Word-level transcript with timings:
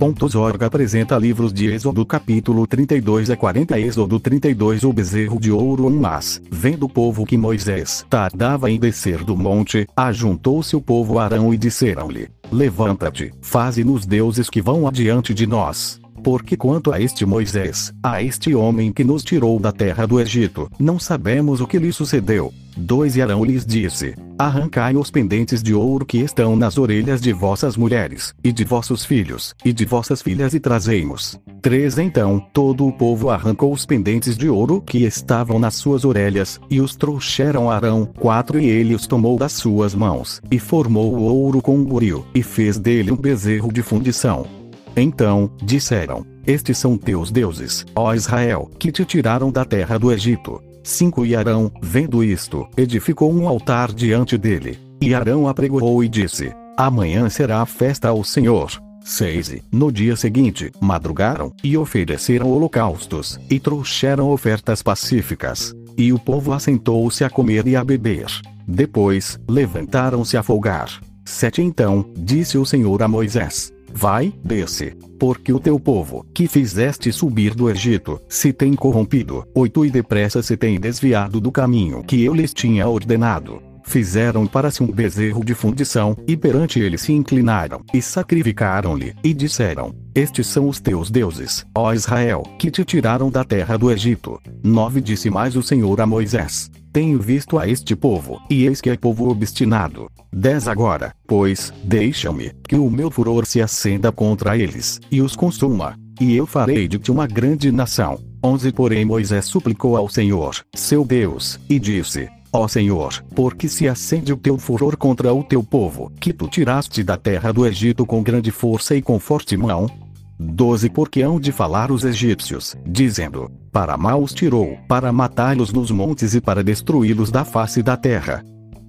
Org 0.00 0.62
apresenta 0.64 1.16
livros 1.16 1.52
de 1.52 1.70
Êxodo 1.70 2.04
capítulo 2.04 2.66
32 2.66 3.30
a 3.30 3.36
40 3.36 3.78
Êxodo 3.78 4.18
32 4.18 4.84
O 4.84 4.92
bezerro 4.92 5.38
de 5.38 5.50
ouro 5.50 5.86
um 5.86 6.00
mas, 6.00 6.40
vendo 6.50 6.86
o 6.86 6.88
povo 6.88 7.24
que 7.24 7.36
Moisés 7.36 8.04
tardava 8.10 8.70
em 8.70 8.78
descer 8.78 9.24
do 9.24 9.36
monte, 9.36 9.86
ajuntou-se 9.96 10.74
o 10.74 10.80
povo 10.80 11.18
Arão 11.18 11.54
e 11.54 11.56
disseram-lhe, 11.56 12.28
Levanta-te, 12.50 13.32
faze-nos 13.40 14.04
deuses 14.04 14.50
que 14.50 14.60
vão 14.60 14.86
adiante 14.86 15.32
de 15.32 15.46
nós. 15.46 16.03
Porque 16.24 16.56
quanto 16.56 16.90
a 16.90 16.98
este 16.98 17.26
Moisés, 17.26 17.92
a 18.02 18.22
este 18.22 18.54
homem 18.54 18.90
que 18.90 19.04
nos 19.04 19.22
tirou 19.22 19.60
da 19.60 19.70
terra 19.70 20.06
do 20.06 20.18
Egito, 20.18 20.70
não 20.78 20.98
sabemos 20.98 21.60
o 21.60 21.66
que 21.66 21.78
lhe 21.78 21.92
sucedeu. 21.92 22.50
2 22.78 23.16
E 23.16 23.22
Arão 23.22 23.44
lhes 23.44 23.64
disse: 23.66 24.14
Arrancai 24.38 24.96
os 24.96 25.10
pendentes 25.10 25.62
de 25.62 25.74
ouro 25.74 26.06
que 26.06 26.16
estão 26.16 26.56
nas 26.56 26.78
orelhas 26.78 27.20
de 27.20 27.30
vossas 27.30 27.76
mulheres, 27.76 28.34
e 28.42 28.50
de 28.50 28.64
vossos 28.64 29.04
filhos, 29.04 29.54
e 29.62 29.70
de 29.70 29.84
vossas 29.84 30.22
filhas 30.22 30.54
e 30.54 30.60
trazei-mos. 30.60 31.38
3 31.60 31.98
Então 31.98 32.40
todo 32.54 32.86
o 32.86 32.92
povo 32.92 33.28
arrancou 33.28 33.70
os 33.70 33.84
pendentes 33.84 34.34
de 34.34 34.48
ouro 34.48 34.80
que 34.80 35.04
estavam 35.04 35.58
nas 35.58 35.74
suas 35.74 36.06
orelhas, 36.06 36.58
e 36.70 36.80
os 36.80 36.96
trouxeram 36.96 37.70
a 37.70 37.76
Arão. 37.76 38.08
4 38.18 38.58
E 38.58 38.64
ele 38.64 38.94
os 38.94 39.06
tomou 39.06 39.38
das 39.38 39.52
suas 39.52 39.94
mãos, 39.94 40.40
e 40.50 40.58
formou 40.58 41.14
o 41.14 41.22
ouro 41.22 41.60
com 41.60 41.76
um 41.76 41.84
buril, 41.84 42.24
e 42.34 42.42
fez 42.42 42.78
dele 42.78 43.12
um 43.12 43.16
bezerro 43.16 43.70
de 43.70 43.82
fundição. 43.82 44.63
Então, 44.96 45.50
disseram: 45.62 46.24
Estes 46.46 46.78
são 46.78 46.96
teus 46.96 47.30
deuses, 47.30 47.84
ó 47.94 48.14
Israel, 48.14 48.70
que 48.78 48.92
te 48.92 49.04
tiraram 49.04 49.50
da 49.50 49.64
terra 49.64 49.98
do 49.98 50.12
Egito. 50.12 50.62
5 50.82 51.24
E 51.24 51.34
Arão, 51.34 51.72
vendo 51.82 52.22
isto, 52.22 52.68
edificou 52.76 53.32
um 53.32 53.48
altar 53.48 53.92
diante 53.92 54.36
dele. 54.36 54.78
E 55.00 55.14
Arão 55.14 55.48
apregoou 55.48 56.04
e 56.04 56.08
disse: 56.08 56.52
Amanhã 56.76 57.28
será 57.28 57.60
a 57.60 57.66
festa 57.66 58.08
ao 58.08 58.22
Senhor. 58.22 58.70
6 59.02 59.56
No 59.70 59.92
dia 59.92 60.16
seguinte, 60.16 60.70
madrugaram, 60.80 61.52
e 61.62 61.76
ofereceram 61.76 62.50
holocaustos, 62.50 63.38
e 63.50 63.60
trouxeram 63.60 64.30
ofertas 64.30 64.82
pacíficas. 64.82 65.74
E 65.96 66.12
o 66.12 66.18
povo 66.18 66.52
assentou-se 66.52 67.22
a 67.22 67.30
comer 67.30 67.66
e 67.66 67.76
a 67.76 67.84
beber. 67.84 68.26
Depois, 68.66 69.38
levantaram-se 69.48 70.36
a 70.36 70.42
folgar. 70.42 70.88
7 71.24 71.62
Então, 71.62 72.04
disse 72.16 72.58
o 72.58 72.64
Senhor 72.64 73.02
a 73.02 73.08
Moisés: 73.08 73.73
Vai, 73.94 74.34
desce. 74.44 74.96
Porque 75.18 75.52
o 75.52 75.60
teu 75.60 75.78
povo, 75.78 76.26
que 76.34 76.48
fizeste 76.48 77.12
subir 77.12 77.54
do 77.54 77.70
Egito, 77.70 78.20
se 78.28 78.52
tem 78.52 78.74
corrompido. 78.74 79.46
Oito 79.54 79.86
e 79.86 79.90
depressa 79.90 80.42
se 80.42 80.56
tem 80.56 80.80
desviado 80.80 81.40
do 81.40 81.52
caminho 81.52 82.02
que 82.02 82.22
eu 82.24 82.34
lhes 82.34 82.52
tinha 82.52 82.88
ordenado. 82.88 83.62
Fizeram 83.86 84.46
para 84.46 84.70
si 84.70 84.82
um 84.82 84.90
bezerro 84.90 85.44
de 85.44 85.54
fundição, 85.54 86.16
e 86.26 86.36
perante 86.36 86.80
ele 86.80 86.96
se 86.96 87.12
inclinaram, 87.12 87.82
e 87.92 88.00
sacrificaram-lhe, 88.00 89.14
e 89.22 89.32
disseram: 89.32 89.94
Estes 90.14 90.46
são 90.46 90.68
os 90.68 90.80
teus 90.80 91.10
deuses, 91.10 91.64
ó 91.76 91.92
Israel, 91.92 92.42
que 92.58 92.70
te 92.70 92.82
tiraram 92.82 93.30
da 93.30 93.44
terra 93.44 93.76
do 93.76 93.92
Egito. 93.92 94.40
9 94.62 95.02
Disse 95.02 95.28
mais 95.28 95.54
o 95.54 95.62
Senhor 95.62 96.00
a 96.00 96.06
Moisés: 96.06 96.70
tenho 96.94 97.18
visto 97.18 97.58
a 97.58 97.68
este 97.68 97.96
povo, 97.96 98.40
e 98.48 98.66
eis 98.66 98.80
que 98.80 98.88
é 98.88 98.96
povo 98.96 99.28
obstinado. 99.28 100.08
10 100.32 100.68
Agora, 100.68 101.12
pois, 101.26 101.72
deixa-me, 101.82 102.52
que 102.68 102.76
o 102.76 102.88
meu 102.88 103.10
furor 103.10 103.44
se 103.46 103.60
acenda 103.60 104.12
contra 104.12 104.56
eles, 104.56 105.00
e 105.10 105.20
os 105.20 105.34
consuma, 105.34 105.98
e 106.20 106.36
eu 106.36 106.46
farei 106.46 106.86
de 106.86 106.96
ti 107.00 107.10
uma 107.10 107.26
grande 107.26 107.72
nação. 107.72 108.20
11 108.44 108.70
Porém 108.70 109.04
Moisés 109.04 109.46
suplicou 109.46 109.96
ao 109.96 110.08
Senhor, 110.08 110.54
seu 110.72 111.04
Deus, 111.04 111.58
e 111.68 111.80
disse: 111.80 112.28
Ó 112.52 112.68
Senhor, 112.68 113.24
porque 113.34 113.68
se 113.68 113.88
acende 113.88 114.32
o 114.32 114.36
teu 114.36 114.56
furor 114.56 114.96
contra 114.96 115.34
o 115.34 115.42
teu 115.42 115.64
povo, 115.64 116.12
que 116.20 116.32
tu 116.32 116.46
tiraste 116.46 117.02
da 117.02 117.16
terra 117.16 117.50
do 117.50 117.66
Egito 117.66 118.06
com 118.06 118.22
grande 118.22 118.52
força 118.52 118.94
e 118.94 119.02
com 119.02 119.18
forte 119.18 119.56
mão, 119.56 119.90
12 120.38 120.90
Porque 120.90 121.22
hão 121.22 121.38
de 121.38 121.52
falar 121.52 121.90
os 121.90 122.04
egípcios, 122.04 122.76
dizendo: 122.86 123.50
Para 123.72 123.96
mal 123.96 124.22
os 124.22 124.32
tirou, 124.32 124.78
para 124.88 125.12
matá-los 125.12 125.72
nos 125.72 125.90
montes 125.90 126.34
e 126.34 126.40
para 126.40 126.62
destruí-los 126.62 127.30
da 127.30 127.44
face 127.44 127.82
da 127.82 127.96
terra. 127.96 128.44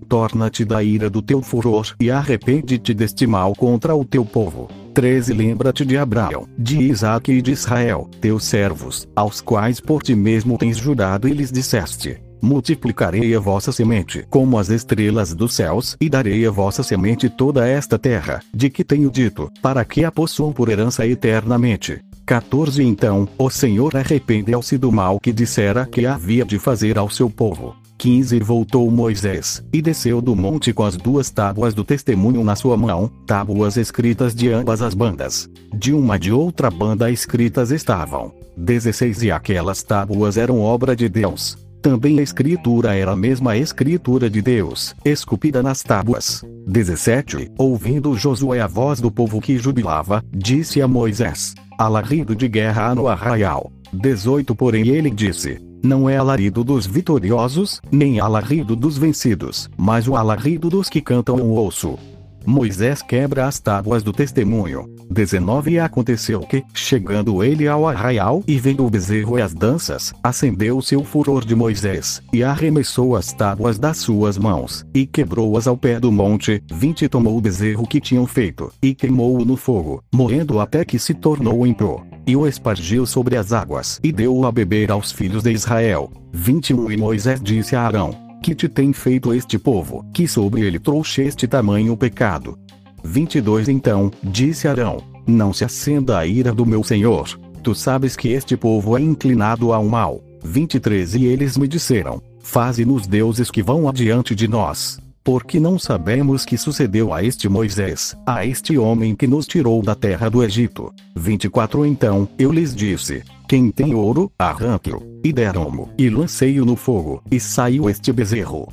Torna-te 0.08 0.64
da 0.64 0.84
ira 0.84 1.10
do 1.10 1.22
teu 1.22 1.42
furor 1.42 1.96
e 2.00 2.12
arrepende-te 2.12 2.94
deste 2.94 3.26
mal 3.26 3.56
contra 3.56 3.96
o 3.96 4.06
teu 4.06 4.24
povo. 4.24 4.70
13 4.94 5.34
Lembra-te 5.34 5.84
de 5.84 5.98
Abraão, 5.98 6.48
de 6.58 6.82
Isaac 6.82 7.32
e 7.32 7.42
de 7.42 7.52
Israel, 7.52 8.10
teus 8.22 8.46
servos, 8.46 9.08
aos 9.16 9.42
quais 9.42 9.80
por 9.80 10.02
ti 10.02 10.16
mesmo 10.16 10.58
tens 10.58 10.78
jurado 10.78 11.28
e 11.28 11.34
lhes 11.34 11.52
disseste: 11.52 12.22
multiplicarei 12.46 13.36
a 13.36 13.40
vossa 13.40 13.72
semente 13.72 14.26
como 14.30 14.58
as 14.58 14.70
estrelas 14.70 15.34
dos 15.34 15.54
céus, 15.54 15.98
e 16.00 16.08
darei 16.08 16.46
a 16.46 16.52
vossa 16.52 16.84
semente 16.84 17.30
toda 17.30 17.68
esta 17.68 17.98
terra, 17.98 18.42
de 18.54 18.70
que 18.70 18.84
tenho 18.84 19.10
dito, 19.10 19.52
para 19.62 19.84
que 19.84 20.06
a 20.06 20.12
possuam 20.12 20.54
por 20.54 20.70
herança 20.70 21.06
eternamente. 21.06 22.00
14 22.26 22.84
Então, 22.84 23.28
o 23.38 23.50
Senhor 23.50 23.96
arrependeu-se 23.96 24.78
do 24.78 24.92
mal 24.92 25.20
que 25.20 25.34
dissera 25.34 25.86
que 25.86 26.06
havia 26.06 26.46
de 26.46 26.58
fazer 26.58 26.98
ao 26.98 27.10
seu 27.10 27.30
povo. 27.30 27.76
15 27.98 28.40
Voltou 28.40 28.90
Moisés, 28.92 29.64
e 29.72 29.82
desceu 29.82 30.22
do 30.22 30.36
monte 30.36 30.74
com 30.74 30.84
as 30.84 30.98
duas 30.98 31.30
tábuas 31.30 31.74
do 31.74 31.84
testemunho 31.84 32.44
na 32.44 32.56
sua 32.56 32.76
mão, 32.76 33.10
tábuas 33.26 33.78
escritas 33.78 34.36
de 34.36 34.52
ambas 34.52 34.82
as 34.82 34.94
bandas. 34.94 35.50
De 35.74 35.94
uma 35.94 36.20
de 36.20 36.32
outra 36.32 36.70
banda 36.70 37.10
escritas 37.10 37.72
estavam. 37.72 38.32
16 38.58 39.24
E 39.24 39.32
aquelas 39.32 39.84
tábuas 39.84 40.38
eram 40.38 40.62
obra 40.62 40.96
de 40.96 41.10
Deus, 41.10 41.58
também 41.86 42.20
a 42.20 42.24
escritura 42.24 42.96
era 42.96 43.12
a 43.12 43.16
mesma 43.16 43.56
escritura 43.56 44.28
de 44.28 44.42
Deus, 44.42 44.96
esculpida 45.06 45.62
nas 45.62 45.84
tábuas. 45.84 46.44
17. 46.66 47.52
Ouvindo 47.60 48.18
Josué 48.18 48.60
a 48.60 48.66
voz 48.66 49.00
do 49.00 49.12
povo 49.12 49.40
que 49.40 49.60
jubilava, 49.60 50.26
disse 50.34 50.82
a 50.82 50.88
Moisés: 50.88 51.54
Alarido 51.78 52.36
de 52.36 52.48
guerra 52.48 52.88
há 52.88 52.96
no 52.96 53.08
arraial. 53.08 53.72
18. 53.94 54.56
Porém 54.56 54.88
ele 54.88 55.12
disse: 55.12 55.62
Não 55.84 56.10
é 56.10 56.18
alarido 56.18 56.64
dos 56.64 56.88
vitoriosos, 56.88 57.80
nem 57.92 58.20
alarido 58.20 58.76
dos 58.76 58.98
vencidos, 58.98 59.70
mas 59.78 60.08
o 60.08 60.16
alarido 60.16 60.72
dos 60.72 60.90
que 60.90 61.00
cantam 61.00 61.36
o 61.36 61.64
osso. 61.64 62.00
Moisés 62.46 63.02
quebra 63.02 63.48
as 63.48 63.60
tábuas 63.60 64.04
do 64.04 64.14
testemunho. 64.14 64.86
19 65.10 65.72
E 65.72 65.80
aconteceu 65.80 66.42
que, 66.42 66.64
chegando 66.74 67.44
ele 67.44 67.68
ao 67.68 67.88
arraial 67.88 68.44
e 68.48 68.58
vendo 68.60 68.86
o 68.86 68.90
bezerro 68.90 69.38
e 69.38 69.42
as 69.42 69.54
danças, 69.54 70.14
acendeu 70.24 70.82
seu 70.82 71.04
furor 71.04 71.44
de 71.46 71.56
Moisés, 71.56 72.22
e 72.32 72.44
arremessou 72.44 73.16
as 73.16 73.34
tábuas 73.34 73.80
das 73.80 73.98
suas 73.98 74.38
mãos, 74.38 74.86
e 74.94 75.06
quebrou-as 75.06 75.68
ao 75.68 75.78
pé 75.78 76.00
do 76.00 76.12
monte. 76.12 76.62
20 76.72 77.10
Tomou 77.10 77.38
o 77.38 77.42
bezerro 77.42 77.88
que 77.88 78.02
tinham 78.02 78.28
feito, 78.28 78.72
e 78.82 78.94
queimou-o 78.94 79.46
no 79.46 79.56
fogo, 79.56 80.04
moendo 80.14 80.60
até 80.60 80.84
que 80.84 81.00
se 81.00 81.14
tornou 81.14 81.66
em 81.66 81.74
pó. 81.74 82.04
E 82.28 82.36
o 82.36 82.48
espargiu 82.48 83.06
sobre 83.06 83.38
as 83.38 83.54
águas, 83.54 84.00
e 84.04 84.12
deu-o 84.12 84.46
a 84.46 84.52
beber 84.52 84.92
aos 84.92 85.12
filhos 85.12 85.44
de 85.44 85.52
Israel. 85.52 86.12
21 86.34 86.92
E 86.92 86.98
Moisés 86.98 87.40
disse 87.42 87.76
a 87.76 87.84
Arão: 87.84 88.25
que 88.46 88.54
te 88.54 88.70
tem 88.70 88.94
feito 88.94 89.34
este 89.34 89.58
povo, 89.58 90.06
que 90.14 90.28
sobre 90.28 90.62
ele 90.62 90.78
trouxe 90.78 91.24
este 91.24 91.48
tamanho 91.48 91.98
pecado. 91.98 92.60
22 93.04 93.70
Então, 93.70 94.12
disse 94.22 94.68
Arão, 94.68 94.98
não 95.26 95.52
se 95.52 95.66
acenda 95.66 96.20
a 96.20 96.28
ira 96.28 96.54
do 96.54 96.64
meu 96.64 96.84
senhor, 96.84 97.28
tu 97.64 97.74
sabes 97.74 98.16
que 98.16 98.28
este 98.28 98.56
povo 98.56 98.96
é 98.96 99.02
inclinado 99.02 99.74
ao 99.74 99.84
mal. 99.86 100.22
23 100.44 101.16
E 101.16 101.26
eles 101.26 101.58
me 101.58 101.68
disseram, 101.68 102.22
faze-nos 102.40 103.08
deuses 103.08 103.50
que 103.50 103.64
vão 103.64 103.90
adiante 103.90 104.36
de 104.36 104.48
nós. 104.48 105.00
Porque 105.24 105.60
não 105.60 105.80
sabemos 105.80 106.46
que 106.46 106.56
sucedeu 106.56 107.12
a 107.12 107.24
este 107.24 107.50
Moisés, 107.50 108.16
a 108.28 108.46
este 108.46 108.78
homem 108.78 109.16
que 109.16 109.26
nos 109.26 109.48
tirou 109.48 109.82
da 109.82 109.96
terra 109.96 110.30
do 110.30 110.44
Egito. 110.44 110.94
24 111.16 111.84
Então, 111.84 112.30
eu 112.38 112.52
lhes 112.52 112.76
disse, 112.76 113.24
quem 113.48 113.70
tem 113.72 113.94
ouro, 113.94 114.32
arranque-o. 114.38 115.02
E 115.24 115.32
deram-mo, 115.32 115.90
e 115.98 116.10
lancei-o 116.10 116.66
no 116.66 116.76
fogo, 116.76 117.22
e 117.30 117.40
saiu 117.40 117.90
este 117.90 118.12
bezerro. 118.12 118.68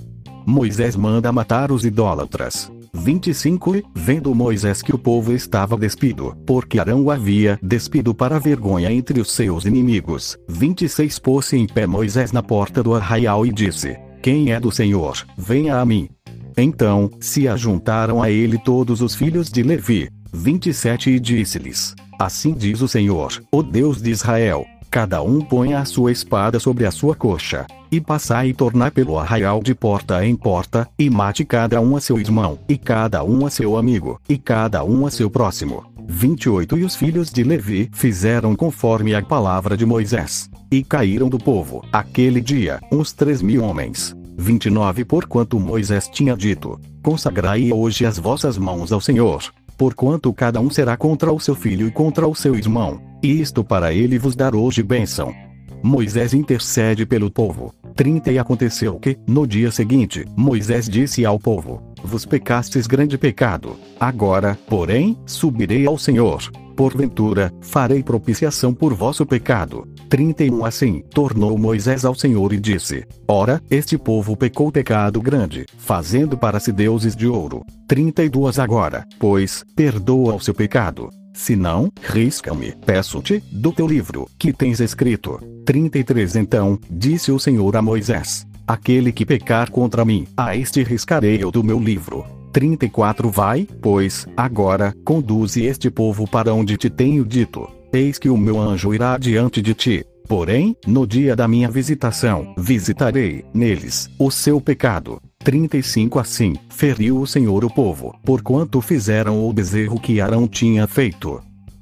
Moisés 0.47 0.97
manda 0.97 1.31
matar 1.31 1.71
os 1.71 1.85
idólatras. 1.85 2.71
25 2.95 3.77
E, 3.77 3.85
vendo 3.95 4.35
Moisés 4.35 4.83
que 4.83 4.95
o 4.95 4.99
povo 4.99 5.33
estava 5.33 5.77
despido, 5.77 6.37
porque 6.47 6.79
Arão 6.79 7.03
o 7.05 7.11
havia 7.11 7.59
despido 7.63 8.15
para 8.15 8.39
vergonha 8.39 8.93
entre 8.93 9.21
os 9.21 9.33
seus 9.33 9.65
inimigos. 9.65 10.37
26 10.49 11.19
Pôs-se 11.19 11.57
em 11.57 11.67
pé 11.67 11.87
Moisés 11.87 12.33
na 12.33 12.43
porta 12.43 12.83
do 12.83 12.95
arraial 12.95 13.47
e 13.47 13.53
disse: 13.53 13.97
Quem 14.23 14.53
é 14.53 14.61
do 14.61 14.71
Senhor, 14.71 15.27
venha 15.39 15.79
a 15.79 15.85
mim. 15.85 16.09
Então, 16.57 17.11
se 17.19 17.49
ajuntaram 17.49 18.23
a 18.23 18.31
ele 18.31 18.59
todos 18.59 19.01
os 19.01 19.15
filhos 19.15 19.51
de 19.51 19.63
Levi. 19.63 20.11
27 20.33 21.11
E 21.11 21.21
disse-lhes: 21.21 21.95
Assim 22.23 22.53
diz 22.53 22.81
o 22.81 22.87
Senhor, 22.87 23.43
o 23.51 23.65
Deus 23.65 24.01
de 24.01 24.09
Israel: 24.09 24.65
Cada 24.89 25.21
um 25.21 25.41
ponha 25.41 25.81
a 25.81 25.85
sua 25.85 26.13
espada 26.13 26.61
sobre 26.61 26.87
a 26.87 26.93
sua 26.93 27.17
coxa, 27.17 27.67
e 27.91 28.01
passai 28.01 28.51
e 28.51 28.55
tornar 28.55 28.93
pelo 28.93 29.19
arraial 29.19 29.61
de 29.61 29.75
porta 29.75 30.25
em 30.25 30.37
porta, 30.37 30.89
e 30.97 31.11
mate 31.11 31.45
cada 31.45 31.81
um 31.81 31.97
a 31.97 32.01
seu 32.01 32.21
irmão, 32.21 32.61
e 32.69 32.79
cada 32.79 33.25
um 33.25 33.45
a 33.45 33.51
seu 33.51 33.77
amigo, 33.77 34.21
e 34.29 34.39
cada 34.39 34.85
um 34.85 35.05
a 35.05 35.11
seu 35.11 35.29
próximo. 35.29 35.83
28 36.07 36.79
E 36.79 36.85
os 36.85 36.95
filhos 36.95 37.29
de 37.29 37.43
Levi 37.43 37.91
fizeram 37.93 38.55
conforme 38.55 39.17
a 39.17 39.23
palavra 39.23 39.77
de 39.77 39.85
Moisés, 39.85 40.49
e 40.71 40.85
caíram 40.85 41.29
do 41.29 41.39
povo, 41.39 41.85
aquele 41.93 42.41
dia, 42.41 42.79
uns 42.93 43.13
três 43.13 43.43
mil 43.43 43.65
homens. 43.65 44.15
29 44.39 45.05
Porquanto 45.05 45.59
Moisés 45.59 46.07
tinha 46.07 46.37
dito: 46.37 46.81
Consagrai 47.03 47.73
hoje 47.73 48.07
as 48.07 48.17
vossas 48.17 48.57
mãos 48.57 48.93
ao 48.93 49.01
Senhor, 49.01 49.43
porquanto 49.83 50.33
cada 50.33 50.61
um 50.61 50.71
será 50.71 50.97
contra 50.97 51.33
o 51.33 51.41
seu 51.41 51.57
filho 51.57 51.89
e 51.89 51.91
contra 51.91 52.25
o 52.25 52.37
seu 52.37 52.55
irmão, 52.55 53.03
e 53.21 53.41
isto 53.41 53.65
para 53.65 53.93
ele 53.93 54.17
vos 54.17 54.37
dar 54.37 54.55
hoje 54.55 54.81
bênção. 54.81 55.35
Moisés 55.83 56.33
intercede 56.33 57.05
pelo 57.05 57.29
povo. 57.29 57.75
30 57.97 58.31
E 58.31 58.39
aconteceu 58.39 59.01
que, 59.01 59.19
no 59.27 59.45
dia 59.45 59.73
seguinte, 59.73 60.25
Moisés 60.37 60.89
disse 60.89 61.27
ao 61.27 61.37
povo: 61.37 61.83
Vos 62.01 62.25
pecastes 62.25 62.87
grande 62.87 63.19
pecado. 63.19 63.75
Agora, 63.99 64.57
porém, 64.69 65.19
subirei 65.27 65.85
ao 65.85 65.99
Senhor. 65.99 66.49
Porventura, 66.73 67.53
farei 67.61 68.03
propiciação 68.03 68.75
por 68.75 68.95
vosso 68.95 69.25
pecado. 69.25 69.87
31 70.09 70.65
Assim, 70.65 71.03
tornou 71.15 71.57
Moisés 71.57 72.05
ao 72.05 72.15
Senhor 72.15 72.53
e 72.53 72.59
disse: 72.59 73.07
Ora, 73.29 73.63
este 73.71 73.97
povo 73.97 74.37
pecou 74.37 74.73
pecado 74.73 75.21
grande, 75.21 75.65
fazendo 75.79 76.37
para 76.37 76.59
si 76.59 76.73
deuses 76.73 77.15
de 77.15 77.27
ouro. 77.27 77.65
32 77.87 78.59
Agora, 78.59 79.07
pois, 79.19 79.65
perdoa 79.77 80.35
o 80.35 80.41
seu 80.41 80.55
pecado. 80.55 81.09
Se 81.35 81.57
não, 81.57 81.91
risca-me, 82.03 82.75
peço-te, 82.85 83.43
do 83.51 83.73
teu 83.73 83.87
livro, 83.87 84.29
que 84.39 84.53
tens 84.53 84.81
escrito. 84.81 85.41
33 85.65 86.37
Então, 86.37 86.79
disse 86.91 87.33
o 87.33 87.39
Senhor 87.39 87.77
a 87.77 87.83
Moisés: 87.83 88.47
Aquele 88.67 89.13
que 89.13 89.25
pecar 89.25 89.71
contra 89.71 90.05
mim, 90.05 90.27
a 90.37 90.57
este 90.57 90.83
riscarei 90.83 91.43
eu 91.43 91.51
do 91.51 91.65
meu 91.65 91.79
livro. 91.79 92.42
34 92.53 93.31
Vai, 93.31 93.67
pois, 93.81 94.27
agora, 94.37 94.95
conduze 95.05 95.65
este 95.65 95.91
povo 95.91 96.29
para 96.29 96.53
onde 96.53 96.77
te 96.77 96.91
tenho 96.91 97.25
dito. 97.25 97.67
Eis 97.93 98.19
que 98.19 98.29
o 98.29 98.37
meu 98.37 98.61
anjo 98.61 98.95
irá 98.95 99.17
diante 99.17 99.63
de 99.63 99.75
ti. 99.75 100.05
Porém, 100.29 100.77
no 100.87 101.07
dia 101.07 101.35
da 101.35 101.49
minha 101.49 101.71
visitação, 101.71 102.55
visitarei, 102.57 103.45
neles, 103.53 104.09
o 104.19 104.31
seu 104.31 104.61
pecado. 104.61 105.21
35 105.43 106.19
Assim, 106.19 106.55
feriu 106.71 107.21
o 107.21 107.27
Senhor 107.27 107.65
o 107.65 107.71
povo, 107.71 108.15
porquanto 108.25 108.81
fizeram 108.81 109.45
o 109.45 109.53
bezerro 109.53 109.99
que 109.99 110.21
Arão 110.21 110.47
tinha 110.47 110.87
feito. 110.87 111.41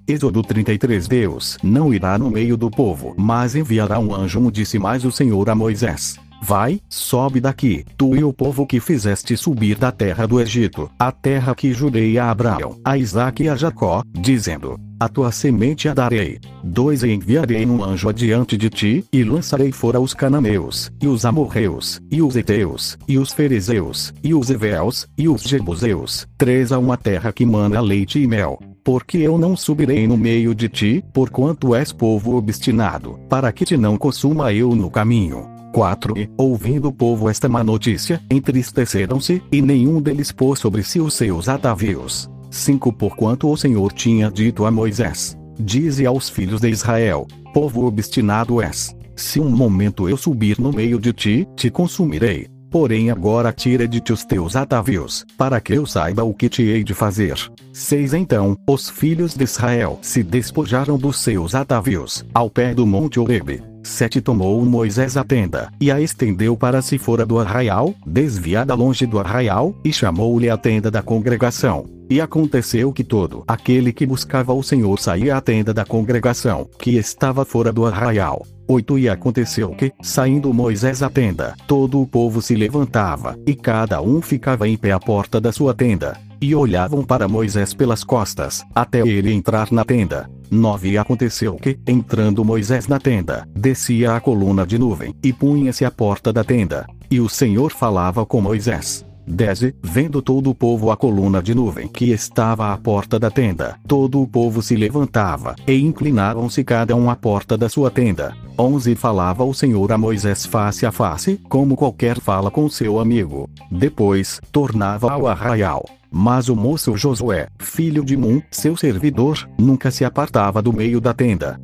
Êxodo 0.08 0.42
33 0.42 1.06
Deus 1.06 1.58
não 1.62 1.94
irá 1.94 2.18
no 2.18 2.30
meio 2.30 2.56
do 2.56 2.70
povo, 2.70 3.14
mas 3.16 3.54
enviará 3.54 3.98
um 3.98 4.12
anjo. 4.14 4.50
Disse 4.50 4.78
mais 4.78 5.04
o 5.04 5.12
Senhor 5.12 5.48
a 5.48 5.54
Moisés: 5.54 6.16
Vai, 6.42 6.80
sobe 6.88 7.38
daqui, 7.38 7.84
tu 7.98 8.16
e 8.16 8.24
o 8.24 8.32
povo 8.32 8.66
que 8.66 8.80
fizeste 8.80 9.36
subir 9.36 9.76
da 9.76 9.92
terra 9.92 10.26
do 10.26 10.40
Egito, 10.40 10.90
a 10.98 11.12
terra 11.12 11.54
que 11.54 11.72
jurei 11.72 12.18
a 12.18 12.30
Abraão, 12.30 12.80
a 12.82 12.96
Isaque 12.96 13.44
e 13.44 13.48
a 13.48 13.54
Jacó, 13.54 14.02
dizendo: 14.12 14.80
A 14.98 15.08
tua 15.08 15.30
semente 15.30 15.88
a 15.88 15.94
darei. 15.94 16.38
Dois 16.64 17.02
e 17.02 17.12
enviarei 17.12 17.66
um 17.66 17.84
anjo 17.84 18.08
adiante 18.08 18.56
de 18.56 18.70
ti, 18.70 19.04
e 19.12 19.22
lançarei 19.22 19.70
fora 19.70 20.00
os 20.00 20.14
cananeus, 20.14 20.90
e 21.00 21.06
os 21.06 21.26
amorreus, 21.26 22.00
e 22.10 22.22
os 22.22 22.34
eteus, 22.34 22.96
e 23.06 23.18
os 23.18 23.32
fariseus, 23.32 24.14
e 24.24 24.34
os 24.34 24.48
eveus, 24.48 25.06
e 25.18 25.28
os 25.28 25.42
jebuseus. 25.42 26.26
Três 26.38 26.72
a 26.72 26.78
uma 26.78 26.96
terra 26.96 27.32
que 27.32 27.44
mana 27.44 27.80
leite 27.80 28.18
e 28.18 28.26
mel 28.26 28.58
porque 28.82 29.18
eu 29.18 29.36
não 29.36 29.54
subirei 29.54 30.08
no 30.08 30.16
meio 30.16 30.54
de 30.54 30.66
ti, 30.66 31.04
porquanto 31.12 31.74
és 31.74 31.92
povo 31.92 32.36
obstinado, 32.36 33.20
para 33.28 33.52
que 33.52 33.64
te 33.64 33.76
não 33.76 33.96
consuma 33.96 34.54
eu 34.54 34.74
no 34.74 34.90
caminho. 34.90 35.59
4. 35.72 36.18
E, 36.18 36.28
ouvindo 36.36 36.88
o 36.88 36.92
povo 36.92 37.28
esta 37.28 37.48
má 37.48 37.64
notícia, 37.64 38.20
entristeceram-se, 38.30 39.42
e 39.50 39.62
nenhum 39.62 40.00
deles 40.00 40.32
pôs 40.32 40.58
sobre 40.58 40.82
si 40.82 41.00
os 41.00 41.14
seus 41.14 41.48
atavios. 41.48 42.30
5. 42.50 42.92
Porquanto 42.92 43.48
o 43.48 43.56
Senhor 43.56 43.92
tinha 43.92 44.30
dito 44.30 44.64
a 44.64 44.70
Moisés: 44.70 45.36
Dize 45.58 46.04
aos 46.04 46.28
filhos 46.28 46.60
de 46.60 46.68
Israel: 46.68 47.26
Povo 47.54 47.86
obstinado 47.86 48.60
és. 48.60 48.94
Se 49.16 49.38
um 49.38 49.50
momento 49.50 50.08
eu 50.08 50.16
subir 50.16 50.58
no 50.58 50.72
meio 50.72 50.98
de 50.98 51.12
ti, 51.12 51.46
te 51.54 51.70
consumirei. 51.70 52.48
Porém 52.70 53.10
agora 53.10 53.52
tira 53.52 53.86
de 53.86 54.00
ti 54.00 54.12
os 54.12 54.24
teus 54.24 54.54
atavios, 54.54 55.26
para 55.36 55.60
que 55.60 55.74
eu 55.74 55.84
saiba 55.84 56.22
o 56.22 56.32
que 56.32 56.48
te 56.48 56.62
hei 56.62 56.84
de 56.84 56.94
fazer. 56.94 57.36
6 57.72 58.14
Então, 58.14 58.56
os 58.66 58.88
filhos 58.88 59.34
de 59.34 59.44
Israel 59.44 59.98
se 60.00 60.22
despojaram 60.22 60.96
dos 60.96 61.18
seus 61.18 61.54
atavios, 61.54 62.24
ao 62.32 62.48
pé 62.48 62.72
do 62.72 62.86
monte 62.86 63.18
Orebe. 63.18 63.69
7 63.82 64.20
Tomou 64.20 64.64
Moisés 64.64 65.16
a 65.16 65.24
tenda, 65.24 65.72
e 65.80 65.90
a 65.90 66.00
estendeu 66.00 66.56
para 66.56 66.82
se 66.82 66.98
fora 66.98 67.24
do 67.24 67.38
arraial, 67.38 67.94
desviada 68.06 68.74
longe 68.74 69.06
do 69.06 69.18
arraial, 69.18 69.74
e 69.84 69.92
chamou-lhe 69.92 70.50
a 70.50 70.56
tenda 70.56 70.90
da 70.90 71.02
congregação. 71.02 71.86
E 72.08 72.20
aconteceu 72.20 72.92
que 72.92 73.04
todo 73.04 73.44
aquele 73.46 73.92
que 73.92 74.04
buscava 74.04 74.52
o 74.52 74.62
Senhor 74.62 74.98
saía 74.98 75.36
à 75.36 75.40
tenda 75.40 75.72
da 75.72 75.84
congregação, 75.84 76.68
que 76.78 76.96
estava 76.96 77.44
fora 77.44 77.72
do 77.72 77.86
arraial. 77.86 78.44
8 78.68 78.98
E 78.98 79.08
aconteceu 79.08 79.70
que, 79.70 79.92
saindo 80.00 80.54
Moisés 80.54 81.02
à 81.02 81.10
tenda, 81.10 81.54
todo 81.66 82.00
o 82.00 82.06
povo 82.06 82.40
se 82.40 82.54
levantava, 82.54 83.36
e 83.46 83.54
cada 83.54 84.00
um 84.00 84.20
ficava 84.20 84.68
em 84.68 84.76
pé 84.76 84.92
à 84.92 85.00
porta 85.00 85.40
da 85.40 85.50
sua 85.50 85.74
tenda, 85.74 86.16
e 86.40 86.54
olhavam 86.54 87.04
para 87.04 87.28
Moisés 87.28 87.74
pelas 87.74 88.02
costas, 88.02 88.64
até 88.74 89.00
ele 89.00 89.32
entrar 89.32 89.70
na 89.70 89.84
tenda. 89.84 90.30
9 90.50 90.90
E 90.90 90.98
aconteceu 90.98 91.54
que, 91.56 91.78
entrando 91.86 92.44
Moisés 92.44 92.88
na 92.88 92.98
tenda, 92.98 93.46
descia 93.54 94.16
a 94.16 94.20
coluna 94.20 94.66
de 94.66 94.78
nuvem, 94.78 95.14
e 95.22 95.32
punha-se 95.32 95.84
à 95.84 95.90
porta 95.90 96.32
da 96.32 96.42
tenda. 96.42 96.86
E 97.10 97.20
o 97.20 97.28
Senhor 97.28 97.72
falava 97.72 98.24
com 98.24 98.40
Moisés. 98.40 99.04
10 99.30 99.74
Vendo 99.82 100.20
todo 100.20 100.50
o 100.50 100.54
povo 100.54 100.90
a 100.90 100.96
coluna 100.96 101.42
de 101.42 101.54
nuvem 101.54 101.88
que 101.88 102.10
estava 102.10 102.72
à 102.72 102.76
porta 102.76 103.18
da 103.18 103.30
tenda, 103.30 103.78
todo 103.86 104.20
o 104.20 104.26
povo 104.26 104.60
se 104.60 104.76
levantava, 104.76 105.54
e 105.66 105.74
inclinavam-se 105.74 106.64
cada 106.64 106.94
um 106.96 107.08
à 107.08 107.16
porta 107.16 107.56
da 107.56 107.68
sua 107.68 107.90
tenda. 107.90 108.34
11 108.58 108.94
Falava 108.94 109.44
o 109.44 109.54
Senhor 109.54 109.92
a 109.92 109.98
Moisés 109.98 110.44
face 110.44 110.84
a 110.84 110.92
face, 110.92 111.40
como 111.48 111.76
qualquer 111.76 112.20
fala 112.20 112.50
com 112.50 112.68
seu 112.68 112.98
amigo. 112.98 113.48
Depois, 113.70 114.40
tornava 114.52 115.10
ao 115.10 115.26
arraial. 115.26 115.84
Mas 116.10 116.48
o 116.48 116.56
moço 116.56 116.96
Josué, 116.96 117.46
filho 117.58 118.04
de 118.04 118.16
Nun, 118.16 118.42
seu 118.50 118.76
servidor, 118.76 119.48
nunca 119.56 119.92
se 119.92 120.04
apartava 120.04 120.60
do 120.60 120.72
meio 120.72 121.00
da 121.00 121.14
tenda. 121.14 121.60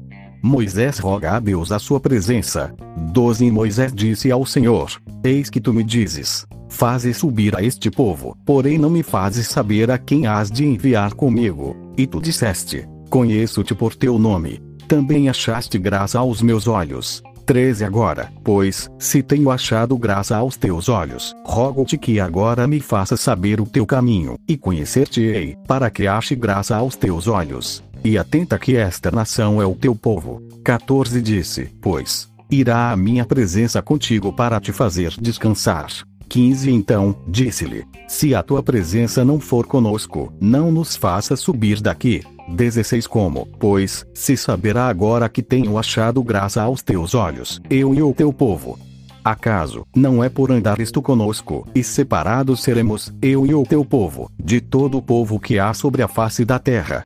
Moisés 0.46 1.00
roga 1.00 1.32
a 1.32 1.40
Deus 1.40 1.72
a 1.72 1.78
sua 1.80 1.98
presença. 1.98 2.72
12 3.12 3.50
Moisés 3.50 3.92
disse 3.92 4.30
ao 4.30 4.46
Senhor: 4.46 4.92
Eis 5.24 5.50
que 5.50 5.60
tu 5.60 5.74
me 5.74 5.82
dizes: 5.82 6.46
Fazes 6.68 7.16
subir 7.16 7.56
a 7.56 7.62
este 7.64 7.90
povo, 7.90 8.36
porém 8.46 8.78
não 8.78 8.88
me 8.88 9.02
fazes 9.02 9.48
saber 9.48 9.90
a 9.90 9.98
quem 9.98 10.26
has 10.28 10.48
de 10.48 10.64
enviar 10.64 11.14
comigo. 11.14 11.76
E 11.98 12.06
tu 12.06 12.20
disseste: 12.20 12.88
Conheço-te 13.10 13.74
por 13.74 13.96
teu 13.96 14.20
nome. 14.20 14.62
Também 14.86 15.28
achaste 15.28 15.78
graça 15.78 16.20
aos 16.20 16.40
meus 16.40 16.68
olhos. 16.68 17.24
13 17.44 17.84
Agora, 17.84 18.32
pois, 18.44 18.88
se 19.00 19.22
tenho 19.22 19.50
achado 19.50 19.98
graça 19.98 20.36
aos 20.36 20.56
teus 20.56 20.88
olhos, 20.88 21.34
rogo-te 21.44 21.98
que 21.98 22.20
agora 22.20 22.68
me 22.68 22.80
faças 22.80 23.20
saber 23.20 23.60
o 23.60 23.66
teu 23.66 23.84
caminho, 23.84 24.36
e 24.48 24.56
conhecer-te-ei, 24.56 25.56
para 25.66 25.90
que 25.90 26.06
ache 26.06 26.34
graça 26.36 26.76
aos 26.76 26.94
teus 26.94 27.26
olhos. 27.26 27.84
E 28.04 28.16
atenta 28.16 28.56
que 28.56 28.76
esta 28.76 29.10
nação 29.10 29.60
é 29.60 29.66
o 29.66 29.74
teu 29.74 29.92
povo. 29.94 30.40
14 30.66 31.22
Disse, 31.22 31.68
pois, 31.80 32.28
irá 32.50 32.90
a 32.90 32.96
minha 32.96 33.24
presença 33.24 33.80
contigo 33.80 34.32
para 34.32 34.58
te 34.58 34.72
fazer 34.72 35.14
descansar. 35.20 35.86
15 36.28 36.72
Então, 36.72 37.14
disse-lhe: 37.28 37.84
Se 38.08 38.34
a 38.34 38.42
tua 38.42 38.64
presença 38.64 39.24
não 39.24 39.38
for 39.38 39.64
conosco, 39.64 40.32
não 40.40 40.72
nos 40.72 40.96
faça 40.96 41.36
subir 41.36 41.80
daqui. 41.80 42.20
16 42.48 43.06
Como, 43.06 43.46
pois, 43.60 44.04
se 44.12 44.36
saberá 44.36 44.88
agora 44.88 45.28
que 45.28 45.40
tenho 45.40 45.78
achado 45.78 46.20
graça 46.20 46.60
aos 46.60 46.82
teus 46.82 47.14
olhos, 47.14 47.60
eu 47.70 47.94
e 47.94 48.02
o 48.02 48.12
teu 48.12 48.32
povo. 48.32 48.76
Acaso, 49.24 49.86
não 49.94 50.22
é 50.22 50.28
por 50.28 50.50
andar 50.50 50.80
isto 50.80 51.00
conosco, 51.00 51.64
e 51.76 51.84
separados 51.84 52.60
seremos, 52.64 53.14
eu 53.22 53.46
e 53.46 53.54
o 53.54 53.62
teu 53.62 53.84
povo, 53.84 54.28
de 54.36 54.60
todo 54.60 54.98
o 54.98 55.02
povo 55.02 55.38
que 55.38 55.60
há 55.60 55.72
sobre 55.72 56.02
a 56.02 56.08
face 56.08 56.44
da 56.44 56.58
terra. 56.58 57.04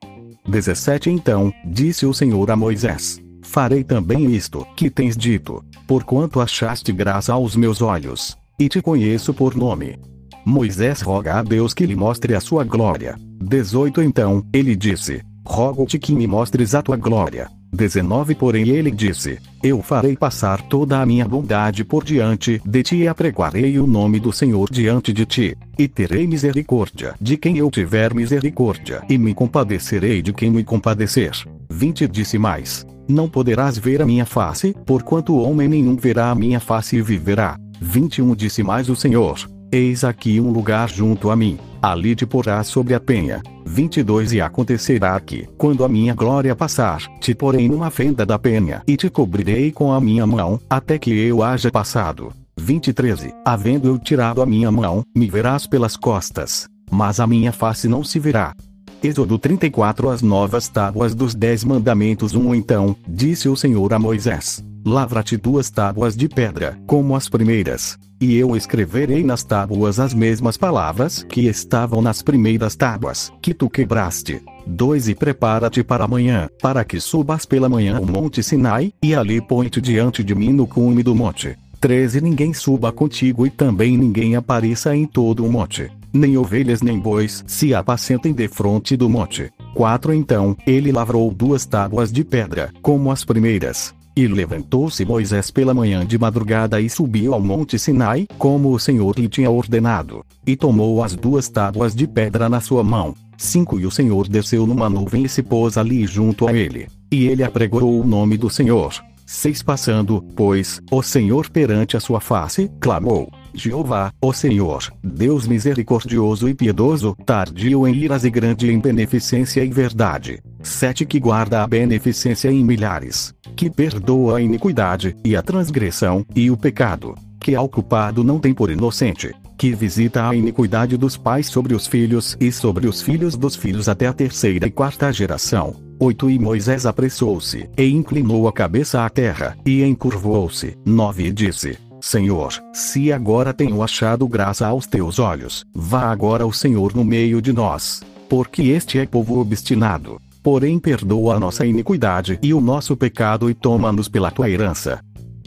17 0.48 1.10
Então, 1.10 1.52
disse 1.62 2.06
o 2.06 2.14
Senhor 2.14 2.50
a 2.50 2.56
Moisés: 2.56 3.20
Farei 3.50 3.82
também 3.82 4.32
isto 4.32 4.64
que 4.76 4.88
tens 4.88 5.16
dito, 5.16 5.64
porquanto 5.84 6.40
achaste 6.40 6.92
graça 6.92 7.32
aos 7.32 7.56
meus 7.56 7.82
olhos 7.82 8.38
e 8.56 8.68
te 8.68 8.80
conheço 8.80 9.34
por 9.34 9.56
nome. 9.56 9.98
Moisés 10.46 11.00
roga 11.00 11.34
a 11.34 11.42
Deus 11.42 11.74
que 11.74 11.84
lhe 11.84 11.96
mostre 11.96 12.36
a 12.36 12.40
sua 12.40 12.62
glória. 12.62 13.16
18 13.42 14.02
Então, 14.02 14.46
ele 14.52 14.76
disse: 14.76 15.20
Rogo-te 15.44 15.98
que 15.98 16.14
me 16.14 16.28
mostres 16.28 16.76
a 16.76 16.80
tua 16.80 16.96
glória. 16.96 17.50
19 17.72 18.34
Porém 18.34 18.68
ele 18.68 18.90
disse: 18.90 19.38
Eu 19.62 19.80
farei 19.82 20.16
passar 20.16 20.60
toda 20.62 21.00
a 21.00 21.06
minha 21.06 21.26
bondade 21.26 21.84
por 21.84 22.04
diante 22.04 22.60
de 22.64 22.82
ti 22.82 22.96
e 22.96 23.08
apregoarei 23.08 23.78
o 23.78 23.86
nome 23.86 24.18
do 24.18 24.32
Senhor 24.32 24.68
diante 24.70 25.12
de 25.12 25.24
ti. 25.24 25.56
E 25.78 25.86
terei 25.86 26.26
misericórdia 26.26 27.14
de 27.20 27.36
quem 27.36 27.58
eu 27.58 27.70
tiver 27.70 28.12
misericórdia, 28.12 29.02
e 29.08 29.16
me 29.16 29.32
compadecerei 29.34 30.20
de 30.20 30.32
quem 30.32 30.50
me 30.50 30.64
compadecer. 30.64 31.32
20 31.70 32.08
Disse 32.08 32.38
mais: 32.38 32.84
Não 33.08 33.28
poderás 33.28 33.78
ver 33.78 34.02
a 34.02 34.06
minha 34.06 34.26
face, 34.26 34.74
porquanto 34.84 35.36
homem 35.36 35.68
nenhum 35.68 35.96
verá 35.96 36.30
a 36.30 36.34
minha 36.34 36.60
face 36.60 36.96
e 36.96 37.02
viverá. 37.02 37.56
21 37.80 38.34
Disse 38.34 38.62
mais 38.62 38.88
o 38.88 38.96
Senhor: 38.96 39.38
Eis 39.72 40.02
aqui 40.02 40.40
um 40.40 40.50
lugar 40.50 40.88
junto 40.90 41.30
a 41.30 41.36
mim, 41.36 41.56
ali 41.80 42.16
te 42.16 42.26
porás 42.26 42.66
sobre 42.66 42.92
a 42.92 42.98
penha. 42.98 43.40
22 43.64 44.32
E 44.32 44.40
acontecerá 44.40 45.18
que, 45.20 45.46
quando 45.56 45.84
a 45.84 45.88
minha 45.88 46.12
glória 46.12 46.56
passar, 46.56 47.00
te 47.20 47.36
porei 47.36 47.68
numa 47.68 47.88
fenda 47.88 48.26
da 48.26 48.36
penha 48.36 48.82
e 48.84 48.96
te 48.96 49.08
cobrirei 49.08 49.70
com 49.70 49.92
a 49.92 50.00
minha 50.00 50.26
mão, 50.26 50.58
até 50.68 50.98
que 50.98 51.12
eu 51.12 51.40
haja 51.40 51.70
passado. 51.70 52.32
23 52.58 53.32
Havendo 53.44 53.86
eu 53.86 53.96
tirado 53.96 54.42
a 54.42 54.46
minha 54.46 54.72
mão, 54.72 55.04
me 55.16 55.30
verás 55.30 55.68
pelas 55.68 55.96
costas, 55.96 56.66
mas 56.90 57.20
a 57.20 57.26
minha 57.26 57.52
face 57.52 57.86
não 57.86 58.02
se 58.02 58.18
verá. 58.18 58.52
Êxodo 59.00 59.38
34 59.38 60.10
As 60.10 60.20
novas 60.20 60.68
tábuas 60.68 61.14
dos 61.14 61.32
Dez 61.32 61.62
Mandamentos 61.62 62.34
1 62.34 62.56
Então, 62.56 62.96
disse 63.06 63.48
o 63.48 63.54
Senhor 63.54 63.94
a 63.94 64.00
Moisés: 64.00 64.64
Lavra-te 64.84 65.36
duas 65.36 65.68
tábuas 65.68 66.16
de 66.16 66.28
pedra, 66.28 66.78
como 66.86 67.14
as 67.14 67.28
primeiras. 67.28 67.98
E 68.20 68.36
eu 68.36 68.56
escreverei 68.56 69.22
nas 69.22 69.44
tábuas 69.44 70.00
as 70.00 70.14
mesmas 70.14 70.56
palavras 70.56 71.22
que 71.28 71.46
estavam 71.46 72.00
nas 72.00 72.22
primeiras 72.22 72.76
tábuas, 72.76 73.30
que 73.42 73.52
tu 73.52 73.68
quebraste. 73.68 74.42
2 74.66 75.08
E 75.08 75.14
prepara-te 75.14 75.82
para 75.82 76.04
amanhã, 76.04 76.48
para 76.62 76.84
que 76.84 76.98
subas 76.98 77.44
pela 77.44 77.68
manhã 77.68 78.00
o 78.00 78.06
monte 78.06 78.42
Sinai, 78.42 78.92
e 79.02 79.14
ali 79.14 79.40
põe-te 79.40 79.80
diante 79.80 80.24
de 80.24 80.34
mim 80.34 80.52
no 80.52 80.66
cume 80.66 81.02
do 81.02 81.14
monte. 81.14 81.56
13 81.80 82.20
Ninguém 82.20 82.54
suba 82.54 82.90
contigo 82.90 83.46
e 83.46 83.50
também 83.50 83.96
ninguém 83.96 84.36
apareça 84.36 84.94
em 84.94 85.06
todo 85.06 85.44
o 85.44 85.52
monte 85.52 85.90
nem 86.12 86.36
ovelhas 86.36 86.82
nem 86.82 86.98
bois 86.98 87.44
se 87.46 87.74
apacentem 87.74 88.32
defronte 88.32 88.96
do 88.96 89.08
monte. 89.08 89.50
4 89.74 90.12
Então, 90.12 90.56
ele 90.66 90.92
lavrou 90.92 91.32
duas 91.32 91.64
tábuas 91.64 92.12
de 92.12 92.24
pedra, 92.24 92.72
como 92.82 93.10
as 93.10 93.24
primeiras. 93.24 93.94
E 94.16 94.26
levantou-se 94.26 95.04
Moisés 95.04 95.50
pela 95.50 95.72
manhã 95.72 96.04
de 96.04 96.18
madrugada 96.18 96.80
e 96.80 96.90
subiu 96.90 97.32
ao 97.32 97.40
monte 97.40 97.78
Sinai, 97.78 98.26
como 98.38 98.72
o 98.72 98.78
Senhor 98.78 99.18
lhe 99.18 99.28
tinha 99.28 99.50
ordenado. 99.50 100.24
E 100.46 100.56
tomou 100.56 101.02
as 101.02 101.14
duas 101.14 101.48
tábuas 101.48 101.94
de 101.94 102.06
pedra 102.06 102.48
na 102.48 102.60
sua 102.60 102.82
mão. 102.82 103.14
5 103.38 103.80
E 103.80 103.86
o 103.86 103.90
Senhor 103.90 104.28
desceu 104.28 104.66
numa 104.66 104.90
nuvem 104.90 105.24
e 105.24 105.28
se 105.28 105.42
pôs 105.42 105.78
ali 105.78 106.06
junto 106.06 106.46
a 106.46 106.52
ele. 106.52 106.88
E 107.10 107.26
ele 107.26 107.42
apregoou 107.42 108.00
o 108.00 108.06
nome 108.06 108.36
do 108.36 108.50
Senhor. 108.50 108.92
6 109.24 109.62
Passando, 109.62 110.22
pois, 110.34 110.80
o 110.90 111.02
Senhor 111.02 111.48
perante 111.48 111.96
a 111.96 112.00
sua 112.00 112.20
face, 112.20 112.70
clamou: 112.80 113.30
Jeová, 113.54 114.12
o 114.22 114.32
Senhor, 114.32 114.92
Deus 115.02 115.46
misericordioso 115.46 116.48
e 116.48 116.54
piedoso, 116.54 117.16
tardio 117.24 117.86
em 117.86 117.94
iras 117.94 118.24
e 118.24 118.30
grande 118.30 118.70
em 118.70 118.78
beneficência 118.78 119.64
e 119.64 119.68
verdade. 119.68 120.40
7 120.62 121.04
Que 121.04 121.18
guarda 121.18 121.62
a 121.62 121.66
beneficência 121.66 122.50
em 122.50 122.64
milhares, 122.64 123.34
que 123.56 123.70
perdoa 123.70 124.38
a 124.38 124.40
iniquidade, 124.40 125.16
e 125.24 125.34
a 125.34 125.42
transgressão, 125.42 126.24
e 126.34 126.50
o 126.50 126.56
pecado, 126.56 127.14
que 127.40 127.54
ao 127.54 127.68
culpado 127.68 128.22
não 128.22 128.38
tem 128.38 128.52
por 128.52 128.70
inocente, 128.70 129.34
que 129.58 129.74
visita 129.74 130.28
a 130.28 130.34
iniquidade 130.34 130.96
dos 130.96 131.16
pais 131.16 131.46
sobre 131.46 131.74
os 131.74 131.86
filhos 131.86 132.36
e 132.40 132.50
sobre 132.50 132.86
os 132.86 133.02
filhos 133.02 133.36
dos 133.36 133.56
filhos 133.56 133.88
até 133.88 134.06
a 134.06 134.12
terceira 134.12 134.66
e 134.66 134.70
quarta 134.70 135.12
geração. 135.12 135.76
8 135.98 136.30
E 136.30 136.38
Moisés 136.38 136.86
apressou-se, 136.86 137.68
e 137.76 137.84
inclinou 137.90 138.48
a 138.48 138.52
cabeça 138.52 139.04
à 139.04 139.10
terra, 139.10 139.56
e 139.66 139.82
encurvou-se. 139.82 140.78
9 140.86 141.26
E 141.26 141.32
disse: 141.32 141.89
Senhor, 142.00 142.52
se 142.72 143.12
agora 143.12 143.52
tenho 143.52 143.82
achado 143.82 144.26
graça 144.26 144.66
aos 144.66 144.86
teus 144.86 145.18
olhos, 145.18 145.66
vá 145.74 146.10
agora 146.10 146.46
o 146.46 146.52
Senhor 146.52 146.94
no 146.94 147.04
meio 147.04 147.42
de 147.42 147.52
nós. 147.52 148.02
Porque 148.28 148.62
este 148.62 148.98
é 148.98 149.06
povo 149.06 149.38
obstinado. 149.38 150.20
Porém, 150.42 150.78
perdoa 150.78 151.34
a 151.34 151.40
nossa 151.40 151.66
iniquidade 151.66 152.38
e 152.42 152.54
o 152.54 152.60
nosso 152.60 152.96
pecado 152.96 153.50
e 153.50 153.54
toma-nos 153.54 154.08
pela 154.08 154.30
tua 154.30 154.48
herança. 154.48 155.00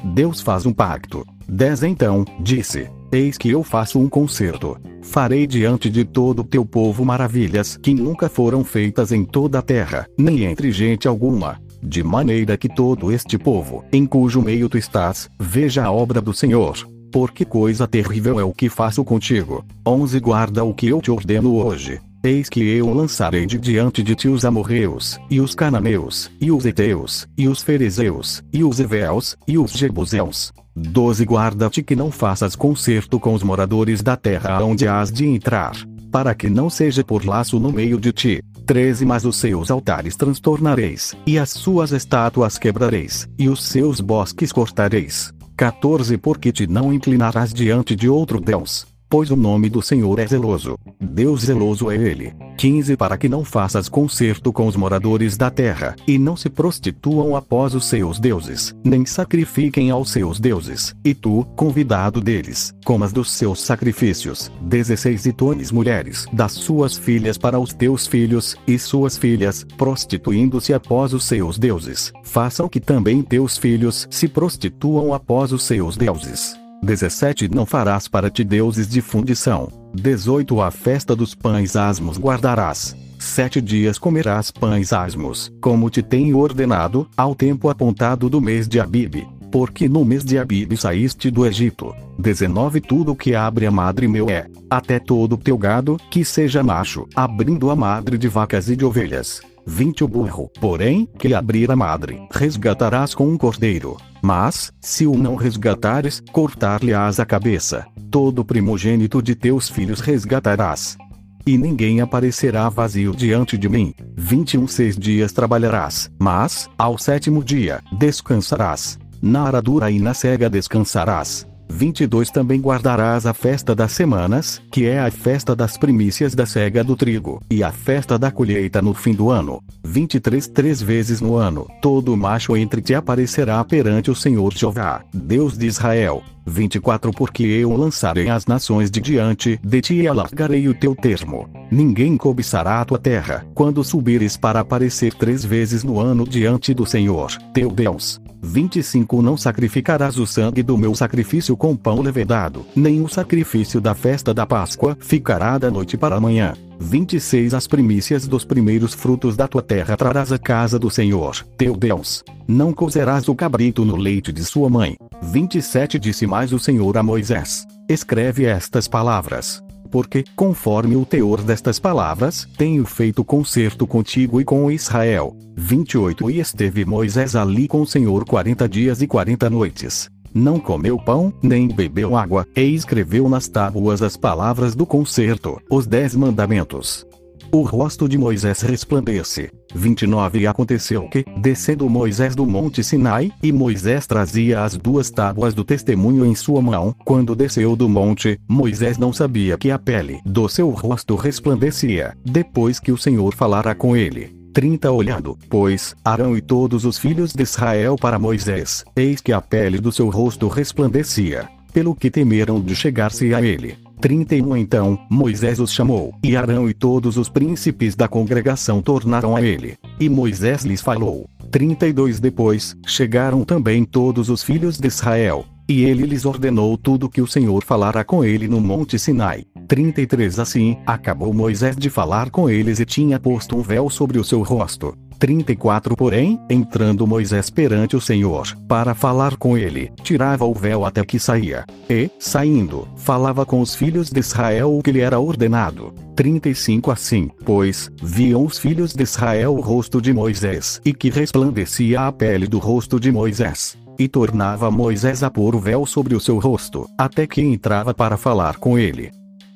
Deus 0.03 0.41
faz 0.41 0.65
um 0.65 0.73
pacto. 0.73 1.25
10 1.47 1.83
Então, 1.83 2.23
disse: 2.39 2.89
Eis 3.11 3.37
que 3.37 3.49
eu 3.49 3.63
faço 3.63 3.99
um 3.99 4.07
concerto. 4.07 4.77
Farei 5.01 5.47
diante 5.47 5.89
de 5.89 6.05
todo 6.05 6.39
o 6.39 6.43
teu 6.43 6.63
povo 6.65 7.03
maravilhas 7.03 7.77
que 7.77 7.93
nunca 7.93 8.29
foram 8.29 8.63
feitas 8.63 9.11
em 9.11 9.25
toda 9.25 9.59
a 9.59 9.61
terra, 9.61 10.07
nem 10.17 10.43
entre 10.43 10.71
gente 10.71 11.07
alguma 11.07 11.59
de 11.83 12.01
maneira 12.01 12.57
que 12.57 12.69
todo 12.69 13.11
este 13.11 13.37
povo, 13.37 13.83
em 13.91 14.05
cujo 14.05 14.41
meio 14.41 14.69
tu 14.69 14.77
estás, 14.77 15.29
veja 15.39 15.83
a 15.83 15.91
obra 15.91 16.21
do 16.21 16.33
Senhor. 16.33 16.77
Porque 17.11 17.45
coisa 17.45 17.87
terrível 17.87 18.39
é 18.39 18.43
o 18.43 18.53
que 18.53 18.69
faço 18.69 19.03
contigo. 19.03 19.63
11 19.85 20.19
Guarda 20.19 20.63
o 20.63 20.73
que 20.73 20.87
eu 20.87 21.01
te 21.01 21.11
ordeno 21.11 21.55
hoje. 21.55 21.99
Eis 22.23 22.47
que 22.47 22.61
eu 22.61 22.91
lançarei 22.93 23.45
de 23.45 23.59
diante 23.59 24.01
de 24.01 24.15
ti 24.15 24.29
os 24.29 24.45
amorreus, 24.45 25.19
e 25.29 25.41
os 25.41 25.53
cananeus, 25.53 26.31
e 26.39 26.51
os 26.51 26.65
eteus, 26.65 27.27
e 27.37 27.49
os 27.49 27.61
fariseus, 27.61 28.41
e 28.53 28.63
os 28.63 28.79
eveus, 28.79 29.35
e 29.45 29.57
os 29.57 29.73
jebuseus. 29.73 30.53
12 30.75 31.25
Guarda-te 31.25 31.83
que 31.83 31.95
não 31.97 32.09
faças 32.09 32.55
concerto 32.55 33.19
com 33.19 33.33
os 33.33 33.43
moradores 33.43 34.01
da 34.01 34.15
terra 34.15 34.55
aonde 34.55 34.87
has 34.87 35.11
de 35.11 35.27
entrar, 35.27 35.75
para 36.09 36.33
que 36.33 36.49
não 36.49 36.69
seja 36.69 37.03
por 37.03 37.25
laço 37.25 37.59
no 37.59 37.71
meio 37.71 37.99
de 37.99 38.13
ti, 38.13 38.43
13 38.65 39.05
Mas 39.05 39.25
os 39.25 39.37
seus 39.37 39.69
altares 39.69 40.15
transtornareis, 40.15 41.15
e 41.25 41.37
as 41.37 41.49
suas 41.49 41.91
estátuas 41.91 42.57
quebrareis, 42.57 43.27
e 43.37 43.49
os 43.49 43.63
seus 43.63 43.99
bosques 43.99 44.51
cortareis. 44.51 45.33
14 45.55 46.17
Porque 46.17 46.51
te 46.51 46.65
não 46.65 46.91
inclinarás 46.91 47.53
diante 47.53 47.95
de 47.95 48.09
outro 48.09 48.39
Deus, 48.39 48.87
pois 49.13 49.29
o 49.29 49.35
nome 49.35 49.69
do 49.69 49.79
Senhor 49.79 50.17
é 50.17 50.25
zeloso. 50.25 50.75
Deus 50.99 51.41
zeloso 51.41 51.91
é 51.91 51.95
ele. 51.95 52.33
15 52.57 52.97
Para 52.97 53.15
que 53.15 53.29
não 53.29 53.45
faças 53.45 53.87
concerto 53.87 54.51
com 54.51 54.65
os 54.65 54.75
moradores 54.75 55.37
da 55.37 55.51
terra, 55.51 55.95
e 56.07 56.17
não 56.17 56.35
se 56.35 56.49
prostituam 56.49 57.35
após 57.35 57.75
os 57.75 57.85
seus 57.85 58.19
deuses, 58.19 58.73
nem 58.83 59.05
sacrifiquem 59.05 59.91
aos 59.91 60.11
seus 60.11 60.39
deuses, 60.39 60.95
e 61.05 61.13
tu, 61.13 61.45
convidado 61.55 62.19
deles, 62.19 62.73
comas 62.83 63.13
dos 63.13 63.31
seus 63.31 63.61
sacrifícios. 63.61 64.51
16 64.61 65.27
E 65.27 65.31
tones 65.31 65.71
mulheres 65.71 66.25
das 66.33 66.53
suas 66.53 66.97
filhas 66.97 67.37
para 67.37 67.59
os 67.59 67.71
teus 67.71 68.07
filhos, 68.07 68.55
e 68.65 68.79
suas 68.79 69.15
filhas, 69.15 69.63
prostituindo-se 69.77 70.73
após 70.73 71.13
os 71.13 71.23
seus 71.25 71.59
deuses, 71.59 72.11
façam 72.23 72.67
que 72.67 72.79
também 72.79 73.21
teus 73.21 73.59
filhos 73.59 74.07
se 74.09 74.27
prostituam 74.27 75.13
após 75.13 75.53
os 75.53 75.61
seus 75.61 75.95
deuses. 75.95 76.62
17 76.83 77.49
Não 77.49 77.65
farás 77.65 78.07
para 78.07 78.29
ti 78.29 78.43
deuses 78.43 78.87
de 78.87 79.01
fundição. 79.01 79.69
18 79.93 80.61
A 80.61 80.69
festa 80.69 81.15
dos 81.15 81.33
pães 81.33 81.75
asmos 81.75 82.17
guardarás. 82.17 82.95
Sete 83.17 83.61
dias 83.61 83.97
comerás 83.97 84.51
pães 84.51 84.91
asmos, 84.91 85.49
como 85.61 85.89
te 85.89 86.03
tenho 86.03 86.37
ordenado, 86.37 87.07
ao 87.15 87.33
tempo 87.33 87.69
apontado 87.69 88.29
do 88.29 88.41
mês 88.41 88.67
de 88.67 88.81
Abib. 88.81 89.25
Porque 89.49 89.87
no 89.87 90.03
mês 90.03 90.25
de 90.25 90.37
Abib 90.37 90.75
saíste 90.75 91.31
do 91.31 91.45
Egito. 91.45 91.95
19 92.19 92.81
Tudo 92.81 93.15
que 93.15 93.33
abre 93.33 93.65
a 93.65 93.71
madre 93.71 94.07
meu 94.07 94.29
é, 94.29 94.47
até 94.69 94.99
todo 94.99 95.37
teu 95.37 95.57
gado, 95.57 95.97
que 96.11 96.25
seja 96.25 96.61
macho, 96.61 97.07
abrindo 97.15 97.71
a 97.71 97.75
madre 97.75 98.17
de 98.17 98.27
vacas 98.27 98.69
e 98.69 98.75
de 98.75 98.83
ovelhas. 98.83 99.41
20 99.65 100.03
O 100.03 100.07
burro, 100.07 100.49
porém, 100.59 101.07
que 101.17 101.33
abrir 101.33 101.71
a 101.71 101.75
madre, 101.75 102.19
resgatarás 102.31 103.15
com 103.15 103.27
um 103.27 103.37
cordeiro. 103.37 103.97
Mas, 104.21 104.71
se 104.79 105.05
o 105.05 105.17
não 105.17 105.35
resgatares, 105.35 106.21
cortar-lhe-ás 106.31 107.19
a 107.19 107.25
cabeça. 107.25 107.85
Todo 108.09 108.45
primogênito 108.45 109.21
de 109.21 109.35
teus 109.35 109.69
filhos 109.69 109.99
resgatarás. 109.99 110.97
E 111.45 111.57
ninguém 111.57 111.99
aparecerá 111.99 112.69
vazio 112.69 113.13
diante 113.13 113.57
de 113.57 113.67
mim. 113.67 113.93
21 114.15 114.67
Seis 114.67 114.97
dias 114.97 115.33
trabalharás, 115.33 116.09
mas, 116.17 116.69
ao 116.77 116.97
sétimo 116.97 117.43
dia, 117.43 117.81
descansarás. 117.97 118.97
Na 119.21 119.43
aradura 119.43 119.91
e 119.91 119.99
na 119.99 120.13
cega 120.13 120.49
descansarás. 120.49 121.45
22 121.69 122.29
Também 122.29 122.59
guardarás 122.59 123.25
a 123.25 123.33
festa 123.33 123.75
das 123.75 123.91
semanas, 123.91 124.61
que 124.71 124.85
é 124.85 124.99
a 124.99 125.09
festa 125.09 125.55
das 125.55 125.77
primícias 125.77 126.35
da 126.35 126.45
cega 126.45 126.83
do 126.83 126.95
trigo, 126.95 127.41
e 127.49 127.63
a 127.63 127.71
festa 127.71 128.17
da 128.17 128.31
colheita 128.31 128.81
no 128.81 128.93
fim 128.93 129.13
do 129.13 129.29
ano. 129.29 129.61
23 129.83 130.47
Três 130.47 130.81
vezes 130.81 131.21
no 131.21 131.35
ano, 131.35 131.67
todo 131.81 132.15
macho 132.15 132.55
entre 132.55 132.81
ti 132.81 132.93
aparecerá 132.93 133.63
perante 133.63 134.11
o 134.11 134.15
Senhor 134.15 134.53
Jeová, 134.53 135.03
Deus 135.13 135.57
de 135.57 135.65
Israel. 135.65 136.23
24 136.45 137.11
Porque 137.11 137.43
eu 137.43 137.75
lançarei 137.75 138.29
as 138.29 138.45
nações 138.45 138.91
de 138.91 138.99
diante 138.99 139.59
de 139.63 139.81
ti 139.81 139.95
e 139.95 140.07
alargarei 140.07 140.67
o 140.67 140.73
teu 140.73 140.95
termo. 140.95 141.49
Ninguém 141.71 142.17
cobiçará 142.17 142.81
a 142.81 142.85
tua 142.85 142.99
terra, 142.99 143.45
quando 143.53 143.83
subires 143.83 144.37
para 144.37 144.59
aparecer 144.59 145.13
três 145.13 145.43
vezes 145.43 145.83
no 145.83 145.99
ano 145.99 146.27
diante 146.27 146.73
do 146.73 146.85
Senhor, 146.85 147.31
teu 147.53 147.71
Deus. 147.71 148.22
25 148.43 149.21
Não 149.21 149.37
sacrificarás 149.37 150.19
o 150.19 150.27
sangue 150.27 150.61
do 150.61 150.77
meu 150.77 150.93
sacrifício 150.93 151.55
com 151.55 151.75
pão 151.77 152.01
levedado, 152.01 152.65
nem 152.75 153.01
o 153.01 153.07
sacrifício 153.07 153.79
da 153.79 153.95
festa 153.95 154.33
da 154.33 154.45
Páscoa 154.45 154.97
ficará 154.99 155.57
da 155.57 155.71
noite 155.71 155.97
para 155.97 156.17
amanhã. 156.17 156.53
26 156.77 157.53
As 157.53 157.65
primícias 157.65 158.27
dos 158.27 158.43
primeiros 158.43 158.93
frutos 158.93 159.37
da 159.37 159.47
tua 159.47 159.61
terra 159.61 159.95
trarás 159.95 160.33
à 160.33 160.37
casa 160.37 160.77
do 160.77 160.89
Senhor, 160.89 161.37
teu 161.57 161.77
Deus. 161.77 162.21
Não 162.45 162.73
cozerás 162.73 163.29
o 163.29 163.35
cabrito 163.35 163.85
no 163.85 163.95
leite 163.95 164.33
de 164.33 164.43
sua 164.43 164.69
mãe. 164.69 164.97
27 165.21 165.97
Disse 165.97 166.27
mais 166.27 166.51
o 166.51 166.59
Senhor 166.59 166.97
a 166.97 167.01
Moisés: 167.01 167.65
Escreve 167.89 168.45
estas 168.45 168.87
palavras 168.89 169.62
porque, 169.93 170.23
conforme 170.35 170.95
o 170.95 171.05
teor 171.05 171.43
destas 171.43 171.77
palavras, 171.77 172.47
tenho 172.57 172.83
feito 172.83 173.23
concerto 173.23 173.85
contigo 173.85 174.41
e 174.41 174.43
com 174.43 174.71
Israel. 174.71 175.37
28 175.55 176.31
E 176.31 176.39
esteve 176.39 176.83
Moisés 176.83 177.35
ali 177.35 177.67
com 177.67 177.79
o 177.79 177.85
Senhor 177.85 178.25
quarenta 178.25 178.67
dias 178.67 179.03
e 179.03 179.07
quarenta 179.07 179.51
noites. 179.51 180.09
Não 180.33 180.59
comeu 180.59 180.97
pão, 180.97 181.31
nem 181.43 181.67
bebeu 181.67 182.17
água, 182.17 182.47
e 182.55 182.73
escreveu 182.73 183.29
nas 183.29 183.47
tábuas 183.47 184.01
as 184.01 184.17
palavras 184.17 184.73
do 184.73 184.83
concerto, 184.83 185.61
os 185.69 185.85
dez 185.85 186.15
mandamentos. 186.15 187.05
O 187.53 187.61
rosto 187.61 188.09
de 188.09 188.17
Moisés 188.17 188.61
resplandece. 188.61 189.51
29 189.75 190.39
E 190.39 190.47
aconteceu 190.47 191.07
que, 191.07 191.23
descendo 191.37 191.87
Moisés 191.87 192.35
do 192.35 192.47
monte 192.47 192.83
Sinai, 192.83 193.31
e 193.43 193.51
Moisés 193.51 194.07
trazia 194.07 194.63
as 194.63 194.75
duas 194.75 195.11
tábuas 195.11 195.53
do 195.53 195.63
testemunho 195.63 196.25
em 196.25 196.33
sua 196.33 196.63
mão, 196.63 196.95
quando 197.05 197.35
desceu 197.35 197.75
do 197.75 197.87
monte, 197.87 198.39
Moisés 198.49 198.97
não 198.97 199.13
sabia 199.13 199.55
que 199.55 199.69
a 199.69 199.77
pele 199.77 200.19
do 200.25 200.49
seu 200.49 200.71
rosto 200.71 201.15
resplandecia, 201.15 202.17
depois 202.25 202.79
que 202.79 202.91
o 202.91 202.97
Senhor 202.97 203.35
falara 203.35 203.75
com 203.75 203.95
ele. 203.95 204.35
30 204.51 204.91
Olhando, 204.91 205.37
pois, 205.47 205.95
Arão 206.03 206.35
e 206.35 206.41
todos 206.41 206.85
os 206.85 206.97
filhos 206.97 207.33
de 207.33 207.43
Israel 207.43 207.95
para 207.95 208.17
Moisés, 208.17 208.83
eis 208.95 209.21
que 209.21 209.31
a 209.31 209.39
pele 209.39 209.79
do 209.79 209.91
seu 209.91 210.09
rosto 210.09 210.47
resplandecia, 210.47 211.47
pelo 211.71 211.93
que 211.93 212.09
temeram 212.09 212.59
de 212.59 212.75
chegar-se 212.75 213.31
a 213.33 213.43
ele. 213.43 213.82
31 214.03 214.57
Então, 214.57 214.99
Moisés 215.09 215.61
os 215.61 215.71
chamou, 215.71 216.13
e 216.21 216.35
Arão 216.35 216.69
e 216.69 216.73
todos 216.73 217.15
os 217.15 217.29
príncipes 217.29 217.95
da 217.95 218.05
congregação 218.05 218.81
tornaram 218.81 219.33
a 219.33 219.41
ele. 219.41 219.77
E 219.97 220.09
Moisés 220.09 220.65
lhes 220.65 220.81
falou. 220.81 221.25
32 221.49 222.19
Depois, 222.19 222.75
chegaram 222.85 223.45
também 223.45 223.85
todos 223.85 224.29
os 224.29 224.43
filhos 224.43 224.77
de 224.77 224.89
Israel, 224.89 225.45
e 225.69 225.85
ele 225.85 226.05
lhes 226.05 226.25
ordenou 226.25 226.77
tudo 226.77 227.09
que 227.09 227.21
o 227.21 227.27
Senhor 227.27 227.63
falara 227.63 228.03
com 228.03 228.25
ele 228.25 228.45
no 228.45 228.59
monte 228.59 228.99
Sinai. 228.99 229.45
33 229.69 230.37
Assim, 230.37 230.75
acabou 230.85 231.33
Moisés 231.33 231.77
de 231.77 231.89
falar 231.89 232.29
com 232.29 232.49
eles 232.49 232.81
e 232.81 232.85
tinha 232.85 233.17
posto 233.17 233.55
um 233.55 233.61
véu 233.61 233.89
sobre 233.89 234.19
o 234.19 234.23
seu 234.25 234.41
rosto. 234.41 234.97
34 235.17 235.95
Porém, 235.95 236.39
entrando 236.49 237.07
Moisés 237.07 237.49
perante 237.49 237.95
o 237.95 238.01
Senhor, 238.01 238.47
para 238.67 238.93
falar 238.93 239.37
com 239.37 239.57
ele, 239.57 239.91
tirava 240.03 240.45
o 240.45 240.53
véu 240.53 240.85
até 240.85 241.03
que 241.05 241.19
saía. 241.19 241.65
E, 241.89 242.09
saindo, 242.19 242.87
falava 242.95 243.45
com 243.45 243.61
os 243.61 243.75
filhos 243.75 244.09
de 244.09 244.19
Israel 244.19 244.77
o 244.77 244.81
que 244.81 244.91
lhe 244.91 244.99
era 244.99 245.19
ordenado. 245.19 245.93
35 246.15 246.91
Assim, 246.91 247.29
pois, 247.43 247.89
viam 248.01 248.45
os 248.45 248.57
filhos 248.57 248.93
de 248.93 249.03
Israel 249.03 249.55
o 249.55 249.61
rosto 249.61 250.01
de 250.01 250.13
Moisés, 250.13 250.79
e 250.85 250.93
que 250.93 251.09
resplandecia 251.09 252.01
a 252.01 252.11
pele 252.11 252.47
do 252.47 252.59
rosto 252.59 252.99
de 252.99 253.11
Moisés. 253.11 253.77
E 253.97 254.07
tornava 254.07 254.71
Moisés 254.71 255.23
a 255.23 255.29
pôr 255.29 255.55
o 255.55 255.59
véu 255.59 255.85
sobre 255.85 256.15
o 256.15 256.19
seu 256.19 256.39
rosto, 256.39 256.87
até 256.97 257.27
que 257.27 257.41
entrava 257.41 257.93
para 257.93 258.17
falar 258.17 258.57
com 258.57 258.77
ele. 258.77 259.11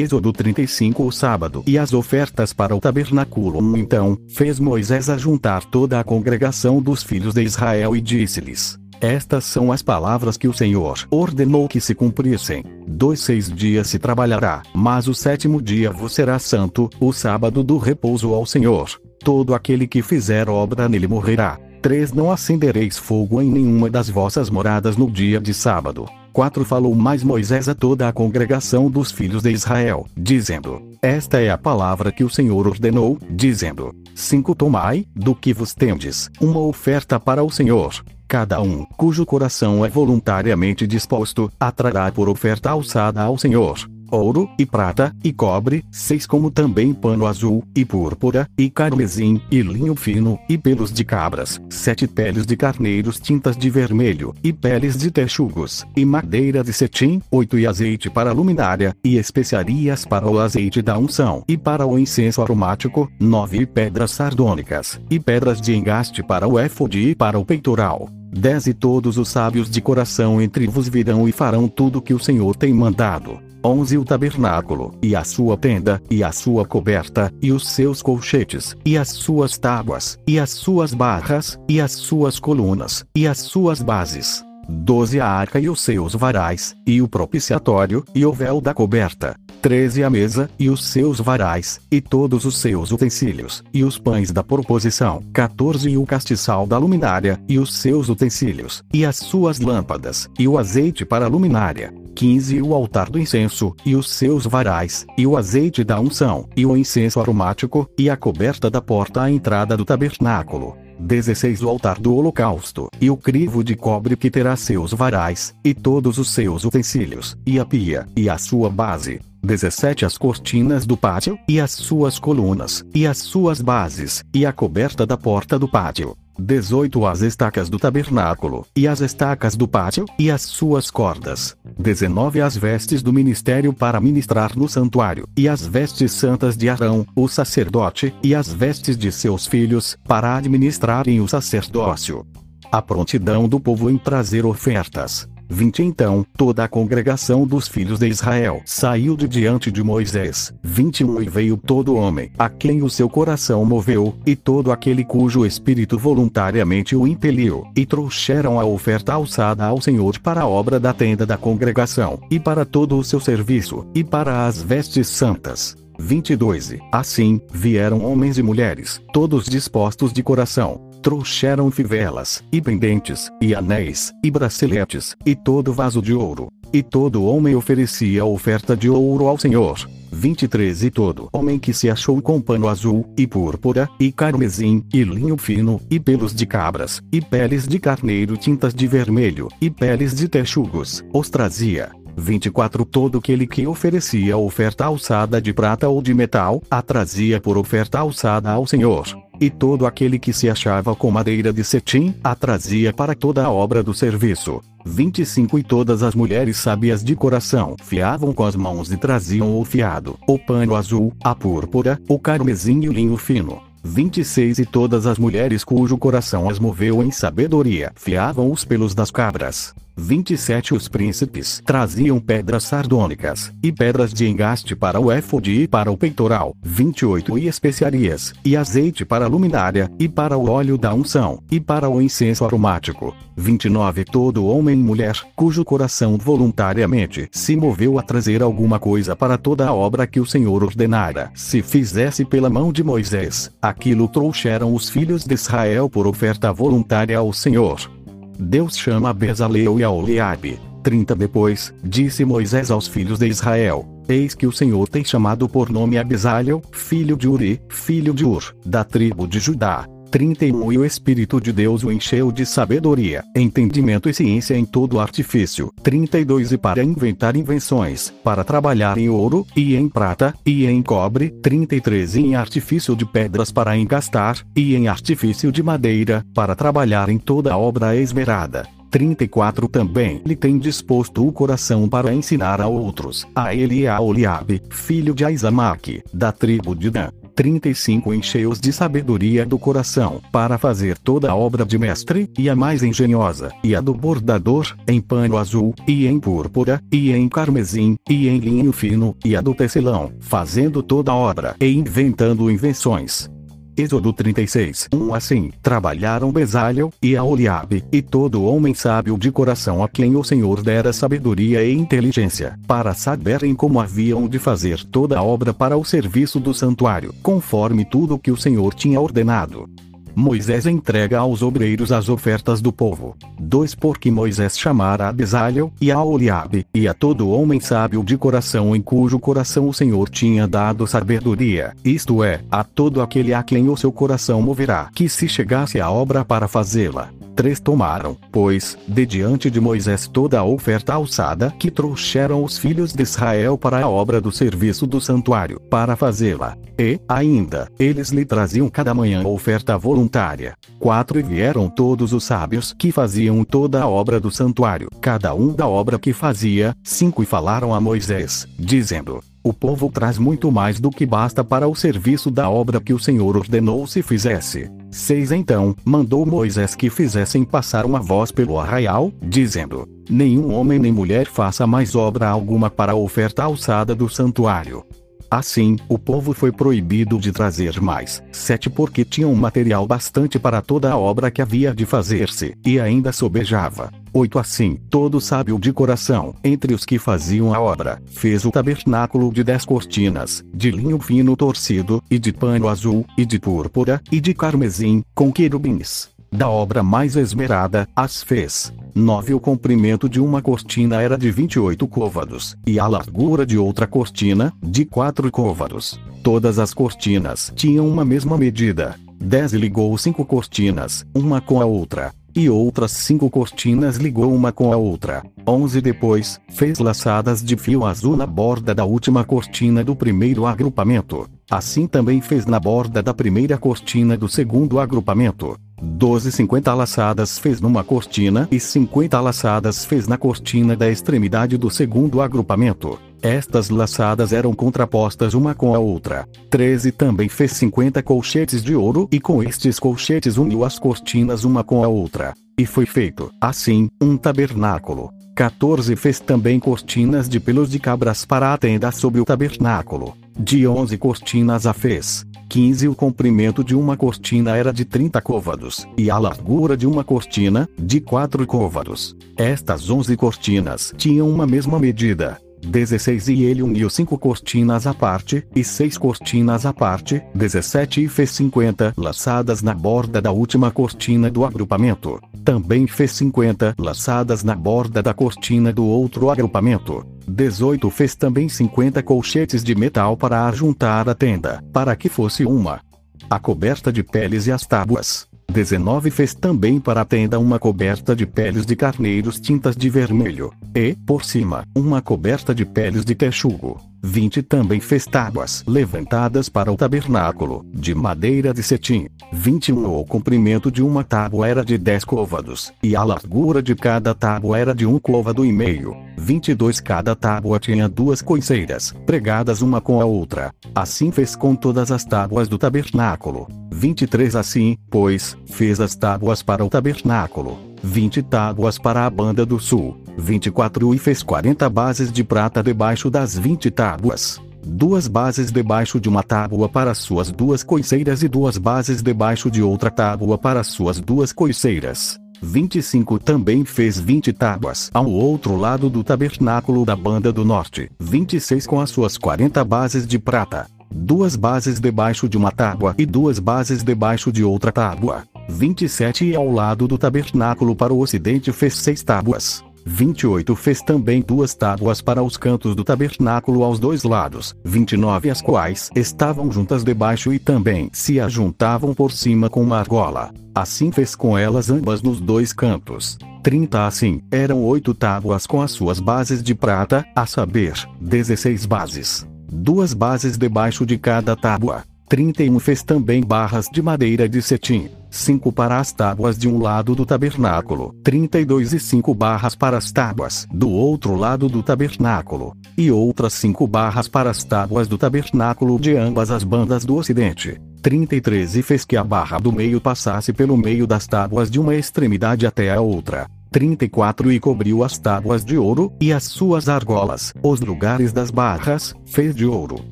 Êxodo 0.00 0.32
35 0.32 1.04
O 1.04 1.12
sábado 1.12 1.62
e 1.66 1.76
as 1.76 1.92
ofertas 1.92 2.54
para 2.54 2.74
o 2.74 2.80
tabernáculo. 2.80 3.76
Então, 3.76 4.16
fez 4.28 4.58
Moisés 4.58 5.10
ajuntar 5.10 5.62
toda 5.66 6.00
a 6.00 6.04
congregação 6.04 6.80
dos 6.80 7.02
filhos 7.02 7.34
de 7.34 7.42
Israel 7.42 7.94
e 7.94 8.00
disse-lhes: 8.00 8.78
Estas 8.98 9.44
são 9.44 9.70
as 9.70 9.82
palavras 9.82 10.38
que 10.38 10.48
o 10.48 10.54
Senhor 10.54 11.06
ordenou 11.10 11.68
que 11.68 11.82
se 11.82 11.94
cumprissem. 11.94 12.64
Dois 12.88 13.20
seis 13.20 13.52
dias 13.52 13.88
se 13.88 13.98
trabalhará, 13.98 14.62
mas 14.74 15.06
o 15.06 15.12
sétimo 15.12 15.60
dia 15.60 15.90
vos 15.90 16.14
será 16.14 16.38
santo, 16.38 16.88
o 16.98 17.12
sábado 17.12 17.62
do 17.62 17.76
repouso 17.76 18.32
ao 18.32 18.46
Senhor. 18.46 18.98
Todo 19.22 19.54
aquele 19.54 19.86
que 19.86 20.00
fizer 20.00 20.48
obra 20.48 20.88
nele 20.88 21.06
morrerá. 21.06 21.58
3 21.82 22.12
Não 22.12 22.30
acendereis 22.30 22.96
fogo 22.96 23.40
em 23.40 23.50
nenhuma 23.50 23.90
das 23.90 24.08
vossas 24.08 24.48
moradas 24.48 24.96
no 24.96 25.10
dia 25.10 25.38
de 25.38 25.52
sábado. 25.52 26.06
4 26.32 26.64
Falou 26.64 26.94
mais 26.94 27.22
Moisés 27.22 27.68
a 27.68 27.74
toda 27.74 28.08
a 28.08 28.12
congregação 28.12 28.90
dos 28.90 29.10
filhos 29.10 29.42
de 29.42 29.50
Israel, 29.50 30.06
dizendo: 30.16 30.82
Esta 31.02 31.40
é 31.40 31.50
a 31.50 31.58
palavra 31.58 32.12
que 32.12 32.24
o 32.24 32.30
Senhor 32.30 32.66
ordenou, 32.66 33.18
dizendo: 33.30 33.94
5 34.14 34.54
Tomai, 34.54 35.06
do 35.14 35.34
que 35.34 35.52
vos 35.52 35.74
tendes, 35.74 36.30
uma 36.40 36.60
oferta 36.60 37.18
para 37.18 37.42
o 37.42 37.50
Senhor. 37.50 38.02
Cada 38.28 38.60
um, 38.60 38.84
cujo 38.96 39.26
coração 39.26 39.84
é 39.84 39.88
voluntariamente 39.88 40.86
disposto, 40.86 41.50
atrará 41.58 42.12
por 42.12 42.28
oferta 42.28 42.70
alçada 42.70 43.22
ao 43.22 43.36
Senhor 43.36 43.88
ouro, 44.10 44.48
e 44.58 44.66
prata, 44.66 45.14
e 45.22 45.32
cobre, 45.32 45.84
seis 45.90 46.26
como 46.26 46.50
também 46.50 46.92
pano 46.92 47.26
azul, 47.26 47.64
e 47.74 47.84
púrpura, 47.84 48.48
e 48.56 48.68
carmesim, 48.70 49.40
e 49.50 49.62
linho 49.62 49.94
fino, 49.94 50.38
e 50.48 50.56
pelos 50.58 50.92
de 50.92 51.04
cabras, 51.04 51.60
sete 51.68 52.06
peles 52.06 52.46
de 52.46 52.56
carneiros 52.56 53.18
tintas 53.18 53.56
de 53.56 53.70
vermelho, 53.70 54.34
e 54.42 54.52
peles 54.52 54.96
de 54.96 55.10
texugos, 55.10 55.86
e 55.96 56.04
madeira 56.04 56.62
de 56.62 56.72
cetim, 56.72 57.20
oito 57.30 57.58
e 57.58 57.66
azeite 57.66 58.10
para 58.10 58.30
a 58.30 58.32
luminária, 58.32 58.94
e 59.04 59.16
especiarias 59.16 60.04
para 60.04 60.28
o 60.28 60.38
azeite 60.38 60.82
da 60.82 60.98
unção, 60.98 61.44
e 61.48 61.56
para 61.56 61.86
o 61.86 61.98
incenso 61.98 62.42
aromático, 62.42 63.10
nove 63.18 63.58
e 63.58 63.66
pedras 63.66 64.10
sardônicas, 64.10 65.00
e 65.10 65.18
pedras 65.18 65.60
de 65.60 65.74
engaste 65.74 66.22
para 66.22 66.46
o 66.46 66.58
éfode 66.58 66.98
e 66.98 67.14
para 67.14 67.38
o 67.38 67.44
peitoral. 67.44 68.08
Dez 68.32 68.68
e 68.68 68.74
todos 68.74 69.18
os 69.18 69.28
sábios 69.28 69.68
de 69.68 69.80
coração 69.80 70.40
entre 70.40 70.66
vos 70.68 70.88
virão 70.88 71.28
e 71.28 71.32
farão 71.32 71.66
tudo 71.66 72.00
que 72.00 72.14
o 72.14 72.18
Senhor 72.18 72.54
tem 72.54 72.72
mandado. 72.72 73.49
11 73.64 73.98
O 73.98 74.04
tabernáculo, 74.04 74.94
e 75.02 75.14
a 75.14 75.24
sua 75.24 75.56
tenda, 75.56 76.02
e 76.10 76.24
a 76.24 76.32
sua 76.32 76.64
coberta, 76.64 77.32
e 77.42 77.52
os 77.52 77.68
seus 77.68 78.02
colchetes, 78.02 78.76
e 78.84 78.96
as 78.96 79.08
suas 79.08 79.58
tábuas, 79.58 80.18
e 80.26 80.38
as 80.38 80.50
suas 80.50 80.94
barras, 80.94 81.58
e 81.68 81.80
as 81.80 81.92
suas 81.92 82.38
colunas, 82.38 83.04
e 83.14 83.26
as 83.26 83.38
suas 83.38 83.82
bases. 83.82 84.49
12 84.70 85.20
A 85.20 85.26
arca 85.26 85.58
e 85.58 85.68
os 85.68 85.80
seus 85.80 86.14
varais, 86.14 86.74
e 86.86 87.02
o 87.02 87.08
propiciatório, 87.08 88.04
e 88.14 88.24
o 88.24 88.32
véu 88.32 88.60
da 88.60 88.72
coberta. 88.72 89.36
13 89.60 90.04
A 90.04 90.10
mesa, 90.10 90.48
e 90.58 90.70
os 90.70 90.86
seus 90.86 91.20
varais, 91.20 91.80
e 91.90 92.00
todos 92.00 92.44
os 92.44 92.56
seus 92.56 92.90
utensílios, 92.90 93.62
e 93.74 93.84
os 93.84 93.98
pães 93.98 94.30
da 94.30 94.42
proposição. 94.42 95.22
14 95.32 95.90
E 95.90 95.98
o 95.98 96.06
castiçal 96.06 96.66
da 96.66 96.78
luminária, 96.78 97.40
e 97.48 97.58
os 97.58 97.74
seus 97.74 98.08
utensílios, 98.08 98.82
e 98.92 99.04
as 99.04 99.16
suas 99.16 99.60
lâmpadas, 99.60 100.28
e 100.38 100.48
o 100.48 100.58
azeite 100.58 101.04
para 101.04 101.26
a 101.26 101.28
luminária. 101.28 101.92
15 102.14 102.62
O 102.62 102.74
altar 102.74 103.10
do 103.10 103.18
incenso, 103.18 103.74
e 103.84 103.94
os 103.94 104.10
seus 104.10 104.46
varais, 104.46 105.06
e 105.16 105.26
o 105.26 105.36
azeite 105.36 105.84
da 105.84 106.00
unção, 106.00 106.48
e 106.56 106.64
o 106.64 106.76
incenso 106.76 107.20
aromático, 107.20 107.88
e 107.98 108.08
a 108.08 108.16
coberta 108.16 108.70
da 108.70 108.80
porta 108.80 109.22
à 109.22 109.30
entrada 109.30 109.76
do 109.76 109.84
tabernáculo. 109.84 110.76
16 111.00 111.62
O 111.62 111.68
altar 111.68 111.98
do 111.98 112.14
holocausto, 112.14 112.88
e 113.00 113.10
o 113.10 113.16
crivo 113.16 113.64
de 113.64 113.74
cobre 113.74 114.16
que 114.16 114.30
terá 114.30 114.54
seus 114.56 114.92
varais, 114.92 115.54
e 115.64 115.74
todos 115.74 116.18
os 116.18 116.30
seus 116.30 116.64
utensílios, 116.64 117.36
e 117.46 117.58
a 117.58 117.64
pia, 117.64 118.06
e 118.16 118.28
a 118.28 118.38
sua 118.38 118.70
base. 118.70 119.20
17 119.42 120.04
As 120.04 120.18
cortinas 120.18 120.84
do 120.84 120.96
pátio, 120.96 121.38
e 121.48 121.58
as 121.58 121.72
suas 121.72 122.18
colunas, 122.18 122.84
e 122.94 123.06
as 123.06 123.18
suas 123.18 123.60
bases, 123.60 124.22
e 124.34 124.44
a 124.44 124.52
coberta 124.52 125.06
da 125.06 125.16
porta 125.16 125.58
do 125.58 125.68
pátio. 125.68 126.16
18 126.40 127.06
As 127.06 127.20
estacas 127.20 127.68
do 127.68 127.78
tabernáculo, 127.78 128.66
e 128.74 128.88
as 128.88 129.00
estacas 129.00 129.54
do 129.54 129.68
pátio, 129.68 130.06
e 130.18 130.30
as 130.30 130.42
suas 130.42 130.90
cordas. 130.90 131.56
19 131.78 132.40
As 132.40 132.56
vestes 132.56 133.02
do 133.02 133.12
ministério 133.12 133.72
para 133.72 134.00
ministrar 134.00 134.56
no 134.56 134.68
santuário, 134.68 135.28
e 135.36 135.48
as 135.48 135.66
vestes 135.66 136.12
santas 136.12 136.56
de 136.56 136.68
Arão, 136.68 137.06
o 137.14 137.28
sacerdote, 137.28 138.14
e 138.22 138.34
as 138.34 138.52
vestes 138.52 138.96
de 138.96 139.12
seus 139.12 139.46
filhos, 139.46 139.96
para 140.06 140.36
administrarem 140.36 141.20
o 141.20 141.28
sacerdócio. 141.28 142.26
A 142.72 142.80
prontidão 142.80 143.48
do 143.48 143.60
povo 143.60 143.90
em 143.90 143.98
trazer 143.98 144.46
ofertas. 144.46 145.28
20 145.50 145.82
Então, 145.82 146.24
toda 146.36 146.62
a 146.62 146.68
congregação 146.68 147.44
dos 147.44 147.66
filhos 147.66 147.98
de 147.98 148.06
Israel 148.06 148.62
saiu 148.64 149.16
de 149.16 149.26
diante 149.26 149.70
de 149.70 149.82
Moisés. 149.82 150.54
21 150.62 151.22
E 151.22 151.28
veio 151.28 151.56
todo 151.56 151.96
homem, 151.96 152.30
a 152.38 152.48
quem 152.48 152.82
o 152.82 152.88
seu 152.88 153.08
coração 153.08 153.64
moveu, 153.64 154.14
e 154.24 154.36
todo 154.36 154.70
aquele 154.70 155.04
cujo 155.04 155.44
espírito 155.44 155.98
voluntariamente 155.98 156.94
o 156.94 157.06
impeliu, 157.06 157.66
e 157.76 157.84
trouxeram 157.84 158.60
a 158.60 158.64
oferta 158.64 159.12
alçada 159.12 159.64
ao 159.64 159.80
Senhor 159.80 160.18
para 160.20 160.42
a 160.42 160.48
obra 160.48 160.78
da 160.78 160.92
tenda 160.92 161.26
da 161.26 161.36
congregação, 161.36 162.20
e 162.30 162.38
para 162.38 162.64
todo 162.64 162.96
o 162.96 163.04
seu 163.04 163.18
serviço, 163.18 163.84
e 163.92 164.04
para 164.04 164.46
as 164.46 164.62
vestes 164.62 165.08
santas. 165.08 165.76
22 165.98 166.76
Assim, 166.90 167.40
vieram 167.52 168.04
homens 168.04 168.38
e 168.38 168.42
mulheres, 168.42 169.00
todos 169.12 169.46
dispostos 169.46 170.12
de 170.12 170.22
coração, 170.22 170.80
trouxeram 171.02 171.70
fivelas, 171.70 172.42
e 172.52 172.60
pendentes, 172.60 173.30
e 173.40 173.54
anéis, 173.54 174.12
e 174.22 174.30
braceletes, 174.30 175.16
e 175.24 175.34
todo 175.34 175.72
vaso 175.72 176.00
de 176.00 176.12
ouro. 176.12 176.48
E 176.72 176.82
todo 176.82 177.24
homem 177.24 177.56
oferecia 177.56 178.24
oferta 178.24 178.76
de 178.76 178.88
ouro 178.88 179.26
ao 179.26 179.38
Senhor. 179.38 179.88
23 180.12 180.84
E 180.84 180.90
todo 180.90 181.28
homem 181.32 181.58
que 181.58 181.72
se 181.72 181.88
achou 181.88 182.20
com 182.20 182.40
pano 182.40 182.68
azul, 182.68 183.08
e 183.16 183.26
púrpura, 183.26 183.88
e 183.98 184.12
carmesim, 184.12 184.84
e 184.92 185.02
linho 185.02 185.36
fino, 185.36 185.80
e 185.90 185.98
pelos 185.98 186.34
de 186.34 186.46
cabras, 186.46 187.02
e 187.12 187.20
peles 187.20 187.66
de 187.66 187.78
carneiro 187.78 188.36
tintas 188.36 188.74
de 188.74 188.86
vermelho, 188.86 189.48
e 189.60 189.70
peles 189.70 190.14
de 190.14 190.28
texugos, 190.28 191.04
os 191.12 191.28
trazia. 191.30 191.90
24 192.16 192.84
Todo 192.84 193.18
aquele 193.18 193.46
que 193.46 193.66
oferecia 193.66 194.36
oferta 194.36 194.84
alçada 194.84 195.40
de 195.40 195.52
prata 195.52 195.88
ou 195.88 196.02
de 196.02 196.12
metal, 196.12 196.62
a 196.70 196.82
trazia 196.82 197.40
por 197.40 197.56
oferta 197.56 197.98
alçada 197.98 198.50
ao 198.50 198.66
Senhor. 198.66 199.06
E 199.40 199.48
todo 199.48 199.86
aquele 199.86 200.18
que 200.18 200.34
se 200.34 200.50
achava 200.50 200.94
com 200.94 201.10
madeira 201.10 201.50
de 201.50 201.64
cetim, 201.64 202.14
a 202.22 202.34
trazia 202.34 202.92
para 202.92 203.14
toda 203.14 203.42
a 203.42 203.50
obra 203.50 203.82
do 203.82 203.94
serviço. 203.94 204.60
25 204.84 205.58
E 205.58 205.62
todas 205.62 206.02
as 206.02 206.14
mulheres 206.14 206.58
sábias 206.58 207.02
de 207.02 207.16
coração 207.16 207.74
fiavam 207.82 208.34
com 208.34 208.44
as 208.44 208.54
mãos 208.54 208.92
e 208.92 208.98
traziam 208.98 209.58
o 209.58 209.64
fiado, 209.64 210.18
o 210.28 210.38
pano 210.38 210.74
azul, 210.74 211.14
a 211.24 211.34
púrpura, 211.34 211.98
o 212.06 212.18
carmesim 212.18 212.80
e 212.82 212.88
o 212.90 212.92
linho 212.92 213.16
fino. 213.16 213.62
26 213.82 214.58
E 214.58 214.66
todas 214.66 215.06
as 215.06 215.18
mulheres 215.18 215.64
cujo 215.64 215.96
coração 215.96 216.50
as 216.50 216.58
moveu 216.58 217.02
em 217.02 217.10
sabedoria 217.10 217.92
fiavam 217.96 218.52
os 218.52 218.62
pelos 218.62 218.94
das 218.94 219.10
cabras. 219.10 219.74
27 220.00 220.74
Os 220.74 220.88
príncipes 220.88 221.62
traziam 221.64 222.18
pedras 222.18 222.64
sardônicas, 222.64 223.52
e 223.62 223.70
pedras 223.70 224.12
de 224.12 224.26
engaste 224.26 224.74
para 224.74 224.98
o 224.98 225.12
éfode 225.12 225.52
e 225.52 225.68
para 225.68 225.92
o 225.92 225.96
peitoral. 225.96 226.56
28 226.62 227.38
E 227.38 227.46
especiarias, 227.46 228.32
e 228.44 228.56
azeite 228.56 229.04
para 229.04 229.26
a 229.26 229.28
luminária, 229.28 229.90
e 229.98 230.08
para 230.08 230.38
o 230.38 230.48
óleo 230.48 230.78
da 230.78 230.94
unção, 230.94 231.42
e 231.50 231.60
para 231.60 231.88
o 231.88 232.00
incenso 232.00 232.44
aromático. 232.44 233.14
29 233.36 234.04
Todo 234.04 234.46
homem 234.46 234.78
e 234.78 234.82
mulher, 234.82 235.16
cujo 235.36 235.64
coração 235.64 236.16
voluntariamente 236.16 237.28
se 237.30 237.54
moveu 237.54 237.98
a 237.98 238.02
trazer 238.02 238.42
alguma 238.42 238.78
coisa 238.78 239.14
para 239.14 239.36
toda 239.36 239.66
a 239.66 239.72
obra 239.72 240.06
que 240.06 240.20
o 240.20 240.26
Senhor 240.26 240.64
ordenara, 240.64 241.30
se 241.34 241.62
fizesse 241.62 242.24
pela 242.24 242.50
mão 242.50 242.72
de 242.72 242.82
Moisés, 242.82 243.50
aquilo 243.60 244.08
trouxeram 244.08 244.74
os 244.74 244.88
filhos 244.88 245.24
de 245.24 245.34
Israel 245.34 245.88
por 245.88 246.06
oferta 246.06 246.52
voluntária 246.52 247.18
ao 247.18 247.32
Senhor. 247.32 247.90
Deus 248.38 248.76
chama 248.76 249.12
Bezaleu 249.12 249.78
e 249.78 249.84
a 249.84 249.90
Oliabe. 249.90 250.58
30 250.82 251.14
Depois, 251.14 251.74
disse 251.84 252.24
Moisés 252.24 252.70
aos 252.70 252.88
filhos 252.88 253.18
de 253.18 253.26
Israel: 253.26 253.86
Eis 254.08 254.34
que 254.34 254.46
o 254.46 254.52
Senhor 254.52 254.88
tem 254.88 255.04
chamado 255.04 255.48
por 255.48 255.70
nome 255.70 255.98
Abisaliel, 255.98 256.62
filho 256.72 257.16
de 257.16 257.28
Uri, 257.28 257.60
filho 257.68 258.14
de 258.14 258.24
Ur, 258.24 258.54
da 258.64 258.82
tribo 258.82 259.26
de 259.26 259.38
Judá. 259.38 259.86
31 260.10 260.72
E 260.72 260.78
o 260.78 260.84
Espírito 260.84 261.40
de 261.40 261.52
Deus 261.52 261.84
o 261.84 261.92
encheu 261.92 262.32
de 262.32 262.44
sabedoria, 262.44 263.22
entendimento 263.36 264.08
e 264.08 264.14
ciência 264.14 264.56
em 264.56 264.64
todo 264.64 264.98
artifício. 264.98 265.72
32 265.82 266.52
E 266.52 266.58
para 266.58 266.82
inventar 266.82 267.36
invenções, 267.36 268.12
para 268.24 268.42
trabalhar 268.42 268.98
em 268.98 269.08
ouro, 269.08 269.46
e 269.56 269.76
em 269.76 269.88
prata, 269.88 270.34
e 270.44 270.66
em 270.66 270.82
cobre. 270.82 271.30
33 271.42 272.16
E 272.16 272.20
em 272.20 272.34
artifício 272.34 272.96
de 272.96 273.04
pedras 273.06 273.52
para 273.52 273.76
engastar, 273.76 274.44
e 274.56 274.74
em 274.74 274.88
artifício 274.88 275.52
de 275.52 275.62
madeira, 275.62 276.24
para 276.34 276.56
trabalhar 276.56 277.08
em 277.08 277.18
toda 277.18 277.56
obra 277.56 277.96
esmerada. 277.96 278.66
34 278.90 279.68
Também 279.68 280.20
lhe 280.26 280.34
tem 280.34 280.58
disposto 280.58 281.26
o 281.26 281.32
coração 281.32 281.88
para 281.88 282.12
ensinar 282.12 282.60
a 282.60 282.66
outros, 282.66 283.26
a 283.34 283.54
ele 283.54 283.80
e 283.82 283.86
a 283.86 284.00
Oliabe, 284.00 284.60
filho 284.68 285.14
de 285.14 285.24
Aizamaque, 285.24 286.02
da 286.12 286.32
tribo 286.32 286.74
de 286.74 286.90
Dan. 286.90 287.19
35 287.40 288.12
Enchei-os 288.12 288.60
de 288.60 288.70
sabedoria 288.70 289.46
do 289.46 289.58
coração, 289.58 290.20
para 290.30 290.58
fazer 290.58 290.98
toda 290.98 291.30
a 291.30 291.34
obra 291.34 291.64
de 291.64 291.78
mestre, 291.78 292.28
e 292.38 292.50
a 292.50 292.54
mais 292.54 292.82
engenhosa, 292.82 293.50
e 293.64 293.74
a 293.74 293.80
do 293.80 293.94
bordador, 293.94 294.76
em 294.86 295.00
pano 295.00 295.38
azul, 295.38 295.74
e 295.88 296.06
em 296.06 296.20
púrpura, 296.20 296.82
e 296.92 297.12
em 297.12 297.30
carmesim, 297.30 297.96
e 298.10 298.28
em 298.28 298.36
linho 298.36 298.72
fino, 298.72 299.16
e 299.24 299.34
a 299.34 299.40
do 299.40 299.54
tecelão, 299.54 300.12
fazendo 300.20 300.82
toda 300.82 301.12
a 301.12 301.16
obra, 301.16 301.56
e 301.58 301.72
inventando 301.72 302.50
invenções. 302.50 303.30
Êxodo 303.76 304.12
36 304.12 304.88
Um 304.92 305.14
assim, 305.14 305.50
trabalharam 305.62 306.32
Bezalel, 306.32 306.92
e 307.02 307.16
a 307.16 307.24
Oliabe, 307.24 307.84
e 307.92 308.02
todo 308.02 308.44
homem 308.44 308.74
sábio 308.74 309.16
de 309.16 309.30
coração 309.30 309.82
a 309.82 309.88
quem 309.88 310.16
o 310.16 310.24
Senhor 310.24 310.62
dera 310.62 310.92
sabedoria 310.92 311.64
e 311.64 311.72
inteligência, 311.72 312.58
para 312.66 312.94
saberem 312.94 313.54
como 313.54 313.80
haviam 313.80 314.28
de 314.28 314.38
fazer 314.38 314.84
toda 314.84 315.18
a 315.18 315.22
obra 315.22 315.52
para 315.52 315.76
o 315.76 315.84
serviço 315.84 316.40
do 316.40 316.52
santuário, 316.52 317.14
conforme 317.22 317.84
tudo 317.84 318.18
que 318.18 318.30
o 318.30 318.36
Senhor 318.36 318.74
tinha 318.74 319.00
ordenado. 319.00 319.68
Moisés 320.14 320.66
entrega 320.66 321.18
aos 321.18 321.42
obreiros 321.42 321.92
as 321.92 322.08
ofertas 322.08 322.60
do 322.60 322.72
povo. 322.72 323.16
2 323.38 323.74
Porque 323.74 324.10
Moisés 324.10 324.58
chamara 324.58 325.08
a 325.08 325.12
Bezalel, 325.12 325.72
e 325.80 325.90
a 325.90 326.02
Oliabe, 326.02 326.66
e 326.74 326.88
a 326.88 326.94
todo 326.94 327.30
homem 327.30 327.60
sábio 327.60 328.02
de 328.02 328.16
coração 328.16 328.74
em 328.74 328.80
cujo 328.80 329.18
coração 329.18 329.68
o 329.68 329.74
Senhor 329.74 330.08
tinha 330.08 330.46
dado 330.46 330.86
sabedoria, 330.86 331.74
isto 331.84 332.22
é, 332.24 332.40
a 332.50 332.64
todo 332.64 333.00
aquele 333.00 333.34
a 333.34 333.42
quem 333.42 333.68
o 333.68 333.76
seu 333.76 333.92
coração 333.92 334.42
moverá, 334.42 334.90
que 334.94 335.08
se 335.08 335.28
chegasse 335.28 335.80
à 335.80 335.90
obra 335.90 336.24
para 336.24 336.48
fazê-la. 336.48 337.19
3 337.40 337.58
Tomaram, 337.58 338.18
pois, 338.30 338.76
de 338.86 339.06
diante 339.06 339.50
de 339.50 339.58
Moisés 339.62 340.06
toda 340.06 340.38
a 340.38 340.44
oferta 340.44 340.92
alçada 340.92 341.50
que 341.58 341.70
trouxeram 341.70 342.44
os 342.44 342.58
filhos 342.58 342.92
de 342.92 343.02
Israel 343.02 343.56
para 343.56 343.82
a 343.82 343.88
obra 343.88 344.20
do 344.20 344.30
serviço 344.30 344.86
do 344.86 345.00
santuário, 345.00 345.58
para 345.70 345.96
fazê-la. 345.96 346.54
E, 346.78 347.00
ainda, 347.08 347.66
eles 347.78 348.10
lhe 348.10 348.26
traziam 348.26 348.68
cada 348.68 348.92
manhã 348.92 349.26
oferta 349.26 349.78
voluntária. 349.78 350.54
4 350.78 351.18
E 351.18 351.22
vieram 351.22 351.70
todos 351.70 352.12
os 352.12 352.24
sábios 352.24 352.74
que 352.78 352.92
faziam 352.92 353.42
toda 353.42 353.80
a 353.80 353.88
obra 353.88 354.20
do 354.20 354.30
santuário, 354.30 354.90
cada 355.00 355.34
um 355.34 355.54
da 355.54 355.66
obra 355.66 355.98
que 355.98 356.12
fazia. 356.12 356.76
5 356.84 357.22
E 357.22 357.26
falaram 357.26 357.74
a 357.74 357.80
Moisés, 357.80 358.46
dizendo: 358.58 359.22
o 359.42 359.52
povo 359.52 359.90
traz 359.90 360.18
muito 360.18 360.52
mais 360.52 360.78
do 360.78 360.90
que 360.90 361.06
basta 361.06 361.42
para 361.42 361.66
o 361.66 361.74
serviço 361.74 362.30
da 362.30 362.50
obra 362.50 362.80
que 362.80 362.92
o 362.92 362.98
Senhor 362.98 363.36
ordenou 363.36 363.86
se 363.86 364.02
fizesse. 364.02 364.70
6 364.90 365.32
Então, 365.32 365.74
mandou 365.84 366.26
Moisés 366.26 366.74
que 366.74 366.90
fizessem 366.90 367.44
passar 367.44 367.86
uma 367.86 368.00
voz 368.00 368.30
pelo 368.30 368.58
arraial, 368.58 369.10
dizendo: 369.22 369.88
Nenhum 370.08 370.52
homem 370.52 370.78
nem 370.78 370.92
mulher 370.92 371.26
faça 371.26 371.66
mais 371.66 371.94
obra 371.94 372.28
alguma 372.28 372.68
para 372.68 372.92
a 372.92 372.96
oferta 372.96 373.42
alçada 373.42 373.94
do 373.94 374.08
santuário. 374.08 374.84
Assim, 375.30 375.76
o 375.88 375.96
povo 375.96 376.32
foi 376.32 376.50
proibido 376.50 377.16
de 377.16 377.30
trazer 377.30 377.80
mais. 377.80 378.20
7 378.32 378.68
Porque 378.68 379.04
tinham 379.04 379.32
material 379.32 379.86
bastante 379.86 380.40
para 380.40 380.60
toda 380.60 380.90
a 380.90 380.98
obra 380.98 381.30
que 381.30 381.40
havia 381.40 381.72
de 381.72 381.86
fazer-se, 381.86 382.56
e 382.66 382.80
ainda 382.80 383.12
sobejava. 383.12 383.92
8 384.12 384.38
Assim, 384.40 384.80
todo 384.90 385.20
sábio 385.20 385.56
de 385.56 385.72
coração, 385.72 386.34
entre 386.42 386.74
os 386.74 386.84
que 386.84 386.98
faziam 386.98 387.54
a 387.54 387.60
obra, 387.60 388.02
fez 388.06 388.44
o 388.44 388.50
tabernáculo 388.50 389.32
de 389.32 389.44
dez 389.44 389.64
cortinas, 389.64 390.44
de 390.52 390.72
linho 390.72 390.98
fino 390.98 391.36
torcido, 391.36 392.02
e 392.10 392.18
de 392.18 392.32
pano 392.32 392.68
azul, 392.68 393.06
e 393.16 393.24
de 393.24 393.38
púrpura, 393.38 394.02
e 394.10 394.20
de 394.20 394.34
carmesim, 394.34 395.04
com 395.14 395.30
querubins. 395.30 396.10
Da 396.32 396.48
obra 396.48 396.82
mais 396.82 397.16
esmerada, 397.16 397.88
as 397.94 398.22
fez. 398.22 398.72
9 398.94 399.34
O 399.34 399.40
comprimento 399.40 400.08
de 400.08 400.20
uma 400.20 400.40
cortina 400.40 401.02
era 401.02 401.18
de 401.18 401.30
28 401.30 401.86
côvados, 401.88 402.56
e 402.66 402.78
a 402.78 402.86
largura 402.86 403.44
de 403.44 403.58
outra 403.58 403.86
cortina, 403.86 404.52
de 404.62 404.84
4 404.84 405.30
côvados. 405.30 406.00
Todas 406.22 406.58
as 406.58 406.72
cortinas 406.72 407.52
tinham 407.56 407.88
uma 407.88 408.04
mesma 408.04 408.38
medida. 408.38 408.94
10 409.18 409.54
ligou 409.54 409.96
cinco 409.98 410.24
cortinas, 410.24 411.04
uma 411.14 411.40
com 411.40 411.60
a 411.60 411.64
outra, 411.64 412.12
e 412.34 412.48
outras 412.48 412.92
cinco 412.92 413.28
cortinas 413.28 413.96
ligou 413.96 414.32
uma 414.32 414.52
com 414.52 414.72
a 414.72 414.76
outra. 414.76 415.22
11 415.46 415.80
Depois, 415.80 416.40
fez 416.48 416.78
laçadas 416.78 417.42
de 417.42 417.56
fio 417.56 417.84
azul 417.84 418.16
na 418.16 418.26
borda 418.26 418.74
da 418.74 418.84
última 418.84 419.24
cortina 419.24 419.82
do 419.82 419.96
primeiro 419.96 420.46
agrupamento. 420.46 421.28
Assim 421.50 421.86
também 421.86 422.20
fez 422.20 422.46
na 422.46 422.60
borda 422.60 423.02
da 423.02 423.12
primeira 423.12 423.58
cortina 423.58 424.16
do 424.16 424.28
segundo 424.28 424.78
agrupamento. 424.78 425.58
12 425.82 426.32
50 426.32 426.74
laçadas 426.74 427.38
fez 427.38 427.60
numa 427.60 427.82
cortina 427.82 428.48
e 428.50 428.60
50 428.60 429.20
laçadas 429.20 429.84
fez 429.84 430.06
na 430.06 430.18
cortina 430.18 430.76
da 430.76 430.90
extremidade 430.90 431.56
do 431.56 431.70
segundo 431.70 432.20
agrupamento. 432.20 432.98
Estas 433.22 433.68
laçadas 433.68 434.32
eram 434.32 434.54
contrapostas 434.54 435.34
uma 435.34 435.54
com 435.54 435.74
a 435.74 435.78
outra. 435.78 436.26
13 436.48 436.92
também 436.92 437.28
fez 437.28 437.52
50 437.52 438.02
colchetes 438.02 438.62
de 438.62 438.74
ouro 438.74 439.08
e 439.12 439.20
com 439.20 439.42
estes 439.42 439.78
colchetes 439.78 440.38
uniu 440.38 440.64
as 440.64 440.78
cortinas 440.78 441.44
uma 441.44 441.62
com 441.62 441.84
a 441.84 441.88
outra. 441.88 442.34
E 442.58 442.64
foi 442.64 442.86
feito, 442.86 443.30
assim, 443.40 443.88
um 444.00 444.16
tabernáculo. 444.16 445.10
14 445.34 445.96
fez 445.96 446.20
também 446.20 446.58
cortinas 446.60 447.28
de 447.28 447.40
pelos 447.40 447.70
de 447.70 447.78
cabras 447.78 448.24
para 448.24 448.52
a 448.52 448.58
tenda 448.58 448.90
sobre 448.90 449.20
o 449.20 449.24
tabernáculo. 449.24 450.14
De 450.42 450.66
11 450.66 450.96
cortinas 450.96 451.66
a 451.66 451.74
fez. 451.74 452.24
15 452.48 452.88
O 452.88 452.94
comprimento 452.94 453.62
de 453.62 453.76
uma 453.76 453.94
cortina 453.94 454.56
era 454.56 454.72
de 454.72 454.86
30 454.86 455.20
côvados, 455.20 455.86
e 455.98 456.10
a 456.10 456.18
largura 456.18 456.78
de 456.78 456.86
uma 456.86 457.04
cortina, 457.04 457.68
de 457.78 458.00
4 458.00 458.46
côvados. 458.46 459.14
Estas 459.36 459.90
11 459.90 460.16
cortinas 460.16 460.94
tinham 460.96 461.28
uma 461.28 461.46
mesma 461.46 461.78
medida. 461.78 462.40
16 462.66 463.28
E 463.28 463.42
ele 463.44 463.62
uniu 463.62 463.88
cinco 463.90 464.18
cortinas 464.18 464.86
à 464.86 464.94
parte, 464.94 465.46
e 465.54 465.64
seis 465.64 465.96
cortinas 465.96 466.66
à 466.66 466.72
parte, 466.72 467.22
17 467.34 468.04
E 468.04 468.08
fez 468.08 468.30
50 468.30 468.94
laçadas 468.96 469.62
na 469.62 469.74
borda 469.74 470.20
da 470.20 470.30
última 470.30 470.70
cortina 470.70 471.30
do 471.30 471.44
agrupamento. 471.44 472.20
Também 472.44 472.86
fez 472.86 473.12
50 473.12 473.74
laçadas 473.78 474.42
na 474.42 474.54
borda 474.54 475.02
da 475.02 475.12
cortina 475.12 475.72
do 475.72 475.84
outro 475.84 476.30
agrupamento. 476.30 477.06
18 477.26 477.90
Fez 477.90 478.14
também 478.14 478.48
50 478.48 479.02
colchetes 479.02 479.62
de 479.62 479.74
metal 479.74 480.16
para 480.16 480.46
ajuntar 480.46 481.08
a 481.08 481.14
tenda, 481.14 481.62
para 481.72 481.94
que 481.94 482.08
fosse 482.08 482.44
uma. 482.44 482.80
A 483.28 483.38
coberta 483.38 483.92
de 483.92 484.02
peles 484.02 484.46
e 484.46 484.52
as 484.52 484.66
tábuas. 484.66 485.29
19 485.50 486.10
Fez 486.10 486.34
também 486.34 486.80
para 486.80 487.00
a 487.00 487.04
tenda 487.04 487.38
uma 487.38 487.58
coberta 487.58 488.14
de 488.14 488.26
peles 488.26 488.64
de 488.64 488.76
carneiros 488.76 489.40
tintas 489.40 489.76
de 489.76 489.90
vermelho, 489.90 490.52
e, 490.74 490.94
por 491.06 491.24
cima, 491.24 491.64
uma 491.74 492.00
coberta 492.00 492.54
de 492.54 492.64
peles 492.64 493.04
de 493.04 493.14
texugo. 493.14 493.89
20 494.02 494.42
Também 494.42 494.80
fez 494.80 495.04
tábuas 495.04 495.62
levantadas 495.66 496.48
para 496.48 496.72
o 496.72 496.76
tabernáculo, 496.76 497.64
de 497.72 497.94
madeira 497.94 498.52
de 498.52 498.62
cetim. 498.62 499.08
21 499.32 500.00
O 500.00 500.04
comprimento 500.04 500.70
de 500.70 500.82
uma 500.82 501.04
tábua 501.04 501.48
era 501.48 501.64
de 501.64 501.76
10 501.76 502.04
côvados, 502.04 502.72
e 502.82 502.96
a 502.96 503.04
largura 503.04 503.62
de 503.62 503.74
cada 503.74 504.14
tábua 504.14 504.58
era 504.58 504.74
de 504.74 504.86
um 504.86 504.98
côvado 504.98 505.44
e 505.44 505.52
meio. 505.52 505.96
22 506.16 506.80
Cada 506.80 507.14
tábua 507.14 507.58
tinha 507.58 507.88
duas 507.88 508.22
coiceiras, 508.22 508.94
pregadas 509.06 509.62
uma 509.62 509.80
com 509.80 510.00
a 510.00 510.04
outra. 510.04 510.52
Assim 510.74 511.10
fez 511.10 511.36
com 511.36 511.54
todas 511.54 511.90
as 511.90 512.04
tábuas 512.04 512.48
do 512.48 512.58
tabernáculo. 512.58 513.48
23 513.72 514.36
Assim, 514.36 514.76
pois, 514.90 515.36
fez 515.46 515.80
as 515.80 515.94
tábuas 515.94 516.42
para 516.42 516.64
o 516.64 516.68
tabernáculo 516.68 517.70
20 517.82 518.22
tábuas 518.22 518.78
para 518.78 519.06
a 519.06 519.10
banda 519.10 519.46
do 519.46 519.58
sul, 519.58 519.96
24 520.20 520.94
e 520.94 520.98
fez 520.98 521.22
40 521.22 521.68
bases 521.68 522.12
de 522.12 522.22
prata 522.22 522.62
debaixo 522.62 523.10
das 523.10 523.36
20 523.36 523.70
tábuas. 523.70 524.40
Duas 524.64 525.08
bases 525.08 525.50
debaixo 525.50 525.98
de 525.98 526.08
uma 526.08 526.22
tábua 526.22 526.68
para 526.68 526.94
suas 526.94 527.30
duas 527.30 527.62
coiceiras 527.62 528.22
e 528.22 528.28
duas 528.28 528.58
bases 528.58 529.02
debaixo 529.02 529.50
de 529.50 529.62
outra 529.62 529.90
tábua 529.90 530.36
para 530.36 530.62
suas 530.62 531.00
duas 531.00 531.32
coiceiras. 531.32 532.18
25 532.42 533.18
também 533.18 533.64
fez 533.64 533.98
20 533.98 534.32
tábuas 534.32 534.90
ao 534.94 535.06
outro 535.10 535.56
lado 535.56 535.90
do 535.90 536.02
tabernáculo 536.02 536.84
da 536.84 536.96
banda 536.96 537.32
do 537.32 537.44
norte, 537.44 537.90
26 538.00 538.66
com 538.66 538.80
as 538.80 538.90
suas 538.90 539.18
40 539.18 539.62
bases 539.64 540.06
de 540.06 540.18
prata, 540.18 540.66
duas 540.90 541.36
bases 541.36 541.78
debaixo 541.78 542.28
de 542.28 542.38
uma 542.38 542.50
tábua 542.50 542.94
e 542.96 543.04
duas 543.04 543.38
bases 543.38 543.82
debaixo 543.82 544.32
de 544.32 544.42
outra 544.42 544.72
tábua. 544.72 545.24
27 545.48 546.26
e 546.26 546.36
ao 546.36 546.50
lado 546.50 546.86
do 546.86 546.96
tabernáculo 546.96 547.74
para 547.74 547.92
o 547.92 548.00
ocidente 548.00 548.52
fez 548.52 548.74
seis 548.74 549.02
tábuas. 549.02 549.64
28 549.90 550.54
fez 550.54 550.80
também 550.80 551.20
duas 551.20 551.52
tábuas 551.52 552.00
para 552.00 552.22
os 552.22 552.36
cantos 552.36 552.76
do 552.76 552.84
tabernáculo 552.84 553.64
aos 553.64 553.78
dois 553.80 554.04
lados, 554.04 554.54
29 554.64 555.28
as 555.28 555.42
quais 555.42 555.90
estavam 555.96 556.50
juntas 556.50 556.84
debaixo 556.84 557.32
e 557.32 557.38
também 557.38 557.90
se 557.92 558.20
ajuntavam 558.20 558.94
por 558.94 559.10
cima 559.10 559.50
com 559.50 559.60
uma 559.60 559.78
argola. 559.78 560.32
Assim 560.54 560.92
fez 560.92 561.14
com 561.16 561.36
elas 561.36 561.70
ambas 561.70 562.02
nos 562.02 562.20
dois 562.20 562.52
cantos. 562.52 563.18
30 563.42 563.86
assim, 563.86 564.20
eram 564.30 564.62
oito 564.62 564.94
tábuas 564.94 565.46
com 565.46 565.60
as 565.60 565.72
suas 565.72 565.98
bases 565.98 566.42
de 566.42 566.54
prata, 566.54 567.04
a 567.14 567.26
saber, 567.26 567.74
16 568.00 568.66
bases. 568.66 569.26
Duas 569.52 569.92
bases 569.92 570.38
debaixo 570.38 570.86
de 570.86 570.96
cada 570.98 571.34
tábua. 571.34 571.82
31 572.10 572.58
fez 572.58 572.82
também 572.82 573.22
barras 573.22 573.68
de 573.72 573.80
madeira 573.80 574.28
de 574.28 574.42
cetim, 574.42 574.88
5 575.08 575.52
para 575.52 575.78
as 575.78 575.92
tábuas 575.92 576.36
de 576.36 576.48
um 576.48 576.58
lado 576.58 576.92
do 576.92 577.06
tabernáculo, 577.06 577.94
32 578.02 578.72
e 578.72 578.80
5 578.80 579.14
barras 579.14 579.54
para 579.54 579.78
as 579.78 579.92
tábuas 579.92 580.44
do 580.52 580.68
outro 580.68 581.14
lado 581.14 581.48
do 581.48 581.62
tabernáculo, 581.62 582.52
e 582.76 582.90
outras 582.90 583.34
5 583.34 583.64
barras 583.64 584.08
para 584.08 584.28
as 584.28 584.42
tábuas 584.42 584.88
do 584.88 584.98
tabernáculo 584.98 585.78
de 585.78 585.94
ambas 585.94 586.32
as 586.32 586.42
bandas 586.42 586.84
do 586.84 586.96
ocidente. 586.96 587.60
33 587.80 588.56
e 588.56 588.62
fez 588.62 588.84
que 588.84 588.96
a 588.96 589.04
barra 589.04 589.38
do 589.38 589.52
meio 589.52 589.80
passasse 589.80 590.32
pelo 590.32 590.56
meio 590.56 590.88
das 590.88 591.06
tábuas 591.06 591.48
de 591.48 591.60
uma 591.60 591.76
extremidade 591.76 592.44
até 592.44 592.72
a 592.72 592.80
outra. 592.80 593.28
34 593.52 594.32
e 594.32 594.40
cobriu 594.40 594.82
as 594.82 594.98
tábuas 594.98 595.44
de 595.44 595.56
ouro, 595.56 595.92
e 596.00 596.12
as 596.12 596.24
suas 596.24 596.68
argolas, 596.68 597.32
os 597.40 597.60
lugares 597.60 598.12
das 598.12 598.32
barras, 598.32 598.94
fez 599.06 599.32
de 599.32 599.46
ouro. 599.46 599.76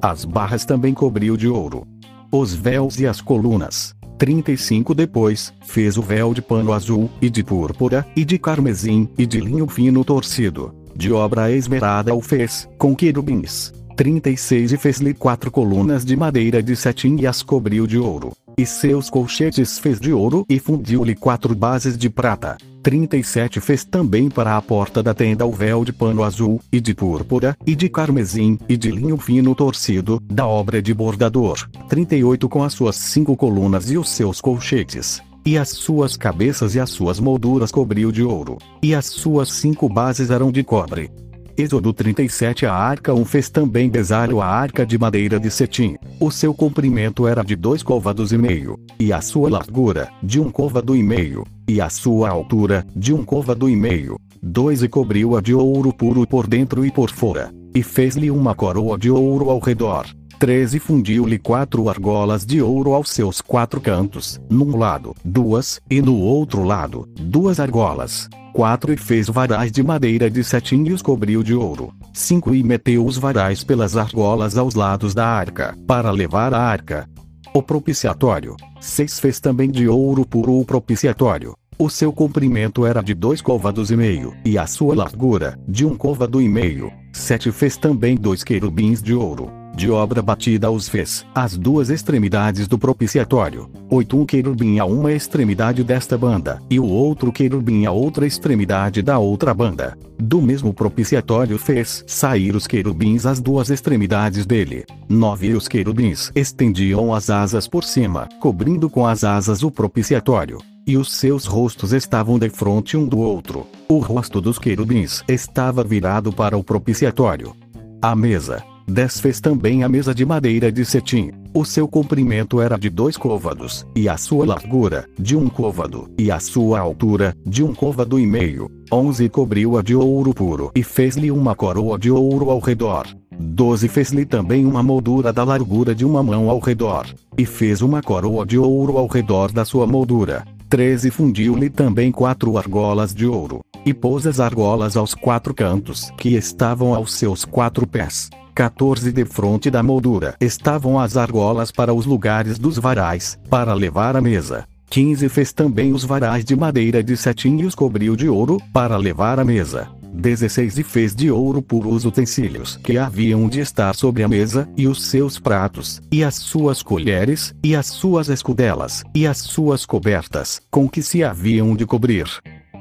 As 0.00 0.24
barras 0.24 0.64
também 0.64 0.94
cobriu 0.94 1.36
de 1.36 1.48
ouro 1.48 1.84
os 2.30 2.54
véus 2.54 2.98
e 2.98 3.06
as 3.06 3.20
colunas. 3.20 3.94
35 4.18 4.94
Depois, 4.94 5.52
fez 5.62 5.96
o 5.96 6.02
véu 6.02 6.32
de 6.32 6.40
pano 6.40 6.72
azul, 6.72 7.10
e 7.20 7.28
de 7.28 7.42
púrpura, 7.42 8.06
e 8.16 8.24
de 8.24 8.38
carmesim, 8.38 9.08
e 9.18 9.26
de 9.26 9.40
linho 9.40 9.68
fino 9.68 10.04
torcido. 10.04 10.74
De 10.94 11.12
obra 11.12 11.50
esmerada 11.50 12.14
o 12.14 12.20
fez, 12.20 12.68
com 12.78 12.96
querubins. 12.96 13.72
36 13.96 14.72
E 14.72 14.76
fez-lhe 14.76 15.14
quatro 15.14 15.50
colunas 15.50 16.04
de 16.04 16.16
madeira 16.16 16.62
de 16.62 16.76
cetim 16.76 17.16
e 17.18 17.26
as 17.26 17.42
cobriu 17.42 17.86
de 17.86 17.98
ouro. 17.98 18.32
E 18.56 18.64
seus 18.64 19.10
colchetes 19.10 19.78
fez 19.78 20.00
de 20.00 20.12
ouro 20.12 20.44
e 20.48 20.58
fundiu-lhe 20.58 21.14
quatro 21.14 21.54
bases 21.54 21.96
de 21.96 22.08
prata. 22.08 22.56
37 22.86 23.60
fez 23.60 23.84
também 23.84 24.30
para 24.30 24.56
a 24.56 24.62
porta 24.62 25.02
da 25.02 25.12
tenda 25.12 25.44
o 25.44 25.50
véu 25.50 25.84
de 25.84 25.92
pano 25.92 26.22
azul, 26.22 26.60
e 26.70 26.80
de 26.80 26.94
púrpura, 26.94 27.56
e 27.66 27.74
de 27.74 27.88
carmesim, 27.88 28.56
e 28.68 28.76
de 28.76 28.92
linho 28.92 29.16
fino 29.16 29.56
torcido, 29.56 30.22
da 30.22 30.46
obra 30.46 30.80
de 30.80 30.94
bordador. 30.94 31.68
38 31.88 32.48
com 32.48 32.62
as 32.62 32.74
suas 32.74 32.94
cinco 32.94 33.36
colunas 33.36 33.90
e 33.90 33.98
os 33.98 34.08
seus 34.10 34.40
colchetes. 34.40 35.20
E 35.44 35.58
as 35.58 35.70
suas 35.70 36.16
cabeças 36.16 36.76
e 36.76 36.80
as 36.80 36.90
suas 36.90 37.18
molduras 37.18 37.72
cobriu 37.72 38.12
de 38.12 38.22
ouro. 38.22 38.56
E 38.80 38.94
as 38.94 39.06
suas 39.06 39.48
cinco 39.48 39.88
bases 39.88 40.30
eram 40.30 40.52
de 40.52 40.62
cobre. 40.62 41.10
Êxodo 41.58 41.90
37 41.90 42.66
A 42.66 42.74
arca 42.74 43.14
1 43.14 43.24
fez 43.24 43.48
também 43.48 43.88
besalho 43.88 44.42
a 44.42 44.46
arca 44.46 44.84
de 44.84 44.98
madeira 44.98 45.40
de 45.40 45.50
cetim. 45.50 45.96
O 46.20 46.30
seu 46.30 46.52
comprimento 46.52 47.26
era 47.26 47.42
de 47.42 47.56
dois 47.56 47.82
côvados 47.82 48.30
e 48.30 48.36
meio, 48.36 48.78
e 49.00 49.10
a 49.10 49.22
sua 49.22 49.48
largura, 49.48 50.10
de 50.22 50.38
um 50.38 50.50
côvado 50.50 50.94
e 50.94 51.02
meio, 51.02 51.46
e 51.66 51.80
a 51.80 51.88
sua 51.88 52.28
altura, 52.28 52.84
de 52.94 53.14
um 53.14 53.24
côvado 53.24 53.70
e 53.70 53.74
meio. 53.74 54.20
Dois 54.42 54.82
e 54.82 54.88
cobriu-a 54.88 55.40
de 55.40 55.54
ouro 55.54 55.94
puro 55.94 56.26
por 56.26 56.46
dentro 56.46 56.84
e 56.84 56.90
por 56.90 57.10
fora, 57.10 57.50
e 57.74 57.82
fez-lhe 57.82 58.30
uma 58.30 58.54
coroa 58.54 58.98
de 58.98 59.10
ouro 59.10 59.48
ao 59.48 59.58
redor. 59.58 60.04
13 60.38 60.78
fundiu-lhe 60.78 61.38
quatro 61.38 61.88
argolas 61.88 62.44
de 62.44 62.60
ouro 62.60 62.92
aos 62.92 63.08
seus 63.08 63.40
quatro 63.40 63.80
cantos, 63.80 64.38
num 64.50 64.76
lado, 64.76 65.14
duas, 65.24 65.80
e 65.90 66.02
no 66.02 66.18
outro 66.18 66.62
lado, 66.64 67.08
duas 67.18 67.58
argolas. 67.58 68.28
4 68.56 68.94
e 68.94 68.96
fez 68.96 69.28
varais 69.28 69.70
de 69.70 69.82
madeira 69.82 70.30
de 70.30 70.42
cetim 70.42 70.82
e 70.84 70.92
os 70.94 71.02
cobriu 71.02 71.42
de 71.42 71.54
ouro. 71.54 71.92
5 72.14 72.54
e 72.54 72.62
meteu 72.62 73.04
os 73.04 73.18
varais 73.18 73.62
pelas 73.62 73.98
argolas 73.98 74.56
aos 74.56 74.74
lados 74.74 75.12
da 75.12 75.26
arca, 75.26 75.76
para 75.86 76.10
levar 76.10 76.54
a 76.54 76.58
arca. 76.58 77.06
O 77.52 77.62
propiciatório. 77.62 78.56
6 78.80 79.20
fez 79.20 79.40
também 79.40 79.70
de 79.70 79.86
ouro 79.86 80.24
puro 80.24 80.58
o 80.58 80.64
propiciatório. 80.64 81.54
O 81.78 81.90
seu 81.90 82.10
comprimento 82.10 82.86
era 82.86 83.02
de 83.02 83.12
dois 83.12 83.42
côvados 83.42 83.90
e 83.90 83.96
meio, 83.96 84.34
e 84.42 84.56
a 84.56 84.66
sua 84.66 84.94
largura, 84.94 85.58
de 85.68 85.84
um 85.84 85.94
côvado 85.94 86.40
e 86.40 86.48
meio. 86.48 86.90
7 87.12 87.52
fez 87.52 87.76
também 87.76 88.16
dois 88.16 88.42
querubins 88.42 89.02
de 89.02 89.12
ouro 89.12 89.65
de 89.76 89.90
obra 89.90 90.22
batida 90.22 90.70
os 90.70 90.88
fez, 90.88 91.26
as 91.34 91.56
duas 91.56 91.90
extremidades 91.90 92.66
do 92.66 92.78
propiciatório. 92.78 93.70
Oito 93.90 94.18
um 94.18 94.24
querubim 94.24 94.78
a 94.78 94.86
uma 94.86 95.12
extremidade 95.12 95.84
desta 95.84 96.16
banda, 96.16 96.62
e 96.70 96.80
o 96.80 96.86
outro 96.86 97.30
querubim 97.30 97.84
a 97.84 97.92
outra 97.92 98.26
extremidade 98.26 99.02
da 99.02 99.18
outra 99.18 99.52
banda. 99.52 99.96
Do 100.18 100.40
mesmo 100.40 100.72
propiciatório 100.72 101.58
fez 101.58 102.02
sair 102.06 102.56
os 102.56 102.66
querubins 102.66 103.26
às 103.26 103.38
duas 103.38 103.68
extremidades 103.68 104.46
dele. 104.46 104.86
Nove 105.06 105.48
e 105.48 105.54
os 105.54 105.68
querubins 105.68 106.32
estendiam 106.34 107.12
as 107.12 107.28
asas 107.28 107.68
por 107.68 107.84
cima, 107.84 108.26
cobrindo 108.40 108.88
com 108.88 109.06
as 109.06 109.24
asas 109.24 109.62
o 109.62 109.70
propiciatório 109.70 110.58
e 110.86 110.96
os 110.96 111.12
seus 111.12 111.46
rostos 111.46 111.92
estavam 111.92 112.38
de 112.38 112.48
frente 112.48 112.96
um 112.96 113.06
do 113.06 113.18
outro. 113.18 113.66
O 113.88 113.98
rosto 113.98 114.40
dos 114.40 114.56
querubins 114.56 115.24
estava 115.26 115.82
virado 115.82 116.32
para 116.32 116.56
o 116.56 116.62
propiciatório. 116.62 117.56
A 118.00 118.14
mesa, 118.14 118.62
10 118.88 119.20
fez 119.20 119.40
também 119.40 119.82
a 119.82 119.88
mesa 119.88 120.14
de 120.14 120.24
madeira 120.24 120.70
de 120.70 120.84
cetim. 120.84 121.32
O 121.52 121.64
seu 121.64 121.88
comprimento 121.88 122.60
era 122.60 122.78
de 122.78 122.88
dois 122.88 123.16
côvados, 123.16 123.84
e 123.96 124.08
a 124.08 124.16
sua 124.16 124.46
largura, 124.46 125.08
de 125.18 125.36
um 125.36 125.48
côvado, 125.48 126.08
e 126.16 126.30
a 126.30 126.38
sua 126.38 126.78
altura, 126.78 127.34
de 127.44 127.64
um 127.64 127.74
côvado 127.74 128.18
e 128.18 128.26
meio. 128.26 128.70
11 128.92 129.28
cobriu-a 129.28 129.82
de 129.82 129.96
ouro 129.96 130.32
puro 130.32 130.70
e 130.74 130.82
fez-lhe 130.84 131.30
uma 131.30 131.56
coroa 131.56 131.98
de 131.98 132.10
ouro 132.10 132.50
ao 132.50 132.60
redor. 132.60 133.06
12 133.38 133.88
fez-lhe 133.88 134.24
também 134.24 134.64
uma 134.64 134.82
moldura 134.82 135.32
da 135.32 135.42
largura 135.42 135.94
de 135.94 136.04
uma 136.04 136.22
mão 136.22 136.48
ao 136.48 136.60
redor, 136.60 137.06
e 137.36 137.44
fez 137.44 137.82
uma 137.82 138.00
coroa 138.00 138.46
de 138.46 138.56
ouro 138.56 138.98
ao 138.98 139.06
redor 139.06 139.50
da 139.50 139.64
sua 139.64 139.86
moldura. 139.86 140.44
13 140.68 141.10
fundiu-lhe 141.10 141.70
também 141.70 142.10
quatro 142.10 142.58
argolas 142.58 143.14
de 143.14 143.26
ouro, 143.26 143.60
e 143.84 143.94
pôs 143.94 144.26
as 144.26 144.40
argolas 144.40 144.96
aos 144.96 145.14
quatro 145.14 145.54
cantos 145.54 146.10
que 146.18 146.30
estavam 146.30 146.94
aos 146.94 147.14
seus 147.14 147.44
quatro 147.44 147.86
pés. 147.86 148.28
14 148.54 149.12
de 149.12 149.24
fronte 149.24 149.70
da 149.70 149.82
moldura 149.82 150.34
estavam 150.40 150.98
as 150.98 151.16
argolas 151.16 151.70
para 151.70 151.94
os 151.94 152.06
lugares 152.06 152.58
dos 152.58 152.78
varais, 152.78 153.38
para 153.48 153.74
levar 153.74 154.16
a 154.16 154.20
mesa. 154.20 154.66
15 154.90 155.28
fez 155.28 155.52
também 155.52 155.92
os 155.92 156.04
varais 156.04 156.44
de 156.44 156.56
madeira 156.56 157.02
de 157.02 157.16
cetim 157.16 157.58
e 157.58 157.64
os 157.64 157.74
cobriu 157.74 158.16
de 158.16 158.28
ouro, 158.28 158.60
para 158.72 158.96
levar 158.96 159.38
a 159.38 159.44
mesa. 159.44 159.88
16 160.16 160.78
e 160.78 160.82
fez 160.82 161.14
de 161.14 161.30
ouro 161.30 161.60
puro 161.60 161.90
os 161.90 162.04
utensílios 162.04 162.76
que 162.82 162.98
haviam 162.98 163.48
de 163.48 163.60
estar 163.60 163.94
sobre 163.94 164.22
a 164.22 164.28
mesa, 164.28 164.68
e 164.76 164.88
os 164.88 165.04
seus 165.06 165.38
pratos, 165.38 166.00
e 166.10 166.24
as 166.24 166.34
suas 166.36 166.82
colheres, 166.82 167.54
e 167.62 167.76
as 167.76 167.86
suas 167.86 168.28
escudelas, 168.28 169.04
e 169.14 169.26
as 169.26 169.38
suas 169.38 169.84
cobertas, 169.84 170.60
com 170.70 170.88
que 170.88 171.02
se 171.02 171.22
haviam 171.22 171.76
de 171.76 171.84
cobrir. 171.84 172.26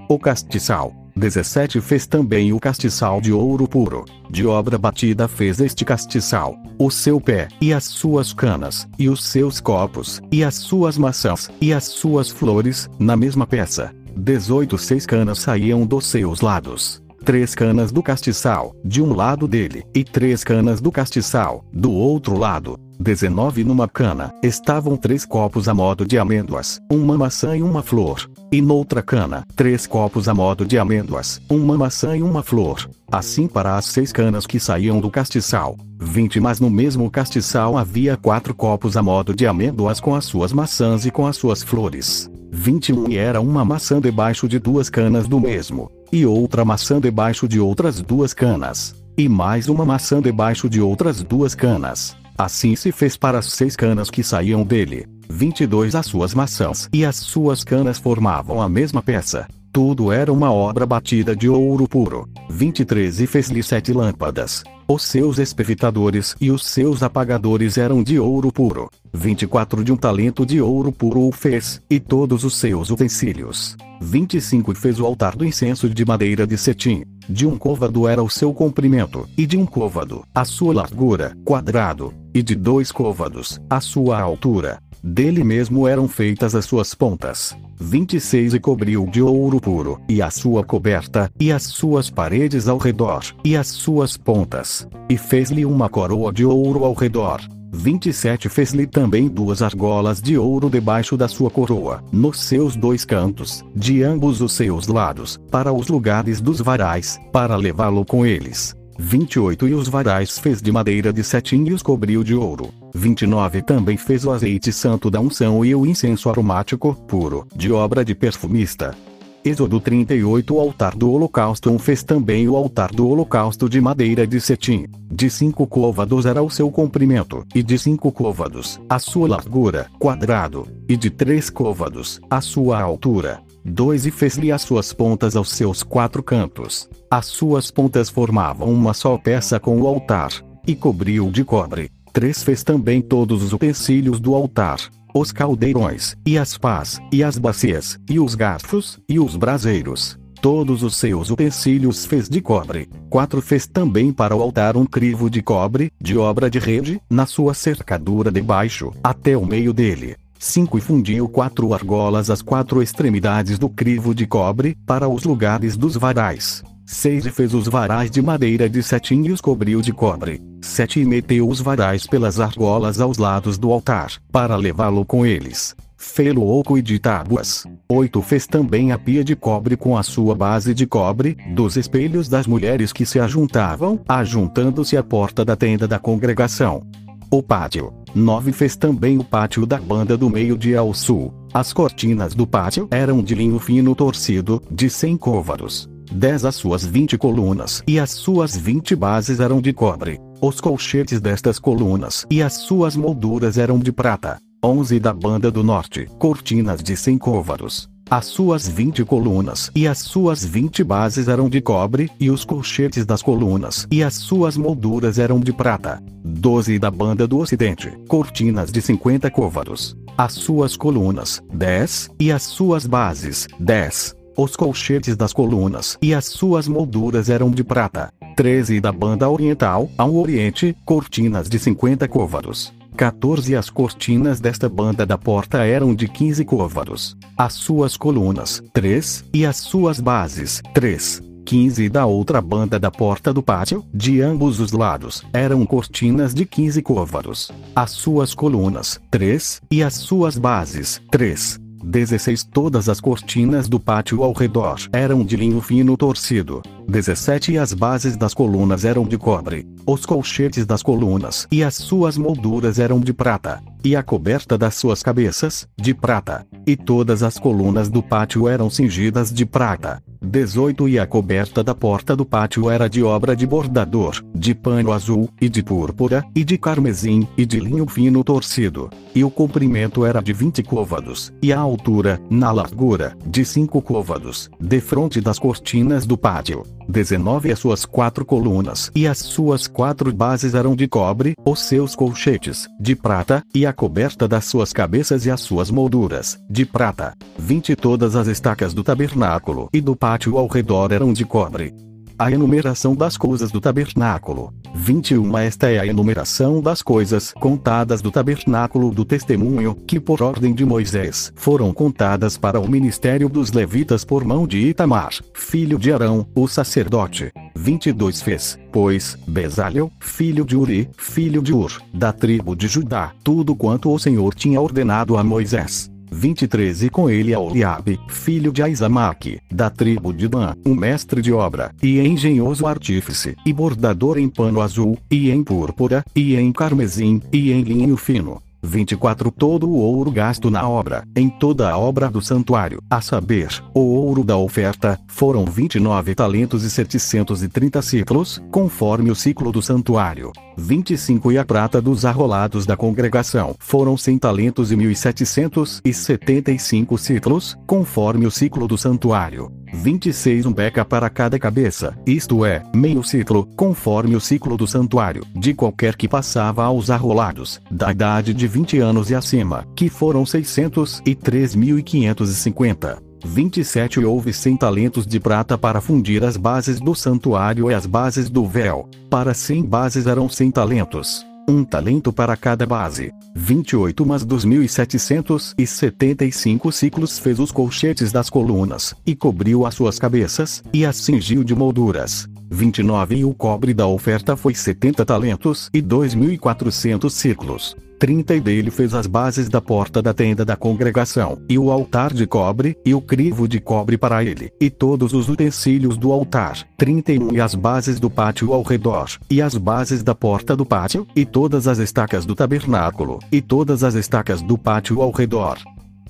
O 0.07 0.17
castiçal 0.17 0.93
17 1.17 1.79
fez 1.79 2.05
também 2.05 2.51
o 2.51 2.59
castiçal 2.59 3.21
de 3.21 3.31
ouro 3.31 3.67
puro. 3.67 4.03
De 4.29 4.45
obra 4.45 4.77
batida 4.77 5.29
fez 5.29 5.61
este 5.61 5.85
castiçal, 5.85 6.57
o 6.77 6.91
seu 6.91 7.21
pé, 7.21 7.47
e 7.61 7.71
as 7.71 7.85
suas 7.85 8.33
canas, 8.33 8.85
e 8.99 9.07
os 9.07 9.23
seus 9.23 9.61
copos, 9.61 10.21
e 10.29 10.43
as 10.43 10.55
suas 10.55 10.97
maçãs, 10.97 11.49
e 11.61 11.71
as 11.71 11.85
suas 11.85 12.29
flores, 12.29 12.89
na 12.99 13.15
mesma 13.15 13.47
peça. 13.47 13.95
18 14.17 14.77
seis 14.77 15.05
canas 15.05 15.39
saíam 15.39 15.85
dos 15.85 16.05
seus 16.07 16.41
lados. 16.41 17.04
Três 17.25 17.55
canas 17.55 17.91
do 17.91 18.03
castiçal, 18.03 18.75
de 18.85 19.01
um 19.01 19.11
lado 19.11 19.47
dele, 19.47 19.83
e 19.95 20.03
três 20.03 20.43
canas 20.43 20.79
do 20.79 20.91
castiçal, 20.91 21.65
do 21.73 21.91
outro 21.91 22.37
lado. 22.37 22.79
19 22.99 23.63
numa 23.63 23.87
cana, 23.87 24.31
estavam 24.43 24.95
três 24.95 25.25
copos 25.25 25.67
a 25.67 25.73
modo 25.73 26.05
de 26.05 26.19
amêndoas, 26.19 26.79
uma 26.89 27.17
maçã 27.17 27.57
e 27.57 27.63
uma 27.63 27.81
flor. 27.81 28.29
E 28.51 28.61
noutra 28.61 29.01
cana, 29.01 29.43
três 29.55 29.87
copos 29.87 30.29
a 30.29 30.35
modo 30.35 30.67
de 30.67 30.77
amêndoas, 30.77 31.41
uma 31.49 31.75
maçã 31.75 32.15
e 32.15 32.21
uma 32.21 32.43
flor. 32.43 32.87
Assim 33.11 33.47
para 33.47 33.75
as 33.75 33.85
seis 33.85 34.13
canas 34.13 34.45
que 34.45 34.59
saíam 34.59 35.01
do 35.01 35.09
castiçal. 35.09 35.75
20 35.99 36.39
Mas 36.39 36.59
no 36.59 36.69
mesmo 36.69 37.09
castiçal 37.09 37.75
havia 37.75 38.15
quatro 38.15 38.53
copos 38.53 38.95
a 38.95 39.01
modo 39.01 39.33
de 39.33 39.47
amêndoas 39.47 39.99
com 39.99 40.13
as 40.13 40.25
suas 40.25 40.53
maçãs 40.53 41.07
e 41.07 41.11
com 41.11 41.25
as 41.25 41.37
suas 41.37 41.63
flores. 41.63 42.29
21 42.51 43.09
E 43.09 43.17
era 43.17 43.41
uma 43.41 43.65
maçã 43.65 43.99
debaixo 43.99 44.47
de 44.47 44.59
duas 44.59 44.89
canas 44.89 45.27
do 45.27 45.39
mesmo, 45.39 45.91
e 46.11 46.25
outra 46.25 46.63
maçã 46.63 46.99
debaixo 46.99 47.47
de 47.47 47.59
outras 47.59 48.01
duas 48.01 48.33
canas, 48.33 48.95
e 49.17 49.27
mais 49.29 49.67
uma 49.67 49.85
maçã 49.85 50.21
debaixo 50.21 50.69
de 50.69 50.81
outras 50.81 51.21
duas 51.23 51.55
canas. 51.55 52.15
Assim 52.37 52.75
se 52.75 52.91
fez 52.91 53.15
para 53.15 53.39
as 53.39 53.45
seis 53.53 53.75
canas 53.75 54.09
que 54.09 54.23
saíam 54.23 54.63
dele. 54.63 55.07
22 55.29 55.95
As 55.95 56.05
suas 56.05 56.33
maçãs 56.33 56.89
e 56.93 57.05
as 57.05 57.15
suas 57.15 57.63
canas 57.63 57.97
formavam 57.97 58.61
a 58.61 58.67
mesma 58.67 59.01
peça. 59.01 59.47
Tudo 59.71 60.11
era 60.11 60.31
uma 60.31 60.51
obra 60.51 60.85
batida 60.85 61.35
de 61.35 61.49
ouro 61.49 61.87
puro. 61.87 62.29
23 62.49 63.21
E 63.21 63.27
fez-lhe 63.27 63.63
sete 63.63 63.91
lâmpadas. 63.91 64.63
Os 64.87 65.01
seus 65.01 65.39
espevitadores 65.39 66.35
e 66.39 66.51
os 66.51 66.63
seus 66.63 67.01
apagadores 67.01 67.75
eram 67.75 68.03
de 68.03 68.19
ouro 68.19 68.51
puro. 68.51 68.87
24 69.11 69.83
De 69.83 69.91
um 69.91 69.97
talento 69.97 70.45
de 70.45 70.61
ouro 70.61 70.91
puro 70.91 71.21
o 71.21 71.31
fez, 71.31 71.81
e 71.89 71.99
todos 71.99 72.43
os 72.43 72.55
seus 72.55 72.91
utensílios. 72.91 73.75
25 73.99 74.73
E 74.73 74.75
fez 74.75 74.99
o 74.99 75.05
altar 75.07 75.35
do 75.35 75.43
incenso 75.43 75.89
de 75.89 76.05
madeira 76.05 76.45
de 76.45 76.55
cetim. 76.55 77.03
De 77.27 77.47
um 77.47 77.57
côvado 77.57 78.07
era 78.07 78.21
o 78.21 78.29
seu 78.29 78.53
comprimento, 78.53 79.27
e 79.35 79.47
de 79.47 79.57
um 79.57 79.65
côvado, 79.65 80.23
a 80.35 80.45
sua 80.45 80.75
largura, 80.75 81.35
quadrado, 81.43 82.13
e 82.31 82.43
de 82.43 82.53
dois 82.53 82.91
côvados, 82.91 83.59
a 83.67 83.81
sua 83.81 84.19
altura. 84.19 84.77
Dele 85.07 85.43
mesmo 85.43 85.87
eram 85.87 86.07
feitas 86.07 86.55
as 86.55 86.65
suas 86.65 86.95
pontas. 86.95 87.55
26 87.79 88.55
E 88.55 88.59
cobriu 88.59 89.05
de 89.05 89.21
ouro 89.21 89.61
puro, 89.61 90.01
e 90.09 90.19
a 90.19 90.31
sua 90.31 90.63
coberta, 90.63 91.29
e 91.39 91.51
as 91.51 91.61
suas 91.61 92.09
paredes 92.09 92.67
ao 92.67 92.79
redor, 92.79 93.23
e 93.43 93.55
as 93.55 93.67
suas 93.67 94.17
pontas. 94.17 94.87
E 95.07 95.15
fez-lhe 95.15 95.63
uma 95.63 95.89
coroa 95.89 96.33
de 96.33 96.43
ouro 96.43 96.83
ao 96.83 96.95
redor. 96.95 97.39
27 97.71 98.49
Fez-lhe 98.49 98.87
também 98.87 99.27
duas 99.27 99.61
argolas 99.61 100.19
de 100.19 100.39
ouro 100.39 100.71
debaixo 100.71 101.15
da 101.15 101.27
sua 101.27 101.51
coroa, 101.51 102.03
nos 102.11 102.39
seus 102.39 102.75
dois 102.75 103.05
cantos, 103.05 103.63
de 103.75 104.01
ambos 104.01 104.41
os 104.41 104.53
seus 104.53 104.87
lados, 104.87 105.37
para 105.51 105.71
os 105.71 105.87
lugares 105.87 106.41
dos 106.41 106.59
varais, 106.59 107.19
para 107.31 107.55
levá-lo 107.55 108.03
com 108.03 108.25
eles. 108.25 108.75
28 108.97 109.67
E 109.67 109.73
os 109.73 109.87
varais 109.87 110.39
fez 110.39 110.61
de 110.61 110.71
madeira 110.71 111.11
de 111.11 111.23
cetim 111.23 111.65
e 111.65 111.73
os 111.73 111.81
cobriu 111.81 112.23
de 112.23 112.33
ouro. 112.33 112.73
29 112.93 113.61
Também 113.61 113.97
fez 113.97 114.25
o 114.25 114.31
azeite 114.31 114.71
santo 114.71 115.11
da 115.11 115.19
unção 115.19 115.63
e 115.65 115.75
o 115.75 115.85
incenso 115.85 116.29
aromático, 116.29 116.95
puro, 117.07 117.47
de 117.55 117.71
obra 117.71 118.05
de 118.05 118.15
perfumista. 118.15 118.95
Êxodo 119.43 119.79
38 119.79 120.55
O 120.55 120.59
altar 120.59 120.95
do 120.95 121.11
holocausto 121.11 121.69
um 121.69 121.77
fez 121.77 122.01
também 122.01 122.49
o 122.49 122.55
altar 122.55 122.89
do 122.91 123.07
holocausto 123.07 123.69
de 123.69 123.79
madeira 123.79 124.25
de 124.25 124.41
cetim. 124.41 124.87
De 125.11 125.29
cinco 125.29 125.67
côvados 125.67 126.25
era 126.25 126.41
o 126.41 126.49
seu 126.49 126.71
comprimento, 126.71 127.45
e 127.53 127.61
de 127.61 127.77
cinco 127.77 128.11
côvados, 128.11 128.79
a 128.89 128.97
sua 128.97 129.27
largura, 129.27 129.85
quadrado, 129.99 130.67
e 130.89 130.97
de 130.97 131.11
três 131.11 131.51
côvados, 131.51 132.19
a 132.27 132.41
sua 132.41 132.81
altura. 132.81 133.44
2 133.67 134.05
E 134.05 134.11
fez-lhe 134.11 134.51
as 134.51 134.61
suas 134.61 134.93
pontas 134.93 135.35
aos 135.35 135.49
seus 135.49 135.81
quatro 135.81 136.21
cantos. 136.21 136.87
As 137.09 137.25
suas 137.25 137.71
pontas 137.71 138.11
formavam 138.11 138.71
uma 138.71 138.93
só 138.93 139.17
peça 139.17 139.59
com 139.59 139.81
o 139.81 139.87
altar, 139.87 140.31
e 140.67 140.75
cobriu 140.75 141.31
de 141.31 141.43
cobre. 141.43 141.89
3 142.13 142.43
Fez 142.43 142.63
também 142.63 143.01
todos 143.01 143.41
os 143.41 143.53
utensílios 143.53 144.19
do 144.19 144.35
altar, 144.35 144.77
os 145.15 145.31
caldeirões, 145.31 146.15
e 146.27 146.37
as 146.37 146.55
pás, 146.59 147.01
e 147.11 147.23
as 147.23 147.39
bacias, 147.39 147.99
e 148.07 148.19
os 148.19 148.35
garfos, 148.35 148.99
e 149.09 149.19
os 149.19 149.35
braseiros. 149.35 150.15
Todos 150.39 150.83
os 150.83 150.95
seus 150.95 151.31
utensílios 151.31 152.05
fez 152.05 152.29
de 152.29 152.41
cobre. 152.41 152.87
4 153.09 153.41
Fez 153.41 153.65
também 153.65 154.13
para 154.13 154.35
o 154.35 154.43
altar 154.43 154.77
um 154.77 154.85
crivo 154.85 155.27
de 155.27 155.41
cobre, 155.41 155.91
de 155.99 156.15
obra 156.15 156.51
de 156.51 156.59
rede, 156.59 157.01
na 157.09 157.25
sua 157.25 157.55
cercadura 157.55 158.31
de 158.31 158.43
baixo, 158.43 158.91
até 159.03 159.35
o 159.35 159.43
meio 159.43 159.73
dele. 159.73 160.15
5 160.37 160.77
E 160.77 160.81
fundiu 160.81 161.27
quatro 161.27 161.73
argolas 161.73 162.29
às 162.29 162.41
quatro 162.41 162.81
extremidades 162.81 163.57
do 163.57 163.69
crivo 163.69 164.13
de 164.13 164.25
cobre, 164.25 164.77
para 164.85 165.07
os 165.07 165.23
lugares 165.23 165.77
dos 165.77 165.95
varais. 165.95 166.63
6 166.85 167.25
E 167.25 167.31
fez 167.31 167.53
os 167.53 167.67
varais 167.67 168.11
de 168.11 168.21
madeira 168.21 168.69
de 168.69 168.83
cetim 168.83 169.23
e 169.23 169.31
os 169.31 169.41
cobriu 169.41 169.81
de 169.81 169.91
cobre. 169.91 170.41
7 170.61 170.99
E 170.99 171.05
meteu 171.05 171.47
os 171.47 171.59
varais 171.59 172.05
pelas 172.05 172.39
argolas 172.39 172.99
aos 172.99 173.17
lados 173.17 173.57
do 173.57 173.71
altar, 173.71 174.11
para 174.31 174.55
levá-lo 174.55 175.03
com 175.05 175.25
eles. 175.25 175.75
Fê-lo 175.97 176.47
oco 176.47 176.77
e 176.77 176.81
de 176.81 176.99
tábuas. 176.99 177.65
8 177.89 178.21
Fez 178.21 178.45
também 178.45 178.91
a 178.91 178.99
pia 178.99 179.23
de 179.23 179.35
cobre 179.35 179.75
com 179.75 179.97
a 179.97 180.03
sua 180.03 180.35
base 180.35 180.73
de 180.73 180.85
cobre, 180.85 181.35
dos 181.55 181.77
espelhos 181.77 182.29
das 182.29 182.45
mulheres 182.45 182.93
que 182.93 183.05
se 183.05 183.19
ajuntavam, 183.19 183.99
ajuntando-se 184.07 184.95
à 184.95 185.03
porta 185.03 185.43
da 185.43 185.55
tenda 185.55 185.87
da 185.87 185.97
congregação. 185.97 186.83
O 187.31 187.41
pátio. 187.41 188.04
9 188.15 188.53
Fez 188.53 188.77
também 188.77 189.17
o 189.17 189.25
pátio 189.25 189.65
da 189.65 189.77
banda 189.77 190.15
do 190.15 190.29
meio-dia 190.29 190.79
ao 190.79 190.93
sul. 190.93 191.33
As 191.53 191.73
cortinas 191.73 192.33
do 192.33 192.47
pátio 192.47 192.87
eram 192.89 193.21
de 193.21 193.35
linho 193.35 193.59
fino 193.59 193.93
torcido, 193.93 194.63
de 194.71 194.89
100 194.89 195.17
côvados. 195.17 195.89
10 196.09 196.45
As 196.45 196.55
suas 196.55 196.85
20 196.85 197.17
colunas 197.17 197.83
e 197.85 197.99
as 197.99 198.11
suas 198.11 198.55
20 198.55 198.95
bases 198.95 199.41
eram 199.41 199.59
de 199.59 199.73
cobre. 199.73 200.17
Os 200.41 200.61
colchetes 200.61 201.19
destas 201.19 201.59
colunas 201.59 202.25
e 202.31 202.41
as 202.41 202.53
suas 202.53 202.95
molduras 202.95 203.57
eram 203.57 203.77
de 203.77 203.91
prata. 203.91 204.37
11 204.63 204.97
Da 204.97 205.13
banda 205.13 205.51
do 205.51 205.61
norte, 205.61 206.07
cortinas 206.17 206.81
de 206.81 206.95
100 206.95 207.17
côvados. 207.17 207.94
As 208.07 208.27
suas 208.27 208.67
20 208.67 209.03
colunas 209.03 209.71
e 209.73 209.87
as 209.87 209.97
suas 209.97 210.45
20 210.45 210.83
bases 210.83 211.27
eram 211.27 211.49
de 211.49 211.59
cobre, 211.59 212.11
e 212.19 212.29
os 212.29 212.45
colchetes 212.45 213.03
das 213.03 213.23
colunas 213.23 213.87
e 213.89 214.03
as 214.03 214.13
suas 214.13 214.55
molduras 214.55 215.17
eram 215.17 215.39
de 215.39 215.51
prata. 215.51 216.01
12 216.23 216.77
Da 216.77 216.91
banda 216.91 217.27
do 217.27 217.39
ocidente, 217.39 217.91
cortinas 218.07 218.71
de 218.71 218.79
50 218.79 219.31
côvados. 219.31 219.97
As 220.15 220.33
suas 220.33 220.77
colunas, 220.77 221.41
10, 221.51 222.11
e 222.19 222.31
as 222.31 222.43
suas 222.43 222.85
bases, 222.85 223.47
10. 223.59 224.15
Os 224.37 224.55
colchetes 224.55 225.17
das 225.17 225.33
colunas 225.33 225.97
e 225.99 226.13
as 226.13 226.25
suas 226.25 226.67
molduras 226.67 227.27
eram 227.27 227.49
de 227.49 227.63
prata. 227.63 228.11
13 228.35 228.79
Da 228.79 228.91
banda 228.91 229.27
oriental, 229.27 229.89
ao 229.97 230.15
oriente, 230.15 230.75
cortinas 230.85 231.49
de 231.49 231.57
50 231.57 232.07
côvados. 232.07 232.71
14 232.95 233.55
As 233.55 233.69
cortinas 233.69 234.39
desta 234.39 234.69
banda 234.69 235.05
da 235.05 235.17
porta 235.17 235.65
eram 235.65 235.93
de 235.93 236.07
15 236.07 236.45
côvados. 236.45 237.17
As 237.37 237.53
suas 237.53 237.97
colunas, 237.97 238.63
3, 238.73 239.25
e 239.33 239.45
as 239.45 239.57
suas 239.57 239.99
bases, 239.99 240.61
3. 240.73 241.21
15 241.45 241.89
da 241.89 242.05
outra 242.07 242.41
banda 242.41 242.79
da 242.79 242.89
porta 242.89 243.31
do 243.31 243.43
pátio, 243.43 243.85
de 243.93 244.19
ambos 244.21 244.59
os 244.59 244.71
lados, 244.71 245.23
eram 245.31 245.63
cortinas 245.65 246.33
de 246.33 246.45
15 246.45 246.81
côvados. 246.81 247.51
As 247.75 247.91
suas 247.91 248.33
colunas, 248.33 248.99
3, 249.11 249.61
e 249.69 249.83
as 249.83 249.93
suas 249.93 250.37
bases, 250.37 250.99
3. 251.11 251.64
16 251.85 252.43
Todas 252.43 252.89
as 252.89 252.99
cortinas 252.99 253.69
do 253.69 253.79
pátio 253.79 254.23
ao 254.23 254.33
redor 254.33 254.77
eram 254.91 255.23
de 255.23 255.37
linho 255.37 255.61
fino 255.61 255.95
torcido. 255.95 256.61
17 256.87 257.53
E 257.53 257.57
as 257.57 257.73
bases 257.73 258.17
das 258.17 258.33
colunas 258.33 258.83
eram 258.83 259.05
de 259.05 259.17
cobre. 259.17 259.67
Os 259.85 260.05
colchetes 260.05 260.65
das 260.65 260.81
colunas 260.81 261.47
e 261.51 261.63
as 261.63 261.75
suas 261.75 262.17
molduras 262.17 262.79
eram 262.79 262.99
de 262.99 263.13
prata. 263.13 263.61
E 263.85 263.95
a 263.95 264.01
coberta 264.01 264.57
das 264.57 264.73
suas 264.73 265.03
cabeças, 265.03 265.67
de 265.77 265.93
prata. 265.93 266.43
E 266.65 266.75
todas 266.75 267.21
as 267.21 267.37
colunas 267.37 267.87
do 267.87 268.01
pátio 268.01 268.47
eram 268.47 268.67
cingidas 268.67 269.31
de 269.31 269.45
prata. 269.45 270.01
18 270.19 270.89
E 270.89 270.97
a 270.97 271.05
coberta 271.05 271.63
da 271.63 271.75
porta 271.75 272.15
do 272.15 272.25
pátio 272.25 272.67
era 272.67 272.89
de 272.89 273.03
obra 273.03 273.35
de 273.35 273.45
bordador, 273.45 274.25
de 274.33 274.55
pano 274.55 274.91
azul, 274.91 275.29
e 275.39 275.47
de 275.47 275.61
púrpura, 275.61 276.25
e 276.35 276.43
de 276.43 276.57
carmesim, 276.57 277.27
e 277.37 277.45
de 277.45 277.59
linho 277.59 277.85
fino 277.85 278.23
torcido. 278.23 278.89
E 279.13 279.23
o 279.23 279.29
comprimento 279.29 280.03
era 280.03 280.19
de 280.19 280.33
20 280.33 280.63
côvados, 280.63 281.31
e 281.39 281.53
a 281.53 281.59
altura, 281.59 282.19
na 282.27 282.51
largura, 282.51 283.15
de 283.23 283.45
5 283.45 283.79
côvados, 283.83 284.49
defronte 284.59 285.21
das 285.21 285.37
cortinas 285.37 286.07
do 286.07 286.17
pátio. 286.17 286.63
19 286.87 287.51
As 287.51 287.59
suas 287.59 287.85
quatro 287.85 288.25
colunas 288.25 288.91
e 288.95 289.07
as 289.07 289.17
suas 289.17 289.67
quatro 289.67 290.13
bases 290.13 290.53
eram 290.53 290.75
de 290.75 290.87
cobre, 290.87 291.35
os 291.45 291.59
seus 291.61 291.95
colchetes, 291.95 292.67
de 292.79 292.95
prata, 292.95 293.43
e 293.53 293.65
a 293.65 293.73
coberta 293.73 294.27
das 294.27 294.45
suas 294.45 294.71
cabeças 294.71 295.25
e 295.25 295.31
as 295.31 295.41
suas 295.41 295.71
molduras, 295.71 296.37
de 296.49 296.65
prata. 296.65 297.13
20 297.37 297.75
Todas 297.75 298.15
as 298.15 298.27
estacas 298.27 298.73
do 298.73 298.83
tabernáculo 298.83 299.69
e 299.73 299.81
do 299.81 299.95
pátio 299.95 300.37
ao 300.37 300.47
redor 300.47 300.91
eram 300.91 301.13
de 301.13 301.25
cobre. 301.25 301.73
A 302.17 302.31
enumeração 302.31 302.95
das 302.95 303.17
coisas 303.17 303.51
do 303.51 303.59
tabernáculo. 303.59 304.53
21 304.73 305.37
Esta 305.37 305.69
é 305.69 305.79
a 305.79 305.85
enumeração 305.85 306.61
das 306.61 306.81
coisas 306.81 307.33
contadas 307.33 308.01
do 308.01 308.09
tabernáculo 308.09 308.91
do 308.91 309.03
testemunho, 309.03 309.75
que 309.85 309.99
por 309.99 310.23
ordem 310.23 310.53
de 310.53 310.63
Moisés 310.63 311.33
foram 311.35 311.73
contadas 311.73 312.37
para 312.37 312.57
o 312.57 312.69
ministério 312.69 313.27
dos 313.27 313.51
levitas 313.51 314.05
por 314.05 314.23
mão 314.23 314.47
de 314.47 314.59
Itamar, 314.59 315.11
filho 315.33 315.77
de 315.77 315.91
Arão, 315.91 316.25
o 316.33 316.47
sacerdote. 316.47 317.33
22 317.53 318.21
Fez, 318.21 318.57
pois, 318.71 319.17
Bezalel, 319.27 319.91
filho 319.99 320.45
de 320.45 320.55
Uri, 320.55 320.89
filho 320.97 321.41
de 321.41 321.53
Ur, 321.53 321.81
da 321.93 322.13
tribo 322.13 322.55
de 322.55 322.69
Judá, 322.69 323.11
tudo 323.25 323.53
quanto 323.53 323.93
o 323.93 323.99
Senhor 323.99 324.33
tinha 324.33 324.61
ordenado 324.61 325.17
a 325.17 325.23
Moisés. 325.23 325.93
23 326.11 326.83
E 326.83 326.89
com 326.89 327.09
ele 327.09 327.33
a 327.33 327.39
Oliabe, 327.39 327.99
filho 328.07 328.51
de 328.51 328.61
Aizamaque, 328.61 329.39
da 329.51 329.69
tribo 329.69 330.13
de 330.13 330.27
Dan, 330.27 330.53
um 330.65 330.75
mestre 330.75 331.21
de 331.21 331.31
obra, 331.33 331.71
e 331.81 331.99
engenhoso 331.99 332.65
artífice, 332.65 333.35
e 333.45 333.51
bordador 333.51 334.17
em 334.17 334.29
pano 334.29 334.61
azul, 334.61 334.97
e 335.09 335.31
em 335.31 335.43
púrpura, 335.43 336.03
e 336.15 336.35
em 336.35 336.51
carmesim, 336.51 337.21
e 337.31 337.51
em 337.51 337.61
linho 337.61 337.97
fino. 337.97 338.44
24 338.65 339.31
Todo 339.31 339.69
o 339.69 339.75
ouro 339.75 340.11
gasto 340.11 340.49
na 340.49 340.67
obra, 340.67 341.03
em 341.15 341.29
toda 341.29 341.69
a 341.69 341.77
obra 341.77 342.09
do 342.09 342.21
santuário, 342.21 342.81
a 342.89 342.99
saber, 343.01 343.49
o 343.73 343.79
ouro 343.79 344.23
da 344.23 344.37
oferta, 344.37 344.99
foram 345.07 345.45
29 345.45 346.15
talentos 346.15 346.63
e 346.63 346.69
730 346.69 347.81
ciclos, 347.81 348.41
conforme 348.51 349.11
o 349.11 349.15
ciclo 349.15 349.51
do 349.51 349.61
santuário. 349.61 350.31
25 350.57 351.31
E 351.31 351.37
a 351.37 351.45
prata 351.45 351.81
dos 351.81 352.05
arrolados 352.05 352.65
da 352.65 352.77
congregação, 352.77 353.55
foram 353.59 353.97
100 353.97 354.17
talentos 354.17 354.71
e 354.71 354.75
1775 354.75 356.97
ciclos, 356.97 357.55
conforme 357.67 358.25
o 358.25 358.31
ciclo 358.31 358.67
do 358.67 358.77
santuário. 358.77 359.51
26 359.73 360.45
um 360.45 360.53
beca 360.53 360.85
para 360.85 361.09
cada 361.09 361.37
cabeça, 361.37 361.97
isto 362.05 362.45
é, 362.45 362.63
meio 362.73 363.03
ciclo, 363.03 363.45
conforme 363.57 364.15
o 364.15 364.21
ciclo 364.21 364.55
do 364.55 364.65
santuário, 364.65 365.25
de 365.35 365.53
qualquer 365.53 365.95
que 365.95 366.07
passava 366.07 366.63
aos 366.63 366.89
arrolados, 366.89 367.59
da 367.69 367.91
idade 367.91 368.33
de 368.33 368.47
20 368.55 368.79
anos 368.79 369.09
e 369.09 369.15
acima, 369.15 369.67
que 369.75 369.89
foram 369.89 370.23
603.550. 370.23 372.99
27 373.25 373.99
E 373.99 374.05
houve 374.05 374.31
100 374.31 374.55
talentos 374.55 375.05
de 375.05 375.19
prata 375.19 375.57
para 375.57 375.81
fundir 375.81 376.23
as 376.23 376.37
bases 376.37 376.79
do 376.79 376.95
santuário 376.95 377.69
e 377.69 377.73
as 377.73 377.85
bases 377.85 378.29
do 378.29 378.47
véu. 378.47 378.89
Para 379.09 379.33
100 379.33 379.65
bases 379.65 380.07
eram 380.07 380.29
100 380.29 380.51
talentos 380.51 381.25
um 381.47 381.63
talento 381.63 382.11
para 382.11 382.35
cada 382.35 382.65
base. 382.65 383.13
28 383.35 384.03
Mas 384.03 384.25
dos 384.25 384.43
1775 384.43 386.71
ciclos 386.71 387.19
fez 387.19 387.39
os 387.39 387.51
colchetes 387.51 388.11
das 388.11 388.31
colunas, 388.31 388.95
e 389.05 389.15
cobriu 389.15 389.63
as 389.63 389.75
suas 389.75 389.99
cabeças, 389.99 390.63
e 390.73 390.83
as 390.83 390.95
cingiu 390.95 391.43
de 391.43 391.53
molduras. 391.53 392.27
29 392.49 393.17
E 393.17 393.23
o 393.23 393.31
cobre 393.31 393.75
da 393.75 393.85
oferta 393.85 394.35
foi 394.35 394.55
70 394.55 395.05
talentos 395.05 395.69
e 395.71 395.83
2.400 395.83 397.11
ciclos. 397.11 397.75
30 397.99 398.35
E 398.35 398.41
dele 398.41 398.71
fez 398.71 398.93
as 398.93 399.07
bases 399.07 399.49
da 399.49 399.61
porta 399.61 400.01
da 400.01 400.13
tenda 400.13 400.43
da 400.43 400.55
congregação, 400.55 401.39
e 401.49 401.57
o 401.57 401.71
altar 401.71 402.13
de 402.13 402.27
cobre, 402.27 402.77
e 402.85 402.93
o 402.93 403.01
crivo 403.01 403.47
de 403.47 403.59
cobre 403.59 403.97
para 403.97 404.23
ele, 404.23 404.51
e 404.59 404.69
todos 404.69 405.13
os 405.13 405.29
utensílios 405.29 405.97
do 405.97 406.11
altar. 406.11 406.57
31 406.77 407.33
E 407.33 407.41
as 407.41 407.55
bases 407.55 407.99
do 407.99 408.09
pátio 408.09 408.53
ao 408.53 408.63
redor, 408.63 409.09
e 409.29 409.41
as 409.41 409.55
bases 409.55 410.03
da 410.03 410.13
porta 410.13 410.55
do 410.55 410.65
pátio, 410.65 411.07
e 411.15 411.25
todas 411.25 411.67
as 411.67 411.77
estacas 411.79 412.25
do 412.25 412.35
tabernáculo, 412.35 413.19
e 413.31 413.41
todas 413.41 413.83
as 413.83 413.95
estacas 413.95 414.41
do 414.41 414.57
pátio 414.57 415.01
ao 415.01 415.11
redor. 415.11 415.57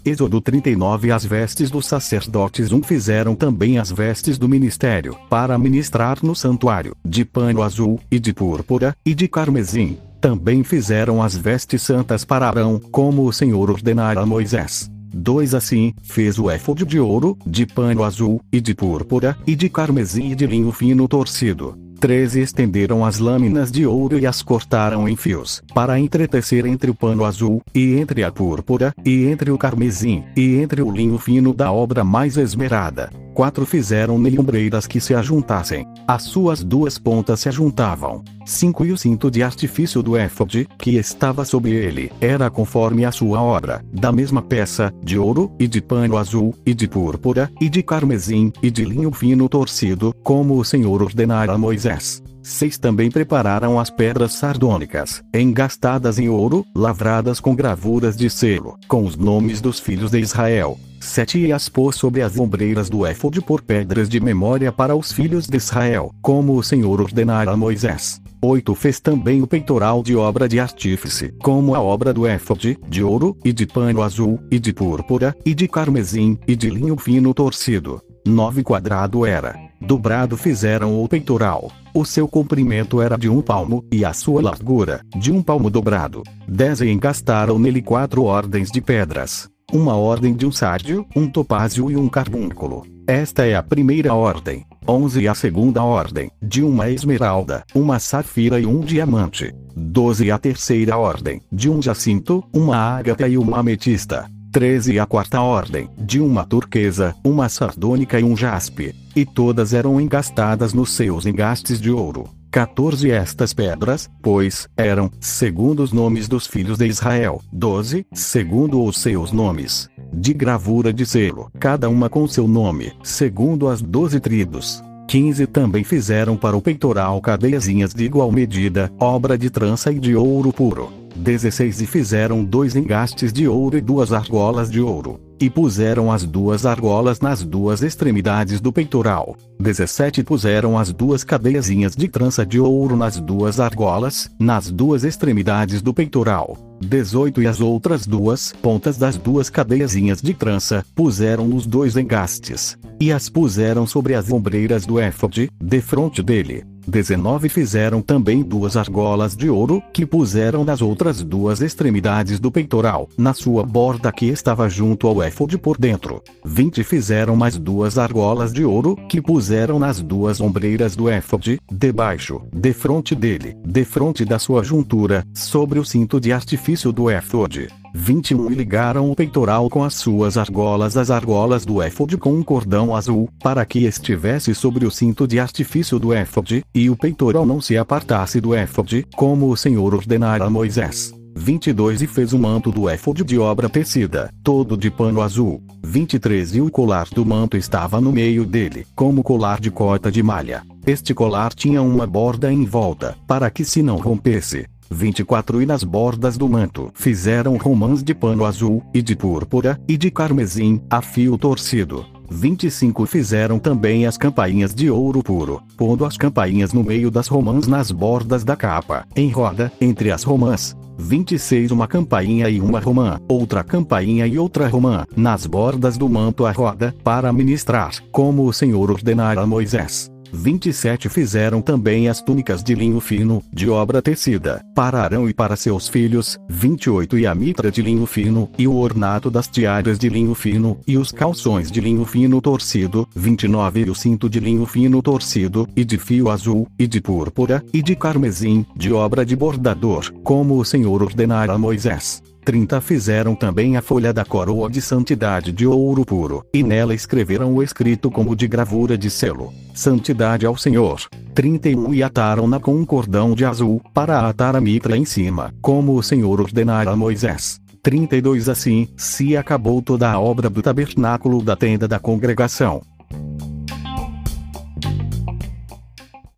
Êxodo 0.06 0.40
39 0.40 1.12
As 1.12 1.26
vestes 1.26 1.72
dos 1.72 1.88
sacerdotes 1.88 2.72
um 2.72 2.84
fizeram 2.84 3.36
também 3.36 3.80
as 3.80 3.92
vestes 3.92 4.38
do 4.38 4.48
ministério, 4.48 5.18
para 5.28 5.58
ministrar 5.58 6.20
no 6.22 6.36
santuário, 6.36 6.96
de 7.04 7.26
pano 7.26 7.64
azul, 7.64 8.00
e 8.12 8.20
de 8.20 8.32
púrpura, 8.32 8.96
e 9.04 9.16
de 9.16 9.28
carmesim. 9.28 9.98
Também 10.26 10.64
fizeram 10.64 11.22
as 11.22 11.38
vestes 11.38 11.84
santas 11.84 12.26
para 12.26 12.48
Arão, 12.48 12.80
como 12.92 13.28
o 13.28 13.32
Senhor 13.32 13.70
ordenara 13.70 14.22
a 14.22 14.26
Moisés. 14.26 14.90
2 15.14 15.54
Assim, 15.54 15.94
fez 16.02 16.40
o 16.40 16.50
éfode 16.50 16.84
de 16.84 17.00
ouro, 17.00 17.38
de 17.46 17.64
pano 17.64 18.04
azul, 18.04 18.42
e 18.52 18.60
de 18.60 18.74
púrpura, 18.74 19.38
e 19.46 19.56
de 19.56 19.70
carmesim 19.70 20.32
e 20.32 20.36
de 20.36 20.48
linho 20.48 20.72
fino 20.72 21.08
torcido. 21.08 21.78
13 22.00 22.40
Estenderam 22.40 23.06
as 23.06 23.20
lâminas 23.20 23.72
de 23.72 23.86
ouro 23.86 24.18
e 24.18 24.26
as 24.26 24.42
cortaram 24.42 25.08
em 25.08 25.16
fios, 25.16 25.62
para 25.76 26.00
entretecer 26.00 26.66
entre 26.66 26.90
o 26.90 26.96
pano 26.96 27.24
azul, 27.24 27.62
e 27.72 27.94
entre 27.94 28.24
a 28.24 28.32
púrpura, 28.32 28.96
e 29.06 29.28
entre 29.28 29.52
o 29.52 29.60
carmesim, 29.60 30.24
e 30.36 30.56
entre 30.56 30.82
o 30.82 30.90
linho 30.90 31.20
fino 31.20 31.54
da 31.54 31.72
obra 31.72 32.04
mais 32.04 32.36
esmerada. 32.36 33.12
4 33.36 33.66
Fizeram 33.66 34.18
nele 34.18 34.40
ombreiras 34.40 34.88
que 34.88 35.02
se 35.02 35.14
ajuntassem. 35.14 35.86
As 36.08 36.24
suas 36.24 36.64
duas 36.64 36.98
pontas 36.98 37.42
se 37.42 37.50
ajuntavam. 37.50 38.24
5 38.46 38.86
E 38.86 38.92
o 38.94 38.98
cinto 38.98 39.30
de 39.30 39.44
artifício 39.44 40.02
do 40.02 40.16
éfode, 40.16 40.68
que 40.80 40.92
estava 40.92 41.44
sobre 41.44 41.72
ele, 41.72 42.12
era 42.22 42.50
conforme 42.50 43.04
a 43.04 43.12
sua 43.12 43.42
obra, 43.42 43.84
da 43.92 44.12
mesma 44.12 44.42
peça, 44.42 44.94
de 45.04 45.20
ouro, 45.20 45.52
e 45.60 45.68
de 45.68 45.82
pano 45.82 46.16
azul, 46.16 46.56
e 46.66 46.74
de 46.74 46.88
púrpura, 46.88 47.52
e 47.60 47.68
de 47.68 47.84
carmesim, 47.84 48.54
e 48.64 48.72
de 48.72 48.86
linho 48.86 49.12
fino 49.12 49.50
torcido, 49.50 50.16
como 50.24 50.58
o 50.58 50.64
Senhor 50.64 51.04
ordenara 51.04 51.54
a 51.54 51.58
Moisés. 51.58 52.24
6 52.42 52.78
Também 52.78 53.10
prepararam 53.12 53.80
as 53.80 53.90
pedras 53.90 54.34
sardônicas, 54.34 55.22
engastadas 55.34 56.20
em 56.20 56.30
ouro, 56.30 56.64
lavradas 56.74 57.40
com 57.40 57.56
gravuras 57.56 58.16
de 58.16 58.30
selo, 58.30 58.78
com 58.88 59.04
os 59.04 59.18
nomes 59.18 59.60
dos 59.60 59.80
filhos 59.80 60.12
de 60.12 60.20
Israel. 60.20 60.80
7 61.00 61.40
E 61.40 61.54
as 61.54 61.70
pôs 61.70 61.96
sobre 61.96 62.22
as 62.22 62.38
ombreiras 62.38 62.90
do 62.90 63.06
éfode 63.06 63.42
por 63.42 63.62
pedras 63.62 64.10
de 64.10 64.20
memória 64.20 64.72
para 64.72 64.96
os 64.96 65.12
filhos 65.12 65.48
de 65.48 65.58
Israel, 65.58 66.12
como 66.22 66.56
o 66.56 66.64
Senhor 66.64 67.02
ordenara 67.02 67.52
a 67.52 67.58
Moisés. 67.58 68.22
8 68.42 68.76
Fez 68.76 69.00
também 69.00 69.42
o 69.42 69.48
peitoral 69.48 70.04
de 70.04 70.16
obra 70.16 70.48
de 70.48 70.60
artífice, 70.60 71.34
como 71.42 71.74
a 71.74 71.82
obra 71.82 72.14
do 72.14 72.28
éfode, 72.28 72.78
de 72.88 73.04
ouro, 73.04 73.36
e 73.44 73.52
de 73.52 73.66
pano 73.66 74.02
azul, 74.02 74.40
e 74.52 74.60
de 74.60 74.72
púrpura, 74.72 75.36
e 75.46 75.54
de 75.54 75.68
carmesim, 75.68 76.38
e 76.48 76.56
de 76.56 76.70
linho 76.70 76.98
fino 76.98 77.34
torcido. 77.34 78.02
9 78.26 78.64
Quadrado 78.64 79.26
era. 79.26 79.56
Dobrado 79.80 80.36
fizeram 80.36 81.02
o 81.02 81.08
peitoral. 81.08 81.72
O 81.94 82.04
seu 82.04 82.28
comprimento 82.28 83.02
era 83.02 83.18
de 83.18 83.30
um 83.30 83.42
palmo, 83.42 83.86
e 83.92 84.04
a 84.04 84.14
sua 84.14 84.42
largura, 84.42 85.02
de 85.16 85.32
um 85.32 85.42
palmo 85.42 85.70
dobrado. 85.70 86.24
10 86.48 86.82
E 86.82 86.90
encastaram 86.90 87.58
nele 87.60 87.82
quatro 87.82 88.24
ordens 88.24 88.72
de 88.72 88.82
pedras. 88.82 89.50
Uma 89.76 89.94
ordem 89.98 90.34
de 90.34 90.46
um 90.46 90.54
sárdio, 90.54 91.06
um 91.14 91.28
topázio 91.28 91.92
e 91.92 91.98
um 91.98 92.08
carbúnculo. 92.08 92.88
Esta 93.06 93.46
é 93.46 93.56
a 93.56 93.62
primeira 93.62 94.14
ordem. 94.14 94.66
11 94.88 95.24
E 95.24 95.28
a 95.28 95.36
segunda 95.36 95.84
ordem, 95.84 96.32
de 96.42 96.64
uma 96.64 96.90
esmeralda, 96.90 97.62
uma 97.76 98.00
safira 98.00 98.58
e 98.58 98.66
um 98.66 98.80
diamante. 98.80 99.54
12 99.76 100.28
E 100.28 100.32
a 100.32 100.38
terceira 100.38 100.96
ordem, 100.96 101.42
de 101.52 101.70
um 101.70 101.82
jacinto, 101.82 102.42
uma 102.54 102.78
ágata 102.78 103.28
e 103.28 103.38
uma 103.38 103.58
ametista. 103.60 104.26
13 104.54 104.94
E 104.94 105.00
a 105.00 105.06
quarta 105.06 105.42
ordem, 105.42 105.90
de 105.98 106.22
uma 106.22 106.46
turquesa, 106.46 107.14
uma 107.22 107.50
sardônica 107.50 108.18
e 108.18 108.24
um 108.24 108.38
jaspe. 108.38 108.96
E 109.14 109.26
todas 109.26 109.74
eram 109.74 110.00
engastadas 110.00 110.74
nos 110.74 110.92
seus 110.92 111.26
engastes 111.26 111.82
de 111.82 111.92
ouro. 111.92 112.30
14 112.56 113.12
Estas 113.12 113.54
pedras, 113.54 114.10
pois, 114.22 114.70
eram, 114.78 115.12
segundo 115.20 115.84
os 115.84 115.92
nomes 115.92 116.30
dos 116.30 116.48
filhos 116.48 116.78
de 116.78 116.86
Israel. 116.86 117.42
12, 117.52 118.08
segundo 118.14 118.82
os 118.82 118.98
seus 118.98 119.34
nomes. 119.34 119.90
De 120.14 120.34
gravura 120.34 120.94
de 120.94 121.06
selo, 121.06 121.52
cada 121.60 121.90
uma 121.90 122.10
com 122.10 122.26
seu 122.26 122.48
nome, 122.48 122.94
segundo 123.04 123.68
as 123.68 123.82
doze 123.82 124.22
tribos. 124.22 124.82
15 125.10 125.48
Também 125.48 125.84
fizeram 125.84 126.38
para 126.38 126.56
o 126.56 126.62
peitoral 126.62 127.20
cadeiazinhas 127.20 127.94
de 127.94 128.06
igual 128.06 128.32
medida, 128.32 128.90
obra 129.02 129.38
de 129.38 129.50
trança 129.50 129.92
e 129.92 130.00
de 130.00 130.16
ouro 130.16 130.54
puro. 130.54 131.05
16 131.16 131.82
E 131.82 131.86
fizeram 131.86 132.44
dois 132.44 132.76
engastes 132.76 133.32
de 133.32 133.48
ouro 133.48 133.78
e 133.78 133.82
duas 133.82 134.12
argolas 134.12 134.70
de 134.70 134.82
ouro. 134.82 135.20
E 135.40 135.50
puseram 135.50 136.12
as 136.12 136.24
duas 136.24 136.66
argolas 136.66 137.20
nas 137.20 137.44
duas 137.44 137.82
extremidades 137.82 138.62
do 138.62 138.72
peitoral. 138.72 139.36
17 139.60 140.24
Puseram 140.24 140.78
as 140.78 140.92
duas 140.92 141.24
cadeiazinhas 141.24 141.96
de 141.96 142.08
trança 142.08 142.46
de 142.46 142.60
ouro 142.60 142.96
nas 142.96 143.20
duas 143.20 143.60
argolas, 143.60 144.30
nas 144.40 144.70
duas 144.72 145.04
extremidades 145.04 145.82
do 145.82 145.94
peitoral. 145.94 146.58
18 146.82 147.42
E 147.42 147.48
as 147.48 147.60
outras 147.60 148.06
duas 148.06 148.54
pontas 148.62 148.98
das 148.98 149.18
duas 149.18 149.50
cadeiazinhas 149.50 150.22
de 150.22 150.34
trança, 150.34 150.86
puseram 150.96 151.48
nos 151.48 151.66
dois 151.66 151.98
engastes. 151.98 152.78
E 153.00 153.12
as 153.12 153.30
puseram 153.30 153.86
sobre 153.86 154.14
as 154.14 154.32
ombreiras 154.32 154.86
do 154.86 155.00
éfode, 155.00 155.50
defronte 155.62 156.22
dele. 156.22 156.64
19 156.88 157.50
Fizeram 157.50 158.02
também 158.02 158.44
duas 158.44 158.78
argolas 158.78 159.36
de 159.36 159.50
ouro, 159.50 159.82
que 159.94 160.06
puseram 160.06 160.64
nas 160.64 160.82
outras 160.82 161.22
duas 161.24 161.62
extremidades 161.62 162.40
do 162.40 162.52
peitoral, 162.52 163.10
na 163.18 163.34
sua 163.34 163.64
borda 163.64 164.12
que 164.12 164.26
estava 164.28 164.70
junto 164.70 165.08
ao 165.08 165.22
éfode 165.22 165.58
por 165.58 165.78
dentro. 165.78 166.22
20 166.44 166.84
Fizeram 166.84 167.36
mais 167.36 167.58
duas 167.58 167.98
argolas 167.98 168.54
de 168.54 168.64
ouro, 168.64 168.96
que 169.10 169.22
puseram 169.22 169.80
nas 169.80 170.02
duas 170.02 170.40
ombreiras 170.40 170.96
do 170.96 171.10
éfode, 171.10 171.60
debaixo, 171.72 172.42
defronte 172.54 173.16
dele, 173.16 173.56
defronte 173.66 174.26
da 174.26 174.40
sua 174.40 174.64
juntura, 174.64 175.26
sobre 175.34 175.80
o 175.80 175.86
cinto 175.86 176.20
de 176.20 176.32
artifício 176.32 176.92
do 176.92 177.10
éfode. 177.10 177.68
21 177.96 178.52
E 178.52 178.56
ligaram 178.56 179.10
o 179.10 179.16
peitoral 179.16 179.70
com 179.70 179.82
as 179.82 179.94
suas 179.94 180.38
argolas 180.38 180.98
as 180.98 181.10
argolas 181.10 181.66
do 181.66 181.82
éfode 181.82 182.18
com 182.18 182.34
um 182.34 182.44
cordão 182.44 182.94
azul, 182.94 183.30
para 183.42 183.66
que 183.66 183.86
estivesse 183.86 184.54
sobre 184.54 184.86
o 184.86 184.92
cinto 184.92 185.26
de 185.26 185.40
artifício 185.40 185.98
do 185.98 186.12
éfode, 186.12 186.64
e 186.74 186.90
o 186.90 186.98
peitoral 186.98 187.46
não 187.46 187.62
se 187.62 187.78
apartasse 187.78 188.42
do 188.42 188.54
éfode, 188.54 189.08
como 189.16 189.50
o 189.50 189.56
Senhor 189.56 189.96
ordenara 189.96 190.44
a 190.44 190.50
Moisés. 190.50 191.14
22 191.38 192.02
E 192.02 192.08
fez 192.08 192.34
o 192.34 192.40
manto 192.40 192.72
do 192.72 192.90
éfode 192.90 193.24
de 193.24 193.38
obra 193.38 193.70
tecida, 193.70 194.30
todo 194.44 194.76
de 194.76 194.92
pano 194.92 195.22
azul. 195.22 195.62
23 195.84 196.56
E 196.56 196.62
o 196.62 196.70
colar 196.70 197.08
do 197.10 197.26
manto 197.26 197.56
estava 197.56 198.02
no 198.02 198.12
meio 198.12 198.46
dele, 198.46 198.86
como 198.94 199.24
colar 199.24 199.60
de 199.60 199.72
cota 199.72 200.12
de 200.12 200.22
malha. 200.22 200.64
Este 200.86 201.14
colar 201.14 201.54
tinha 201.54 201.82
uma 201.82 202.06
borda 202.06 202.52
em 202.52 202.66
volta, 202.66 203.18
para 203.28 203.50
que 203.50 203.66
se 203.66 203.82
não 203.82 203.98
rompesse. 203.98 204.66
24 204.90 205.62
E 205.62 205.66
nas 205.66 205.84
bordas 205.84 206.38
do 206.38 206.48
manto 206.48 206.92
fizeram 206.94 207.58
romãs 207.58 208.04
de 208.04 208.14
pano 208.14 208.46
azul, 208.46 208.84
e 208.94 209.02
de 209.02 209.16
púrpura, 209.16 209.80
e 209.88 209.98
de 209.98 210.12
carmesim, 210.12 210.82
a 210.90 211.02
fio 211.02 211.38
torcido. 211.38 212.06
25 212.30 213.06
Fizeram 213.06 213.60
também 213.60 214.06
as 214.06 214.18
campainhas 214.18 214.74
de 214.74 214.90
ouro 214.90 215.22
puro, 215.22 215.62
pondo 215.78 216.06
as 216.06 216.18
campainhas 216.18 216.74
no 216.74 216.84
meio 216.84 217.12
das 217.12 217.28
romãs 217.28 217.68
nas 217.68 217.92
bordas 217.92 218.44
da 218.44 218.56
capa, 218.56 219.06
em 219.16 219.30
roda, 219.30 219.72
entre 219.80 220.12
as 220.12 220.24
romãs. 220.24 220.76
26 220.98 221.72
Uma 221.72 221.88
campainha 221.88 222.50
e 222.50 222.60
uma 222.62 222.80
romã, 222.80 223.20
outra 223.28 223.64
campainha 223.64 224.26
e 224.26 224.40
outra 224.40 224.68
romã, 224.68 225.06
nas 225.16 225.46
bordas 225.46 225.98
do 225.98 226.08
manto 226.08 226.46
à 226.46 226.52
roda, 226.52 226.96
para 227.04 227.32
ministrar, 227.34 227.92
como 228.12 228.46
o 228.46 228.54
Senhor 228.54 228.90
ordenara 228.90 229.42
a 229.42 229.46
Moisés. 229.46 230.15
27 230.36 231.10
Fizeram 231.10 231.62
também 231.62 232.10
as 232.10 232.22
túnicas 232.22 232.64
de 232.64 232.76
linho 232.76 233.00
fino, 233.00 233.44
de 233.52 233.70
obra 233.70 234.02
tecida, 234.02 234.62
para 234.76 235.02
Arão 235.02 235.30
e 235.30 235.34
para 235.34 235.56
seus 235.56 235.88
filhos, 235.88 236.38
28 236.50 237.18
E 237.18 237.26
a 237.26 237.34
mitra 237.34 237.72
de 237.72 237.82
linho 237.82 238.06
fino, 238.06 238.50
e 238.58 238.68
o 238.68 238.76
ornato 238.76 239.32
das 239.32 239.48
tiaras 239.48 239.98
de 239.98 240.10
linho 240.10 240.36
fino, 240.36 240.78
e 240.88 240.98
os 240.98 241.12
calções 241.12 241.72
de 241.72 241.80
linho 241.80 242.06
fino 242.06 242.42
torcido, 242.42 243.08
29 243.16 243.86
E 243.86 243.90
o 243.90 243.96
cinto 243.96 244.30
de 244.30 244.40
linho 244.40 244.66
fino 244.66 245.02
torcido, 245.02 245.68
e 245.76 245.86
de 245.86 245.98
fio 245.98 246.30
azul, 246.30 246.68
e 246.78 246.86
de 246.86 247.02
púrpura, 247.02 247.64
e 247.74 247.82
de 247.82 247.96
carmesim, 247.96 248.66
de 248.76 248.92
obra 248.92 249.26
de 249.26 249.36
bordador, 249.36 250.12
como 250.24 250.58
o 250.58 250.66
Senhor 250.66 251.02
ordenara 251.02 251.54
a 251.54 251.58
Moisés. 251.58 252.22
30 252.46 252.80
Fizeram 252.80 253.34
também 253.34 253.76
a 253.76 253.82
folha 253.82 254.14
da 254.14 254.24
coroa 254.24 254.70
de 254.70 254.80
santidade 254.80 255.52
de 255.52 255.66
ouro 255.66 256.06
puro, 256.06 256.46
e 256.54 256.62
nela 256.62 256.94
escreveram 256.94 257.56
o 257.56 257.64
escrito 257.64 258.12
como 258.12 258.36
de 258.36 258.48
gravura 258.48 258.96
de 258.96 259.10
selo: 259.10 259.52
Santidade 259.74 260.46
ao 260.46 260.56
Senhor. 260.56 261.02
31 261.34 261.92
E 261.96 262.04
ataram-na 262.04 262.60
com 262.60 262.76
um 262.76 262.86
cordão 262.86 263.34
de 263.34 263.44
azul, 263.44 263.82
para 263.94 264.30
atar 264.30 264.56
a 264.56 264.62
mitra 264.62 264.96
em 264.96 265.04
cima, 265.04 265.52
como 265.60 265.96
o 265.96 266.04
Senhor 266.04 266.40
ordenara 266.40 266.92
a 266.92 266.96
Moisés. 266.96 267.60
32 267.82 268.48
Assim, 268.48 268.88
se 268.96 269.36
acabou 269.36 269.82
toda 269.82 270.12
a 270.12 270.20
obra 270.20 270.48
do 270.48 270.62
tabernáculo 270.62 271.42
da 271.42 271.56
tenda 271.56 271.88
da 271.88 272.00
congregação. 272.00 272.82